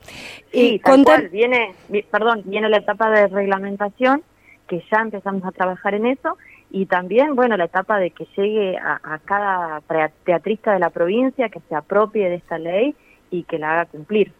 Sí, 0.52 0.76
eh, 0.76 0.80
tal 0.84 1.02
cual, 1.02 1.28
viene, 1.30 1.74
perdón, 2.08 2.42
viene 2.44 2.68
la 2.68 2.76
etapa 2.76 3.10
de 3.10 3.26
reglamentación, 3.26 4.22
que 4.68 4.80
ya 4.92 5.00
empezamos 5.00 5.44
a 5.44 5.50
trabajar 5.50 5.94
en 5.94 6.06
eso, 6.06 6.38
y 6.70 6.86
también, 6.86 7.34
bueno, 7.34 7.56
la 7.56 7.64
etapa 7.64 7.98
de 7.98 8.10
que 8.10 8.26
llegue 8.36 8.78
a, 8.78 9.00
a 9.02 9.18
cada 9.18 9.82
teatrista 10.24 10.72
de 10.72 10.78
la 10.78 10.90
provincia 10.90 11.48
que 11.48 11.60
se 11.68 11.74
apropie 11.74 12.28
de 12.28 12.36
esta 12.36 12.58
ley 12.58 12.94
y 13.30 13.42
que 13.44 13.58
la 13.58 13.72
haga 13.72 13.86
cumplir. 13.86 14.32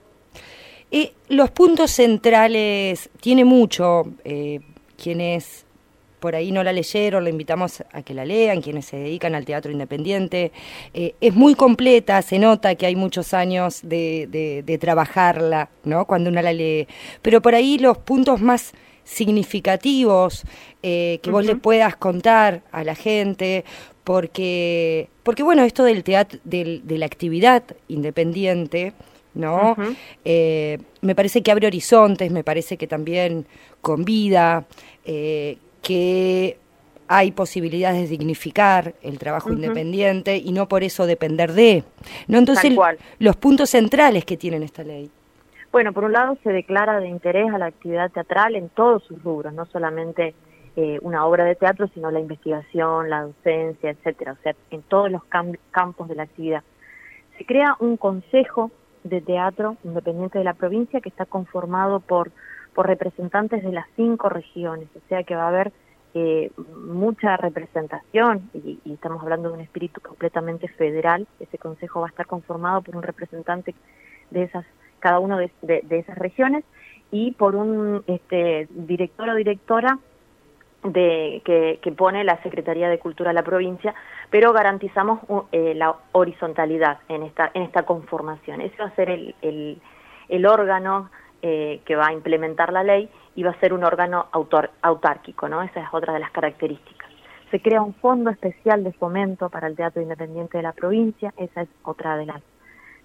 Eh, 0.90 1.12
los 1.28 1.50
puntos 1.50 1.92
centrales, 1.92 3.10
tiene 3.20 3.44
mucho, 3.44 4.04
eh, 4.24 4.60
quienes 5.00 5.66
por 6.18 6.34
ahí 6.34 6.52
no 6.52 6.62
la 6.62 6.72
leyeron, 6.72 7.24
lo 7.24 7.30
invitamos 7.30 7.82
a 7.92 8.02
que 8.02 8.12
la 8.12 8.24
lean, 8.24 8.60
quienes 8.60 8.86
se 8.86 8.98
dedican 8.98 9.34
al 9.34 9.44
teatro 9.44 9.72
independiente. 9.72 10.52
Eh, 10.92 11.14
es 11.20 11.34
muy 11.34 11.54
completa, 11.54 12.20
se 12.22 12.38
nota 12.38 12.74
que 12.74 12.86
hay 12.86 12.96
muchos 12.96 13.32
años 13.32 13.80
de, 13.82 14.28
de, 14.30 14.62
de, 14.62 14.78
trabajarla, 14.78 15.70
¿no? 15.84 16.04
Cuando 16.04 16.28
uno 16.28 16.42
la 16.42 16.52
lee. 16.52 16.86
Pero 17.22 17.40
por 17.40 17.54
ahí 17.54 17.78
los 17.78 17.96
puntos 17.98 18.42
más 18.42 18.74
significativos 19.11 20.44
eh, 20.82 21.18
que 21.22 21.30
uh 21.30 21.32
-huh. 21.32 21.36
vos 21.36 21.44
le 21.44 21.56
puedas 21.56 21.96
contar 21.96 22.62
a 22.70 22.84
la 22.84 22.94
gente, 22.94 23.64
porque, 24.04 25.08
porque 25.22 25.42
bueno, 25.42 25.62
esto 25.64 25.82
del 25.84 26.04
teatro, 26.04 26.38
del, 26.44 26.86
de 26.86 26.98
la 26.98 27.06
actividad 27.06 27.62
independiente, 27.88 28.92
¿no? 29.34 29.76
Eh, 30.24 30.78
me 31.00 31.14
parece 31.14 31.42
que 31.42 31.50
abre 31.50 31.66
horizontes, 31.66 32.30
me 32.30 32.44
parece 32.44 32.76
que 32.76 32.86
también 32.86 33.46
convida, 33.80 34.64
eh, 35.04 35.58
que 35.82 36.56
hay 37.08 37.32
posibilidades 37.32 38.02
de 38.02 38.08
dignificar 38.08 38.94
el 39.02 39.18
trabajo 39.18 39.52
independiente 39.52 40.36
y 40.36 40.52
no 40.52 40.68
por 40.68 40.84
eso 40.84 41.06
depender 41.06 41.52
de. 41.52 41.82
¿no? 42.28 42.38
Entonces, 42.38 42.72
los 43.18 43.36
puntos 43.36 43.70
centrales 43.70 44.24
que 44.24 44.36
tiene 44.36 44.64
esta 44.64 44.84
ley. 44.84 45.11
Bueno, 45.72 45.92
por 45.92 46.04
un 46.04 46.12
lado 46.12 46.36
se 46.42 46.50
declara 46.50 46.98
de 46.98 47.08
interés 47.08 47.52
a 47.52 47.58
la 47.58 47.66
actividad 47.66 48.10
teatral 48.10 48.56
en 48.56 48.70
todos 48.70 49.04
sus 49.04 49.22
rubros, 49.22 49.52
no 49.52 49.66
solamente 49.66 50.34
eh, 50.76 50.98
una 51.02 51.24
obra 51.26 51.44
de 51.44 51.54
teatro, 51.54 51.88
sino 51.94 52.10
la 52.10 52.18
investigación, 52.18 53.08
la 53.08 53.22
docencia, 53.22 53.90
etcétera, 53.90 54.32
o 54.32 54.42
sea, 54.42 54.54
en 54.70 54.82
todos 54.82 55.10
los 55.10 55.22
campos 55.70 56.08
de 56.08 56.14
la 56.16 56.24
actividad. 56.24 56.62
Se 57.38 57.44
crea 57.44 57.76
un 57.78 57.96
consejo 57.96 58.70
de 59.04 59.20
teatro 59.20 59.76
independiente 59.84 60.38
de 60.38 60.44
la 60.44 60.54
provincia 60.54 61.00
que 61.00 61.08
está 61.08 61.24
conformado 61.24 62.00
por, 62.00 62.32
por 62.74 62.86
representantes 62.86 63.62
de 63.62 63.72
las 63.72 63.86
cinco 63.96 64.28
regiones, 64.28 64.88
o 64.96 65.08
sea 65.08 65.22
que 65.22 65.36
va 65.36 65.44
a 65.44 65.48
haber 65.48 65.72
eh, 66.12 66.50
mucha 66.84 67.36
representación 67.36 68.50
y, 68.52 68.80
estamos 68.92 69.22
hablando 69.22 69.48
de 69.48 69.54
un 69.54 69.60
espíritu 69.60 70.00
completamente 70.00 70.66
federal. 70.66 71.28
Ese 71.38 71.56
consejo 71.56 72.00
va 72.00 72.06
a 72.06 72.10
estar 72.10 72.26
conformado 72.26 72.82
por 72.82 72.96
un 72.96 73.02
representante 73.02 73.74
de 74.30 74.42
esas, 74.42 74.66
cada 75.01 75.18
uno 75.18 75.38
de, 75.38 75.51
esas 75.90 76.18
regiones 76.18 76.64
y 77.11 77.32
por 77.32 77.57
un 77.57 78.05
este, 78.07 78.68
director 78.70 79.28
o 79.28 79.34
directora 79.34 79.98
de, 80.84 81.42
que, 81.44 81.78
que, 81.82 81.92
pone 81.92 82.24
la 82.24 82.42
Secretaría 82.42 82.88
de 82.88 82.98
Cultura 82.98 83.30
de 83.30 83.34
la 83.34 83.42
provincia, 83.42 83.94
pero 84.30 84.53
garantizamos 84.53 85.20
eh, 85.53 85.74
la 85.74 85.94
horizontalidad 86.12 87.01
en 87.09 87.22
esta, 87.24 87.51
en 87.53 87.62
esta 87.62 87.82
conformación. 87.82 88.61
Ese 88.61 88.76
va 88.78 88.88
a 88.88 88.94
ser 88.94 89.11
el, 89.11 89.34
el, 89.42 89.80
el 90.28 90.46
órgano 90.46 91.11
eh, 91.42 91.80
que 91.86 91.96
va 91.96 92.09
a 92.09 92.12
implementar 92.12 92.72
la 92.72 92.82
ley 92.82 93.09
y 93.34 93.42
va 93.42 93.51
a 93.51 93.61
ser 93.61 93.72
un 93.72 93.82
órgano 93.82 94.26
autor, 94.32 94.70
autárquico, 94.82 95.48
¿no? 95.48 95.62
Esa 95.62 95.80
es 95.80 95.88
otra 95.90 96.12
de 96.12 96.20
las 96.20 96.30
características. 96.30 97.09
Se 97.51 97.61
crea 97.61 97.82
un 97.82 97.94
fondo 97.94 98.30
especial 98.30 98.84
de 98.84 98.92
fomento 98.92 99.48
para 99.48 99.66
el 99.66 99.74
teatro 99.74 100.03
independiente 100.03 100.59
de 100.59 100.62
la 100.62 100.72
provincia, 100.72 101.32
esa 101.36 101.62
es 101.62 101.68
otra 101.82 102.16
de 102.16 102.26
las, 102.26 102.42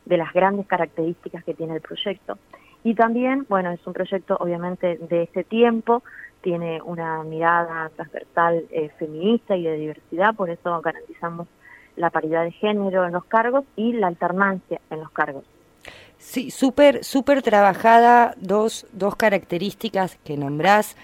de 0.06 0.18
las 0.18 0.34
grandes 0.34 0.68
características 0.68 1.44
que 1.44 1.54
tiene 1.54 1.76
el 1.76 1.82
proyecto. 1.82 2.38
Y 2.84 2.94
también, 2.94 3.46
bueno, 3.50 3.72
es 3.72 3.86
un 3.88 3.94
proyecto 3.94 4.38
obviamente 4.40 4.98
de 4.98 5.24
este 5.24 5.44
tiempo, 5.44 6.04
tiene 6.42 6.80
una 6.84 7.24
mirada 7.24 7.90
transversal 7.96 8.66
eh, 8.70 8.92
feminista 9.00 9.56
y 9.56 9.64
de 9.64 9.78
diversidad, 9.78 10.36
por 10.36 10.52
eso 10.52 10.80
garantizamos 10.82 11.48
la 11.96 12.12
paridad 12.12 12.44
de 12.44 12.52
género 12.52 13.06
en 13.06 13.14
los 13.14 13.26
cargos 13.26 13.66
y 13.76 13.94
la 13.94 14.08
alternancia 14.08 14.80
en 14.92 15.00
los 15.00 15.10
cargos. 15.12 15.44
Sí, 16.20 16.52
súper, 16.52 17.04
súper 17.04 17.42
trabajada, 17.42 18.36
dos, 18.38 18.86
dos 18.92 19.16
características 19.16 20.18
que 20.24 20.38
nombrás, 20.38 20.96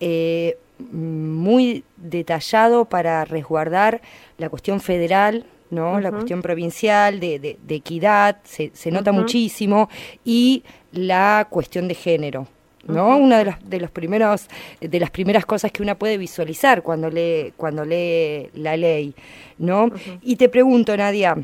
eh, 0.00 0.58
muy 0.78 1.84
detallado 1.96 2.84
para 2.84 3.24
resguardar 3.24 4.00
la 4.38 4.48
cuestión 4.48 4.80
federal, 4.80 5.46
¿no? 5.74 6.00
La 6.00 6.10
cuestión 6.10 6.40
provincial, 6.40 7.20
de, 7.20 7.38
de, 7.38 7.74
equidad, 7.74 8.38
se, 8.44 8.70
se 8.74 8.90
nota 8.90 9.12
muchísimo, 9.12 9.88
y 10.24 10.62
la 10.92 11.46
cuestión 11.50 11.88
de 11.88 11.94
género, 11.94 12.46
¿no? 12.86 13.16
Una 13.18 13.38
de 13.38 13.44
los, 13.46 13.54
de 13.64 13.80
los 13.80 13.90
primeros, 13.90 14.48
de 14.80 15.00
las 15.00 15.10
primeras 15.10 15.44
cosas 15.46 15.72
que 15.72 15.82
una 15.82 15.96
puede 15.96 16.18
visualizar 16.18 16.82
cuando 16.82 17.10
lee, 17.10 17.52
cuando 17.56 17.84
lee 17.84 18.50
la 18.54 18.76
ley, 18.76 19.14
¿no? 19.58 19.90
Y 20.22 20.36
te 20.36 20.48
pregunto, 20.48 20.96
Nadia, 20.96 21.36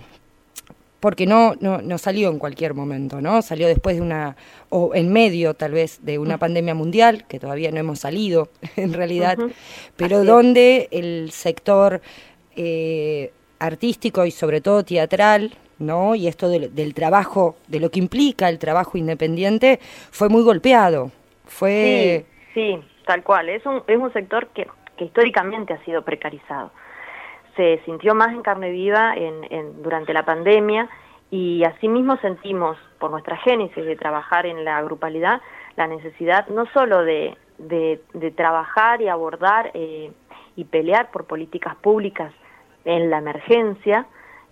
porque 1.01 1.26
no, 1.26 1.55
no, 1.61 1.81
no 1.81 1.99
salió 1.99 2.28
en 2.28 2.39
cualquier 2.39 2.74
momento, 2.74 3.20
¿no? 3.20 3.41
Salió 3.43 3.66
después 3.66 3.97
de 3.97 4.03
una, 4.03 4.37
o 4.68 4.95
en 4.95 5.11
medio 5.12 5.55
tal 5.55 5.72
vez 5.72 6.01
de 6.03 6.18
una 6.18 6.39
pandemia 6.39 6.74
mundial, 6.74 7.24
que 7.26 7.41
todavía 7.41 7.70
no 7.70 7.78
hemos 7.78 8.01
salido 8.01 8.51
en 8.76 8.93
realidad, 8.93 9.39
pero 9.97 10.24
donde 10.24 10.89
el 10.91 11.31
sector 11.33 12.03
eh, 12.55 13.33
artístico 13.61 14.26
y 14.26 14.32
sobre 14.32 14.61
todo 14.61 14.84
teatral, 14.84 15.52
¿no? 15.78 16.14
Y 16.14 16.26
esto 16.26 16.48
del, 16.48 16.94
trabajo, 16.94 17.56
de 17.68 17.78
lo 17.78 17.90
que 17.90 18.00
implica 18.00 18.48
el 18.48 18.58
trabajo 18.58 18.98
independiente, 18.98 19.78
fue 20.11 20.28
muy 20.28 20.42
golpeado. 20.42 21.12
Fue... 21.44 22.24
Sí, 22.52 22.76
sí 22.76 22.84
tal 23.06 23.22
cual. 23.22 23.48
Es 23.48 23.64
un, 23.66 23.82
es 23.86 23.98
un 23.98 24.12
sector 24.12 24.48
que, 24.48 24.66
que 24.96 25.04
históricamente 25.04 25.74
ha 25.74 25.84
sido 25.84 26.02
precarizado 26.02 26.72
se 27.56 27.80
sintió 27.84 28.14
más 28.14 28.32
en 28.32 28.42
carne 28.42 28.70
viva 28.70 29.14
en, 29.14 29.82
durante 29.82 30.12
la 30.12 30.24
pandemia 30.24 30.88
y 31.30 31.62
asimismo 31.64 32.16
sentimos 32.18 32.78
por 32.98 33.11
nuestra 33.11 33.36
génesis 33.36 33.84
de 33.84 33.96
trabajar 33.96 34.46
en 34.46 34.64
la 34.64 34.80
grupalidad 34.82 35.40
la 35.76 35.86
necesidad 35.86 36.48
no 36.48 36.66
solo 36.72 37.04
de, 37.04 37.36
de, 37.58 38.30
trabajar 38.34 39.02
y 39.02 39.08
abordar 39.08 39.70
eh, 39.74 40.11
y 40.56 40.64
pelear 40.64 41.11
por 41.11 41.26
políticas 41.26 41.76
públicas 41.76 42.32
en 42.85 43.11
la 43.11 43.18
emergencia, 43.18 44.07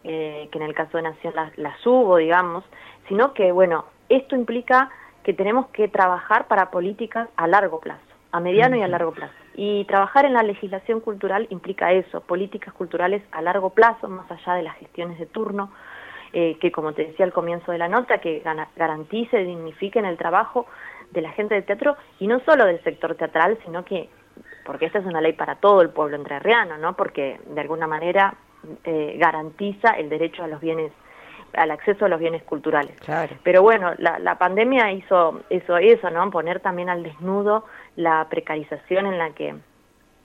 eh, 0.04 0.48
que 0.50 0.58
en 0.58 0.64
el 0.64 0.74
caso 0.74 0.96
de 0.96 1.04
Nación 1.04 1.34
las 1.56 1.86
hubo, 1.86 2.16
digamos, 2.16 2.64
sino 3.08 3.32
que, 3.34 3.52
bueno, 3.52 3.86
esto 4.08 4.36
implica 4.36 4.90
que 5.22 5.34
tenemos 5.34 5.66
que 5.68 5.88
trabajar 5.88 6.46
para 6.46 6.70
políticas 6.70 7.28
a 7.36 7.46
largo 7.46 7.80
plazo, 7.80 8.00
a 8.32 8.40
mediano 8.40 8.76
y 8.76 8.82
a 8.82 8.88
largo 8.88 9.12
plazo. 9.12 9.34
Y 9.54 9.84
trabajar 9.86 10.24
en 10.24 10.34
la 10.34 10.42
legislación 10.42 11.00
cultural 11.00 11.46
implica 11.50 11.92
eso, 11.92 12.20
políticas 12.20 12.72
culturales 12.74 13.22
a 13.32 13.42
largo 13.42 13.70
plazo, 13.70 14.08
más 14.08 14.30
allá 14.30 14.54
de 14.54 14.62
las 14.62 14.76
gestiones 14.76 15.18
de 15.18 15.26
turno, 15.26 15.70
eh, 16.32 16.56
que 16.60 16.70
como 16.70 16.92
te 16.92 17.06
decía 17.06 17.24
al 17.24 17.32
comienzo 17.32 17.72
de 17.72 17.78
la 17.78 17.88
nota, 17.88 18.18
que 18.18 18.42
garantice, 18.76 19.44
dignifiquen 19.44 20.04
el 20.04 20.16
trabajo 20.16 20.66
de 21.10 21.22
la 21.22 21.32
gente 21.32 21.54
de 21.54 21.62
teatro 21.62 21.96
y 22.18 22.26
no 22.26 22.40
solo 22.40 22.66
del 22.66 22.82
sector 22.84 23.14
teatral, 23.14 23.58
sino 23.64 23.84
que, 23.84 24.08
porque 24.68 24.84
esta 24.84 24.98
es 24.98 25.06
una 25.06 25.22
ley 25.22 25.32
para 25.32 25.54
todo 25.54 25.80
el 25.80 25.88
pueblo 25.88 26.14
entrerriano, 26.16 26.76
¿no? 26.76 26.92
Porque 26.92 27.40
de 27.46 27.60
alguna 27.62 27.86
manera 27.86 28.34
eh, 28.84 29.16
garantiza 29.18 29.92
el 29.92 30.10
derecho 30.10 30.44
a 30.44 30.46
los 30.46 30.60
bienes 30.60 30.92
al 31.54 31.70
acceso 31.70 32.04
a 32.04 32.08
los 32.10 32.20
bienes 32.20 32.42
culturales. 32.42 32.94
Pero 33.42 33.62
bueno, 33.62 33.94
la, 33.96 34.18
la 34.18 34.36
pandemia 34.36 34.92
hizo 34.92 35.40
eso, 35.48 35.78
eso, 35.78 36.10
¿no? 36.10 36.30
Poner 36.30 36.60
también 36.60 36.90
al 36.90 37.02
desnudo 37.02 37.64
la 37.96 38.26
precarización 38.28 39.06
en 39.06 39.16
la 39.16 39.30
que 39.30 39.54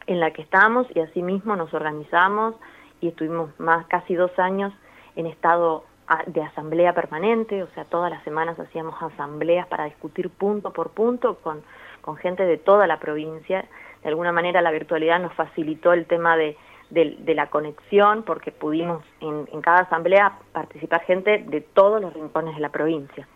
en 0.08 0.20
la 0.20 0.32
que 0.32 0.42
estamos 0.42 0.88
y 0.94 1.00
asimismo 1.00 1.56
nos 1.56 1.74
organizamos 1.74 2.56
y 3.00 3.08
estuvimos 3.08 3.58
más 3.62 3.86
casi 3.88 4.14
dos 4.14 4.38
años 4.38 4.74
en 5.16 5.26
estado 5.26 5.86
de 6.28 6.42
asamblea 6.42 6.94
permanente, 6.94 7.64
o 7.64 7.68
sea, 7.68 7.86
todas 7.86 8.12
las 8.12 8.22
semanas 8.26 8.60
hacíamos 8.60 9.02
asambleas 9.02 9.68
para 9.68 9.86
discutir 9.86 10.30
punto 10.30 10.74
por 10.74 10.90
punto 10.90 11.36
con, 11.36 11.64
con 12.02 12.18
gente 12.18 12.44
de 12.44 12.58
toda 12.58 12.88
la 12.88 13.00
provincia. 13.00 13.64
De 14.04 14.10
alguna 14.10 14.32
manera 14.32 14.62
la 14.62 14.72
virtualidad 14.72 15.20
nos 15.20 15.34
facilitó 15.34 15.94
el 15.94 16.06
tema 16.06 16.36
de, 16.38 16.58
de, 16.90 17.34
la 17.34 17.50
conexión 17.50 18.24
porque 18.24 18.52
pudimos 18.52 19.04
en, 19.22 19.48
en 19.52 19.62
cada 19.62 19.80
asamblea 19.80 20.38
participar 20.52 21.02
gente 21.06 21.44
de 21.48 21.62
todos 21.62 22.02
los 22.02 22.14
rincones 22.14 22.56
de 22.56 22.62
la 22.62 22.70
provincia. 22.70 23.28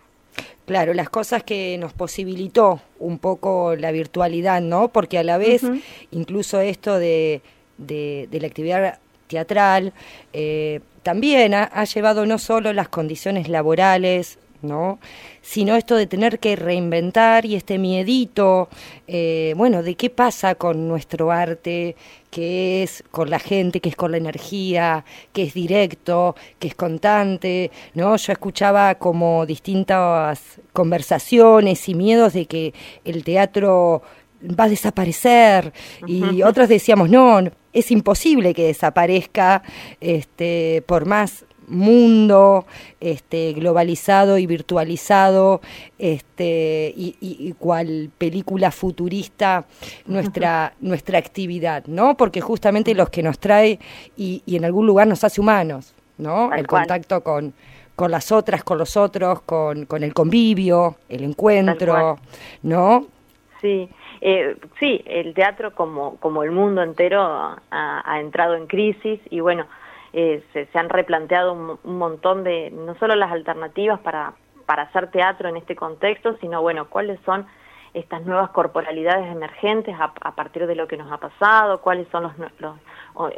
Claro, 0.65 0.93
las 0.93 1.09
cosas 1.09 1.43
que 1.43 1.77
nos 1.77 1.93
posibilitó 1.93 2.81
un 2.99 3.19
poco 3.19 3.75
la 3.75 3.91
virtualidad, 3.91 4.61
¿no? 4.61 4.89
Porque 4.89 5.17
a 5.17 5.23
la 5.23 5.37
vez, 5.37 5.63
incluso 6.11 6.59
esto 6.59 6.99
de, 6.99 7.41
de, 7.77 8.27
la 8.29 8.47
actividad 8.47 8.99
teatral, 9.27 9.93
eh, 10.33 10.81
también 11.03 11.53
ha, 11.53 11.83
llevado 11.85 12.25
no 12.25 12.37
solo 12.37 12.73
las 12.73 12.89
condiciones 12.89 13.47
laborales, 13.47 14.39
¿no? 14.61 14.99
Sino 15.41 15.75
esto 15.75 15.95
de 15.95 16.07
tener 16.07 16.39
que 16.39 16.55
reinventar 16.55 17.45
y 17.45 17.55
este 17.55 17.77
miedito, 17.77 18.69
eh, 19.07 19.53
bueno, 19.57 19.83
de 19.83 19.95
qué 19.95 20.09
pasa 20.09 20.55
con 20.55 20.87
nuestro 20.87 21.31
arte, 21.31 21.95
que 22.29 22.83
es 22.83 23.03
con 23.11 23.29
la 23.29 23.39
gente, 23.39 23.79
que 23.79 23.89
es 23.89 23.95
con 23.95 24.11
la 24.11 24.17
energía, 24.17 25.05
que 25.33 25.43
es 25.43 25.53
directo, 25.53 26.35
que 26.59 26.67
es 26.69 26.75
constante, 26.75 27.71
¿no? 27.93 28.15
Yo 28.17 28.33
escuchaba 28.33 28.95
como 28.95 29.45
distintas 29.45 30.59
conversaciones 30.73 31.87
y 31.89 31.95
miedos 31.95 32.33
de 32.33 32.45
que 32.45 32.73
el 33.05 33.23
teatro 33.23 34.01
va 34.41 34.65
a 34.65 34.69
desaparecer 34.69 35.73
y 36.05 36.43
otros 36.43 36.69
decíamos 36.69 37.09
no 37.09 37.41
es 37.73 37.91
imposible 37.91 38.53
que 38.53 38.67
desaparezca 38.67 39.63
este 40.01 40.83
por 40.85 41.05
más 41.05 41.45
mundo 41.67 42.65
este, 42.99 43.53
globalizado 43.53 44.37
y 44.37 44.47
virtualizado 44.47 45.61
este, 45.99 46.93
y, 46.95 47.53
cual 47.59 48.09
película 48.17 48.71
futurista 48.71 49.65
nuestra, 50.05 50.73
nuestra 50.79 51.19
actividad, 51.19 51.85
¿no? 51.87 52.15
Porque 52.15 52.41
justamente 52.41 52.95
los 52.95 53.09
que 53.09 53.21
nos 53.21 53.39
trae 53.39 53.79
y, 54.15 54.41
en 54.47 54.65
algún 54.65 54.87
lugar 54.87 55.07
nos 55.07 55.23
hace 55.23 55.41
humanos, 55.41 55.93
¿no? 56.17 56.53
el 56.53 56.65
contacto 56.65 57.21
con, 57.21 57.53
con 57.95 58.11
las 58.11 58.31
otras, 58.31 58.63
con 58.63 58.77
los 58.77 58.95
otros, 58.97 59.41
con, 59.41 59.85
con 59.85 60.03
el 60.03 60.13
convivio, 60.13 60.95
el 61.09 61.23
encuentro, 61.23 62.17
¿no? 62.63 63.05
Sí, 63.61 63.89
eh, 64.21 64.55
sí, 64.79 65.01
el 65.05 65.33
teatro 65.33 65.73
como, 65.73 66.17
como 66.17 66.43
el 66.43 66.51
mundo 66.51 66.81
entero 66.81 67.21
ha, 67.21 67.61
ha 67.69 68.19
entrado 68.19 68.55
en 68.55 68.67
crisis 68.67 69.19
y 69.29 69.39
bueno, 69.39 69.65
eh, 70.13 70.43
se, 70.53 70.67
han 70.77 70.89
replanteado 70.89 71.53
un, 71.53 71.79
un, 71.83 71.97
montón 71.97 72.43
de, 72.43 72.71
no 72.71 72.95
solo 72.95 73.15
las 73.15 73.31
alternativas 73.31 73.99
para, 73.99 74.33
para 74.65 74.83
hacer 74.83 75.11
teatro 75.11 75.49
en 75.49 75.57
este 75.57 75.75
contexto, 75.75 76.37
sino 76.39 76.61
bueno, 76.61 76.89
cuáles 76.89 77.19
son 77.25 77.45
estas 77.93 78.25
nuevas 78.25 78.49
corporalidades 78.51 79.31
emergentes 79.31 79.95
a, 79.99 80.13
a 80.21 80.35
partir 80.35 80.67
de 80.67 80.75
lo 80.75 80.87
que 80.87 80.97
nos 80.97 81.11
ha 81.11 81.17
pasado, 81.17 81.81
cuáles 81.81 82.07
son 82.09 82.23
los, 82.23 82.33
los, 82.59 82.75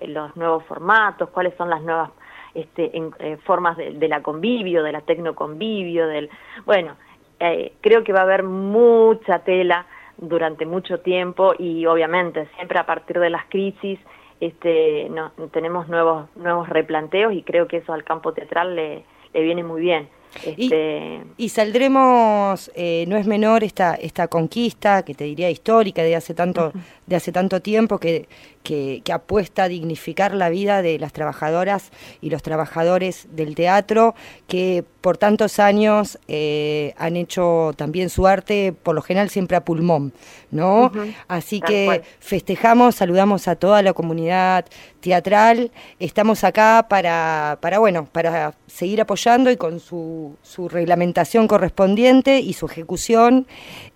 los 0.07 0.36
nuevos 0.36 0.63
formatos, 0.65 1.30
cuáles 1.30 1.55
son 1.55 1.70
las 1.70 1.82
nuevas 1.82 2.11
este, 2.53 2.95
en, 2.97 3.13
eh, 3.20 3.38
formas 3.45 3.78
de, 3.78 3.91
de, 3.91 4.07
la 4.07 4.22
convivio, 4.22 4.84
de 4.84 4.91
la 4.91 5.01
tecnoconvivio, 5.01 6.07
del, 6.07 6.30
bueno, 6.65 6.95
eh, 7.39 7.74
creo 7.82 8.03
que 8.03 8.11
va 8.11 8.20
a 8.20 8.24
haber 8.24 8.43
mucha 8.43 9.39
tela 9.39 9.86
durante 10.17 10.65
mucho 10.65 10.99
tiempo 10.99 11.53
y 11.57 11.86
obviamente 11.86 12.47
siempre 12.55 12.80
a 12.80 12.86
partir 12.86 13.20
de 13.20 13.30
las 13.30 13.45
crisis 13.45 13.99
este, 14.40 15.10
no, 15.10 15.32
tenemos 15.52 15.88
nuevos, 15.88 16.28
nuevos 16.36 16.70
replanteos 16.70 17.34
y 17.34 17.44
creo 17.44 17.68
que 17.68 17.78
eso 17.78 17.94
al 17.94 18.04
campo 18.04 18.34
teatral 18.34 18.76
le, 18.76 19.04
le 19.34 19.42
viene 19.42 19.64
muy 19.64 19.82
bien. 19.82 20.10
Este... 20.46 21.22
Y, 21.38 21.46
y, 21.46 21.50
saldremos, 21.50 22.72
eh, 22.76 23.06
no 23.08 23.18
es 23.18 23.26
menor 23.26 23.64
esta, 23.64 23.96
esta 23.96 24.28
conquista, 24.28 25.04
que 25.04 25.14
te 25.16 25.24
diría 25.24 25.50
histórica, 25.50 26.04
de 26.04 26.16
hace 26.16 26.34
tanto, 26.34 26.68
uh 26.68 26.72
-huh. 26.72 26.82
de 27.08 27.16
hace 27.16 27.32
tanto 27.32 27.62
tiempo, 27.62 27.98
que, 27.98 28.28
que, 28.64 29.02
que, 29.04 29.12
apuesta 29.14 29.64
a 29.64 29.68
dignificar 29.68 30.34
la 30.34 30.50
vida 30.50 30.82
de 30.82 31.00
las 31.00 31.14
trabajadoras 31.14 31.92
y 32.22 32.30
los 32.30 32.44
trabajadores 32.44 33.28
del 33.32 33.56
teatro, 33.56 34.16
que 34.48 34.84
por 35.02 35.18
tantos 35.18 35.60
años 35.60 36.20
eh, 36.28 36.94
han 36.98 37.16
hecho 37.16 37.72
también 37.76 38.10
su 38.10 38.28
arte, 38.28 38.74
por 38.84 38.96
lo 38.96 39.02
general 39.02 39.30
siempre 39.30 39.58
a 39.58 39.62
pulmón, 39.66 40.14
¿no? 40.52 40.86
Uh 40.86 40.90
-huh. 40.90 41.16
Así 41.28 41.60
Tal 41.60 41.70
que 41.70 41.86
cual. 41.86 42.02
festejamos, 42.20 42.96
saludamos 42.96 43.48
a 43.48 43.56
toda 43.56 43.82
la 43.82 43.94
comunidad 43.94 44.66
teatral, 45.00 45.72
estamos 46.00 46.44
acá 46.44 46.86
para, 46.90 47.58
para, 47.62 47.80
bueno, 47.80 48.06
para 48.12 48.54
seguir 48.68 49.00
apoyando 49.02 49.50
y 49.50 49.58
con 49.58 49.80
su, 49.80 50.18
su 50.41 50.70
reglamentación 50.70 51.47
correspondiente 51.47 52.39
y 52.39 52.53
su 52.53 52.65
ejecución, 52.65 53.47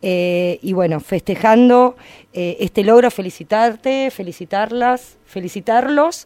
eh, 0.02 0.60
y 0.62 0.74
bueno, 0.74 1.00
festejando 1.00 1.96
eh, 2.34 2.58
este 2.60 2.84
logro, 2.84 3.10
felicitarte, 3.12 4.12
felicitarlas, 4.12 5.20
felicitarlos, 5.26 6.26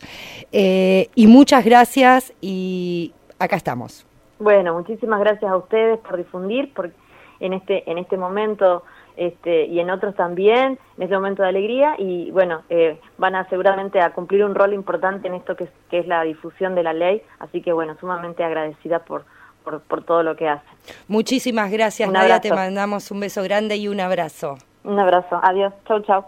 eh, 0.52 1.10
y 1.16 1.28
muchas 1.28 1.64
gracias 1.66 2.34
y 2.42 3.14
acá 3.40 3.56
estamos. 3.56 4.06
Bueno, 4.40 4.74
muchísimas 4.74 5.20
gracias 5.20 5.52
a 5.52 5.58
ustedes 5.58 6.00
por 6.00 6.18
difundir, 6.18 6.74
por 6.74 6.92
en 7.40 7.54
este, 7.54 7.90
en 7.90 7.98
este 7.98 8.18
momento 8.18 8.84
este, 9.16 9.66
y 9.66 9.80
en 9.80 9.90
otros 9.90 10.16
también, 10.16 10.80
en 10.98 11.04
este 11.04 11.16
momento 11.16 11.42
de 11.44 11.50
alegría, 11.50 11.96
y 11.98 12.30
bueno, 12.32 12.64
eh, 12.70 13.00
van 13.18 13.36
a 13.36 13.50
seguramente 13.50 14.00
a 14.00 14.14
cumplir 14.14 14.46
un 14.46 14.56
rol 14.56 14.74
importante 14.74 15.28
en 15.28 15.34
esto 15.34 15.56
que 15.56 15.66
es, 15.66 15.70
que 15.90 16.00
es 16.00 16.08
la 16.08 16.22
difusión 16.24 16.76
de 16.76 16.84
la 16.84 16.94
ley, 16.94 17.22
así 17.40 17.62
que 17.62 17.74
bueno, 17.74 17.96
sumamente 18.00 18.44
agradecida 18.44 19.00
por, 19.00 19.26
por, 19.68 19.82
por 19.82 20.04
todo 20.04 20.24
lo 20.24 20.38
que 20.38 20.48
hacen. 20.48 20.70
Muchísimas 21.10 21.70
gracias, 21.70 22.10
Nadia, 22.10 22.40
te 22.40 22.54
mandamos 22.54 23.12
un 23.12 23.20
beso 23.20 23.44
grande 23.44 23.76
y 23.76 23.90
un 23.90 24.00
abrazo. 24.00 24.58
Un 24.86 24.98
abrazo, 24.98 25.42
adiós, 25.44 25.74
chau, 25.86 26.02
chau. 26.04 26.26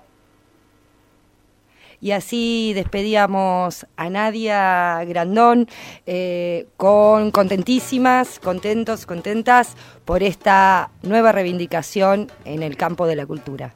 Y 2.01 2.11
así 2.11 2.73
despedíamos 2.75 3.85
a 3.95 4.09
Nadia 4.09 5.03
Grandón 5.05 5.67
eh, 6.05 6.67
con 6.75 7.31
contentísimas, 7.31 8.39
contentos, 8.39 9.05
contentas 9.05 9.77
por 10.03 10.21
esta 10.21 10.91
nueva 11.01 11.31
reivindicación 11.31 12.27
en 12.43 12.61
el 12.61 12.75
campo 12.75 13.07
de 13.07 13.15
la 13.15 13.25
cultura. 13.25 13.73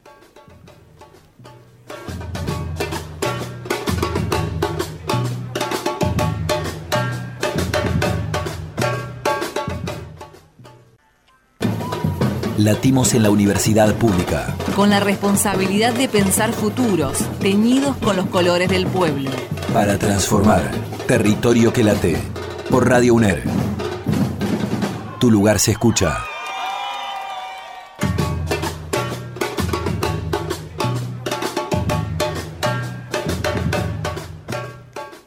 Latimos 12.58 13.14
en 13.14 13.24
la 13.24 13.30
universidad 13.30 13.92
pública. 13.96 14.54
Con 14.76 14.88
la 14.88 15.00
responsabilidad 15.00 15.92
de 15.92 16.08
pensar 16.08 16.52
futuros, 16.52 17.18
teñidos 17.40 17.96
con 17.96 18.14
los 18.14 18.26
colores 18.26 18.68
del 18.68 18.86
pueblo. 18.86 19.28
Para 19.72 19.98
transformar 19.98 20.70
territorio 21.08 21.72
que 21.72 21.82
late. 21.82 22.16
Por 22.70 22.88
Radio 22.88 23.14
UNER. 23.14 23.42
Tu 25.18 25.32
lugar 25.32 25.58
se 25.58 25.72
escucha. 25.72 26.16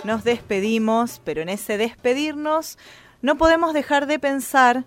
Nos 0.06 0.24
despedimos, 0.24 1.20
pero 1.26 1.42
en 1.42 1.50
ese 1.50 1.78
despedirnos 1.78 2.78
no 3.22 3.36
podemos 3.38 3.74
dejar 3.74 4.08
de 4.08 4.18
pensar 4.18 4.86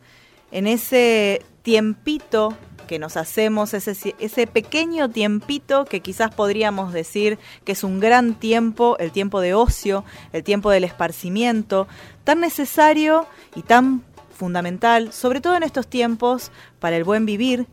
en 0.52 0.66
ese 0.66 1.42
tiempito 1.62 2.56
que 2.86 2.98
nos 2.98 3.16
hacemos, 3.16 3.72
ese, 3.72 4.16
ese 4.18 4.46
pequeño 4.48 5.08
tiempito 5.10 5.84
que 5.84 6.00
quizás 6.00 6.34
podríamos 6.34 6.92
decir 6.92 7.38
que 7.64 7.72
es 7.72 7.84
un 7.84 8.00
gran 8.00 8.34
tiempo, 8.34 8.96
el 8.98 9.12
tiempo 9.12 9.40
de 9.40 9.54
ocio, 9.54 10.04
el 10.32 10.42
tiempo 10.42 10.70
del 10.70 10.82
esparcimiento, 10.82 11.86
tan 12.24 12.40
necesario 12.40 13.26
y 13.54 13.62
tan 13.62 14.02
fundamental, 14.36 15.12
sobre 15.12 15.40
todo 15.40 15.54
en 15.54 15.62
estos 15.62 15.86
tiempos, 15.86 16.50
para 16.80 16.96
el 16.96 17.04
buen 17.04 17.26
vivir, 17.26 17.68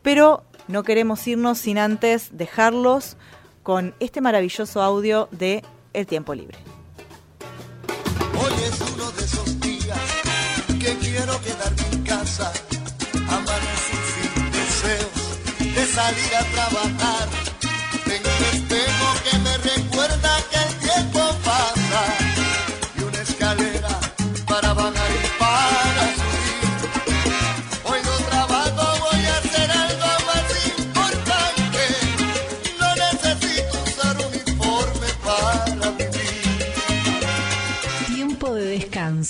pero 0.00 0.44
no 0.68 0.84
queremos 0.84 1.26
irnos 1.26 1.58
sin 1.58 1.76
antes 1.76 2.30
dejarlos 2.32 3.16
con 3.62 3.94
este 4.00 4.20
maravilloso 4.20 4.80
audio 4.80 5.28
de 5.32 5.62
El 5.92 6.06
tiempo 6.06 6.34
libre. 6.34 6.56
Hoy 8.40 8.52
es 8.64 8.80
uno 8.94 9.10
de 9.12 9.24
esos 9.24 9.60
días 9.60 10.00
que 10.80 10.96
quiero 10.96 11.38
salir 16.12 16.34
a 16.34 16.44
trabajar. 16.44 17.41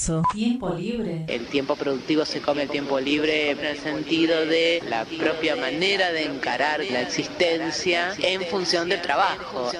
Descanso. 0.02 0.22
Tiempo 0.32 0.74
libre. 0.74 1.24
El 1.28 1.46
tiempo 1.46 1.76
productivo 1.76 2.24
se 2.24 2.40
come 2.40 2.62
el 2.62 2.68
tiempo 2.68 2.98
libre 3.00 3.50
en 3.50 3.64
el 3.64 3.78
sentido 3.78 4.44
de 4.46 4.82
la 4.88 5.04
propia 5.04 5.56
manera 5.56 6.12
de 6.12 6.24
encarar 6.24 6.80
la 6.90 7.02
existencia 7.02 8.14
en 8.18 8.42
función 8.42 8.88
del 8.88 9.00
trabajo. 9.00 9.70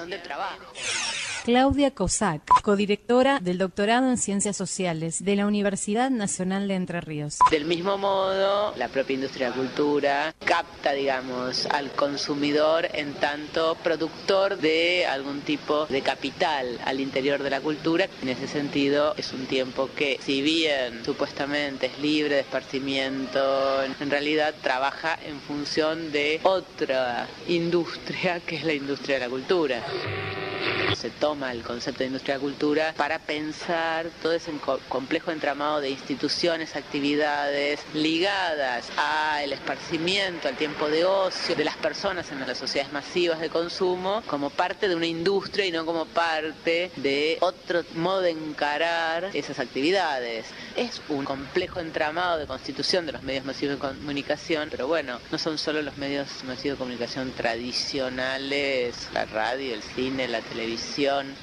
Claudia 1.43 1.91
Cosac, 1.91 2.41
codirectora 2.61 3.41
del 3.41 3.57
doctorado 3.57 4.09
en 4.09 4.17
Ciencias 4.17 4.55
Sociales 4.55 5.25
de 5.25 5.35
la 5.35 5.45
Universidad 5.45 6.09
Nacional 6.09 6.69
de 6.69 6.75
Entre 6.75 7.01
Ríos. 7.01 7.39
Del 7.51 7.65
mismo 7.65 7.97
modo, 7.97 8.73
la 8.77 8.87
propia 8.87 9.15
industria 9.15 9.51
de 9.51 9.57
la 9.57 9.61
cultura 9.61 10.35
capta, 10.45 10.93
digamos, 10.93 11.65
al 11.65 11.91
consumidor 11.91 12.87
en 12.93 13.13
tanto 13.15 13.75
productor 13.83 14.55
de 14.55 15.05
algún 15.05 15.41
tipo 15.41 15.85
de 15.87 16.01
capital 16.01 16.79
al 16.85 17.01
interior 17.01 17.43
de 17.43 17.49
la 17.49 17.59
cultura. 17.59 18.07
En 18.21 18.29
ese 18.29 18.47
sentido, 18.47 19.13
es 19.17 19.33
un 19.33 19.45
tiempo 19.45 19.89
que, 19.97 20.19
si 20.23 20.41
bien 20.41 21.03
supuestamente 21.03 21.87
es 21.87 21.99
libre 21.99 22.35
de 22.35 22.41
esparcimiento, 22.41 23.83
en 23.83 24.09
realidad 24.09 24.55
trabaja 24.61 25.19
en 25.25 25.41
función 25.41 26.13
de 26.13 26.39
otra 26.43 27.27
industria, 27.49 28.39
que 28.39 28.55
es 28.55 28.63
la 28.63 28.73
industria 28.73 29.15
de 29.15 29.25
la 29.25 29.29
cultura 29.29 29.83
se 30.95 31.09
toma 31.09 31.51
el 31.51 31.63
concepto 31.63 31.99
de 31.99 32.05
industria 32.05 32.39
cultura 32.39 32.93
para 32.95 33.19
pensar 33.19 34.07
todo 34.21 34.31
ese 34.31 34.53
complejo 34.87 35.31
entramado 35.31 35.81
de 35.81 35.89
instituciones, 35.89 36.77
actividades 36.77 37.81
ligadas 37.93 38.89
al 38.95 39.51
esparcimiento, 39.51 40.47
al 40.47 40.55
tiempo 40.55 40.87
de 40.87 41.03
ocio 41.03 41.55
de 41.55 41.65
las 41.65 41.75
personas 41.75 42.31
en 42.31 42.39
las 42.39 42.57
sociedades 42.57 42.93
masivas 42.93 43.41
de 43.41 43.49
consumo 43.49 44.23
como 44.27 44.49
parte 44.49 44.87
de 44.87 44.95
una 44.95 45.05
industria 45.05 45.65
y 45.65 45.71
no 45.71 45.85
como 45.85 46.05
parte 46.05 46.91
de 46.95 47.37
otro 47.41 47.83
modo 47.95 48.21
de 48.21 48.31
encarar 48.31 49.29
esas 49.33 49.59
actividades. 49.59 50.45
Es 50.77 51.01
un 51.09 51.25
complejo 51.25 51.81
entramado 51.81 52.39
de 52.39 52.47
constitución 52.47 53.05
de 53.05 53.11
los 53.11 53.23
medios 53.23 53.43
masivos 53.43 53.75
de 53.75 53.79
comunicación, 53.79 54.69
pero 54.71 54.87
bueno, 54.87 55.19
no 55.31 55.37
son 55.37 55.57
solo 55.57 55.81
los 55.81 55.97
medios 55.97 56.29
masivos 56.45 56.77
de 56.77 56.83
comunicación 56.83 57.31
tradicionales, 57.33 59.09
la 59.13 59.25
radio, 59.25 59.73
el 59.73 59.83
cine, 59.83 60.27
la 60.27 60.39
televisión, 60.39 60.52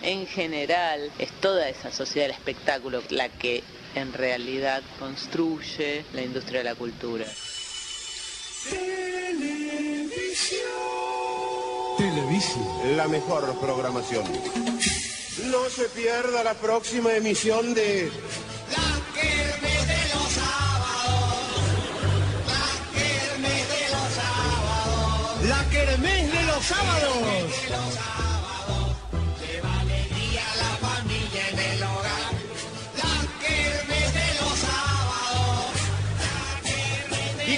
en 0.02 0.26
general 0.26 1.10
es 1.18 1.30
toda 1.40 1.68
esa 1.68 1.90
sociedad 1.90 2.28
del 2.28 2.36
espectáculo 2.36 3.02
la 3.10 3.28
que 3.28 3.62
en 3.94 4.12
realidad 4.12 4.82
construye 4.98 6.04
la 6.12 6.22
industria 6.22 6.58
de 6.58 6.64
la 6.64 6.74
cultura. 6.74 7.26
Televisión. 8.68 9.50
país 12.40 12.56
la 12.96 13.08
mejor 13.08 13.58
programación. 13.60 14.24
No 15.44 15.68
se 15.68 15.88
pierda 15.88 16.44
la 16.44 16.54
próxima 16.54 17.12
emisión 17.14 17.74
de 17.74 18.10
La 18.70 19.20
Kermés 19.20 19.88
de 19.88 20.08
los 20.14 20.32
sábados. 20.32 21.34
La 22.46 22.98
Kermés 22.98 23.68
de 23.68 23.82
los 23.90 24.08
sábados. 24.14 25.48
La 25.48 25.64
Kermés 25.70 26.32
de 26.32 26.42
los 26.44 26.64
sábados. 26.64 28.29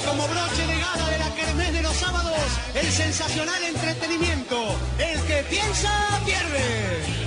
Como 0.07 0.23
broche 0.29 0.67
de 0.67 0.79
gala 0.81 1.11
de 1.11 1.19
la 1.19 1.35
Kermés 1.35 1.73
de 1.73 1.83
los 1.83 1.93
sábados, 1.93 2.61
el 2.75 2.87
sensacional 2.87 3.63
entretenimiento. 3.63 4.57
El 4.99 5.21
que 5.27 5.43
piensa, 5.49 5.91
pierde. 6.25 7.23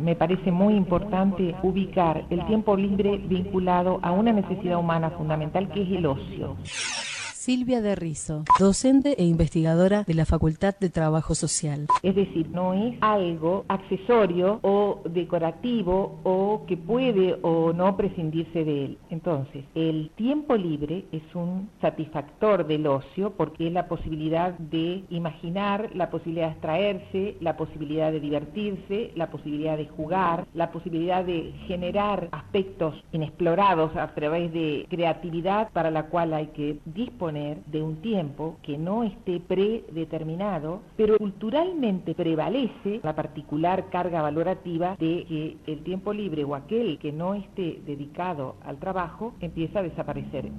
Me 0.00 0.16
parece 0.16 0.50
muy 0.50 0.74
importante 0.74 1.54
ubicar 1.62 2.24
el 2.30 2.44
tiempo 2.46 2.76
libre 2.76 3.18
vinculado 3.18 4.00
a 4.02 4.10
una 4.10 4.32
necesidad 4.32 4.78
humana 4.78 5.10
fundamental 5.10 5.70
que 5.70 5.82
es 5.82 5.90
el 5.90 6.06
ocio. 6.06 6.56
Silvia 7.42 7.80
de 7.80 7.96
Rizo, 7.96 8.44
docente 8.60 9.16
e 9.18 9.24
investigadora 9.24 10.04
de 10.04 10.14
la 10.14 10.26
Facultad 10.26 10.76
de 10.78 10.90
Trabajo 10.90 11.34
Social. 11.34 11.88
Es 12.04 12.14
decir, 12.14 12.48
no 12.50 12.72
es 12.72 12.94
algo 13.00 13.64
accesorio 13.66 14.60
o 14.62 15.02
decorativo 15.10 16.20
o 16.22 16.62
que 16.68 16.76
puede 16.76 17.40
o 17.42 17.72
no 17.72 17.96
prescindirse 17.96 18.64
de 18.64 18.84
él. 18.84 18.98
Entonces, 19.10 19.64
el 19.74 20.12
tiempo 20.14 20.54
libre 20.54 21.04
es 21.10 21.22
un 21.34 21.68
satisfactor 21.80 22.64
del 22.64 22.86
ocio 22.86 23.32
porque 23.32 23.66
es 23.66 23.72
la 23.72 23.88
posibilidad 23.88 24.56
de 24.56 25.02
imaginar, 25.10 25.90
la 25.94 26.10
posibilidad 26.10 26.46
de 26.46 26.52
extraerse, 26.52 27.36
la 27.40 27.56
posibilidad 27.56 28.12
de 28.12 28.20
divertirse, 28.20 29.10
la 29.16 29.32
posibilidad 29.32 29.76
de 29.76 29.88
jugar, 29.88 30.46
la 30.54 30.70
posibilidad 30.70 31.24
de 31.24 31.52
generar 31.66 32.28
aspectos 32.30 32.94
inexplorados 33.10 33.96
a 33.96 34.14
través 34.14 34.52
de 34.52 34.86
creatividad 34.88 35.70
para 35.72 35.90
la 35.90 36.04
cual 36.04 36.34
hay 36.34 36.46
que 36.54 36.78
disponer 36.84 37.31
de 37.32 37.82
un 37.82 37.96
tiempo 38.02 38.58
que 38.62 38.76
no 38.76 39.04
esté 39.04 39.40
predeterminado, 39.40 40.82
pero 40.96 41.16
culturalmente 41.18 42.14
prevalece 42.14 43.00
la 43.02 43.14
particular 43.14 43.88
carga 43.90 44.20
valorativa 44.22 44.96
de 44.98 45.24
que 45.26 45.72
el 45.72 45.82
tiempo 45.82 46.12
libre 46.12 46.44
o 46.44 46.54
aquel 46.54 46.98
que 46.98 47.12
no 47.12 47.34
esté 47.34 47.80
dedicado 47.86 48.56
al 48.64 48.78
trabajo 48.78 49.34
empieza 49.40 49.78
a 49.78 49.82
desaparecer 49.82 50.50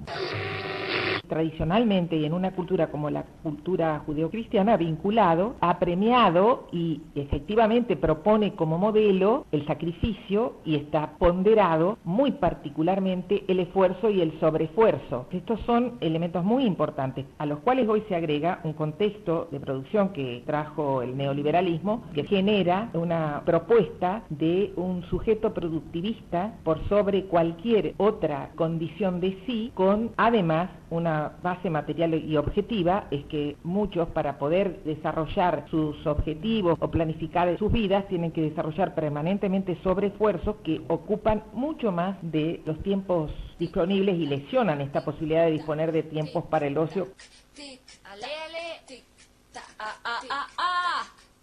tradicionalmente 1.27 2.15
y 2.17 2.25
en 2.25 2.33
una 2.33 2.51
cultura 2.51 2.87
como 2.87 3.09
la 3.09 3.23
cultura 3.43 4.01
judeocristiana 4.05 4.77
vinculado, 4.77 5.55
ha 5.61 5.79
premiado 5.79 6.67
y 6.71 7.01
efectivamente 7.15 7.95
propone 7.95 8.55
como 8.55 8.77
modelo 8.77 9.45
el 9.51 9.65
sacrificio 9.65 10.57
y 10.65 10.75
está 10.75 11.17
ponderado 11.17 11.97
muy 12.03 12.31
particularmente 12.31 13.43
el 13.47 13.59
esfuerzo 13.59 14.09
y 14.09 14.21
el 14.21 14.39
sobreesfuerzo. 14.39 15.27
Estos 15.31 15.59
son 15.61 15.93
elementos 16.01 16.43
muy 16.43 16.65
importantes 16.65 17.25
a 17.37 17.45
los 17.45 17.59
cuales 17.59 17.87
hoy 17.87 18.03
se 18.07 18.15
agrega 18.15 18.59
un 18.63 18.73
contexto 18.73 19.47
de 19.51 19.59
producción 19.59 20.09
que 20.09 20.43
trajo 20.45 21.01
el 21.01 21.15
neoliberalismo 21.15 22.03
que 22.13 22.25
genera 22.25 22.89
una 22.93 23.43
propuesta 23.45 24.23
de 24.29 24.73
un 24.75 25.03
sujeto 25.03 25.53
productivista 25.53 26.55
por 26.63 26.87
sobre 26.89 27.25
cualquier 27.25 27.93
otra 27.97 28.51
condición 28.55 29.19
de 29.19 29.37
sí 29.45 29.71
con 29.73 30.11
además 30.17 30.69
una 30.93 31.33
base 31.41 31.69
material 31.71 32.13
y 32.13 32.37
objetiva 32.37 33.07
es 33.09 33.25
que 33.25 33.57
muchos 33.63 34.07
para 34.09 34.37
poder 34.37 34.83
desarrollar 34.83 35.65
sus 35.69 36.05
objetivos 36.05 36.77
o 36.79 36.91
planificar 36.91 37.57
sus 37.57 37.71
vidas 37.71 38.07
tienen 38.07 38.31
que 38.31 38.41
desarrollar 38.41 38.93
permanentemente 38.93 39.77
sobreesfuerzos 39.83 40.57
que 40.63 40.81
ocupan 40.87 41.43
mucho 41.53 41.91
más 41.91 42.17
de 42.21 42.61
los 42.65 42.81
tiempos 42.83 43.31
disponibles 43.57 44.15
y 44.17 44.27
lesionan 44.27 44.81
esta 44.81 45.03
posibilidad 45.03 45.45
de 45.45 45.51
disponer 45.51 45.91
de 45.91 46.03
tiempos 46.03 46.45
para 46.45 46.67
el 46.67 46.77
ocio. 46.77 47.07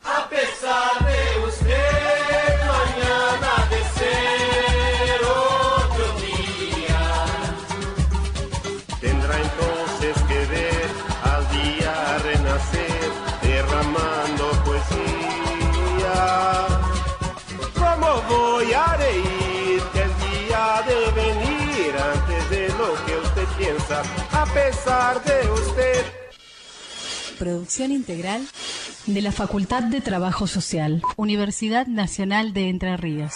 A 0.02 0.28
pesar 0.28 1.06
de 1.06 1.46
usted, 1.46 2.60
mañana 2.66 3.68
de 3.70 3.80
derramando 13.42 14.50
poesía. 14.64 16.18
¿Cómo 17.74 18.22
voy 18.28 18.72
a 18.72 18.96
reír 18.96 19.82
el 19.94 20.12
día 20.26 20.82
de 20.86 21.22
venir 21.22 21.94
antes 21.96 22.50
de 22.50 22.68
lo 22.68 22.94
que 23.06 23.16
usted 23.18 23.48
piensa, 23.58 24.02
a 24.32 24.46
pesar 24.46 25.22
de 25.24 25.50
usted? 25.50 26.04
Producción 27.38 27.92
integral 27.92 28.46
de 29.06 29.22
la 29.22 29.32
Facultad 29.32 29.82
de 29.84 30.00
Trabajo 30.00 30.46
Social, 30.46 31.02
Universidad 31.16 31.86
Nacional 31.86 32.52
de 32.52 32.68
Entre 32.68 32.96
Ríos. 32.96 33.32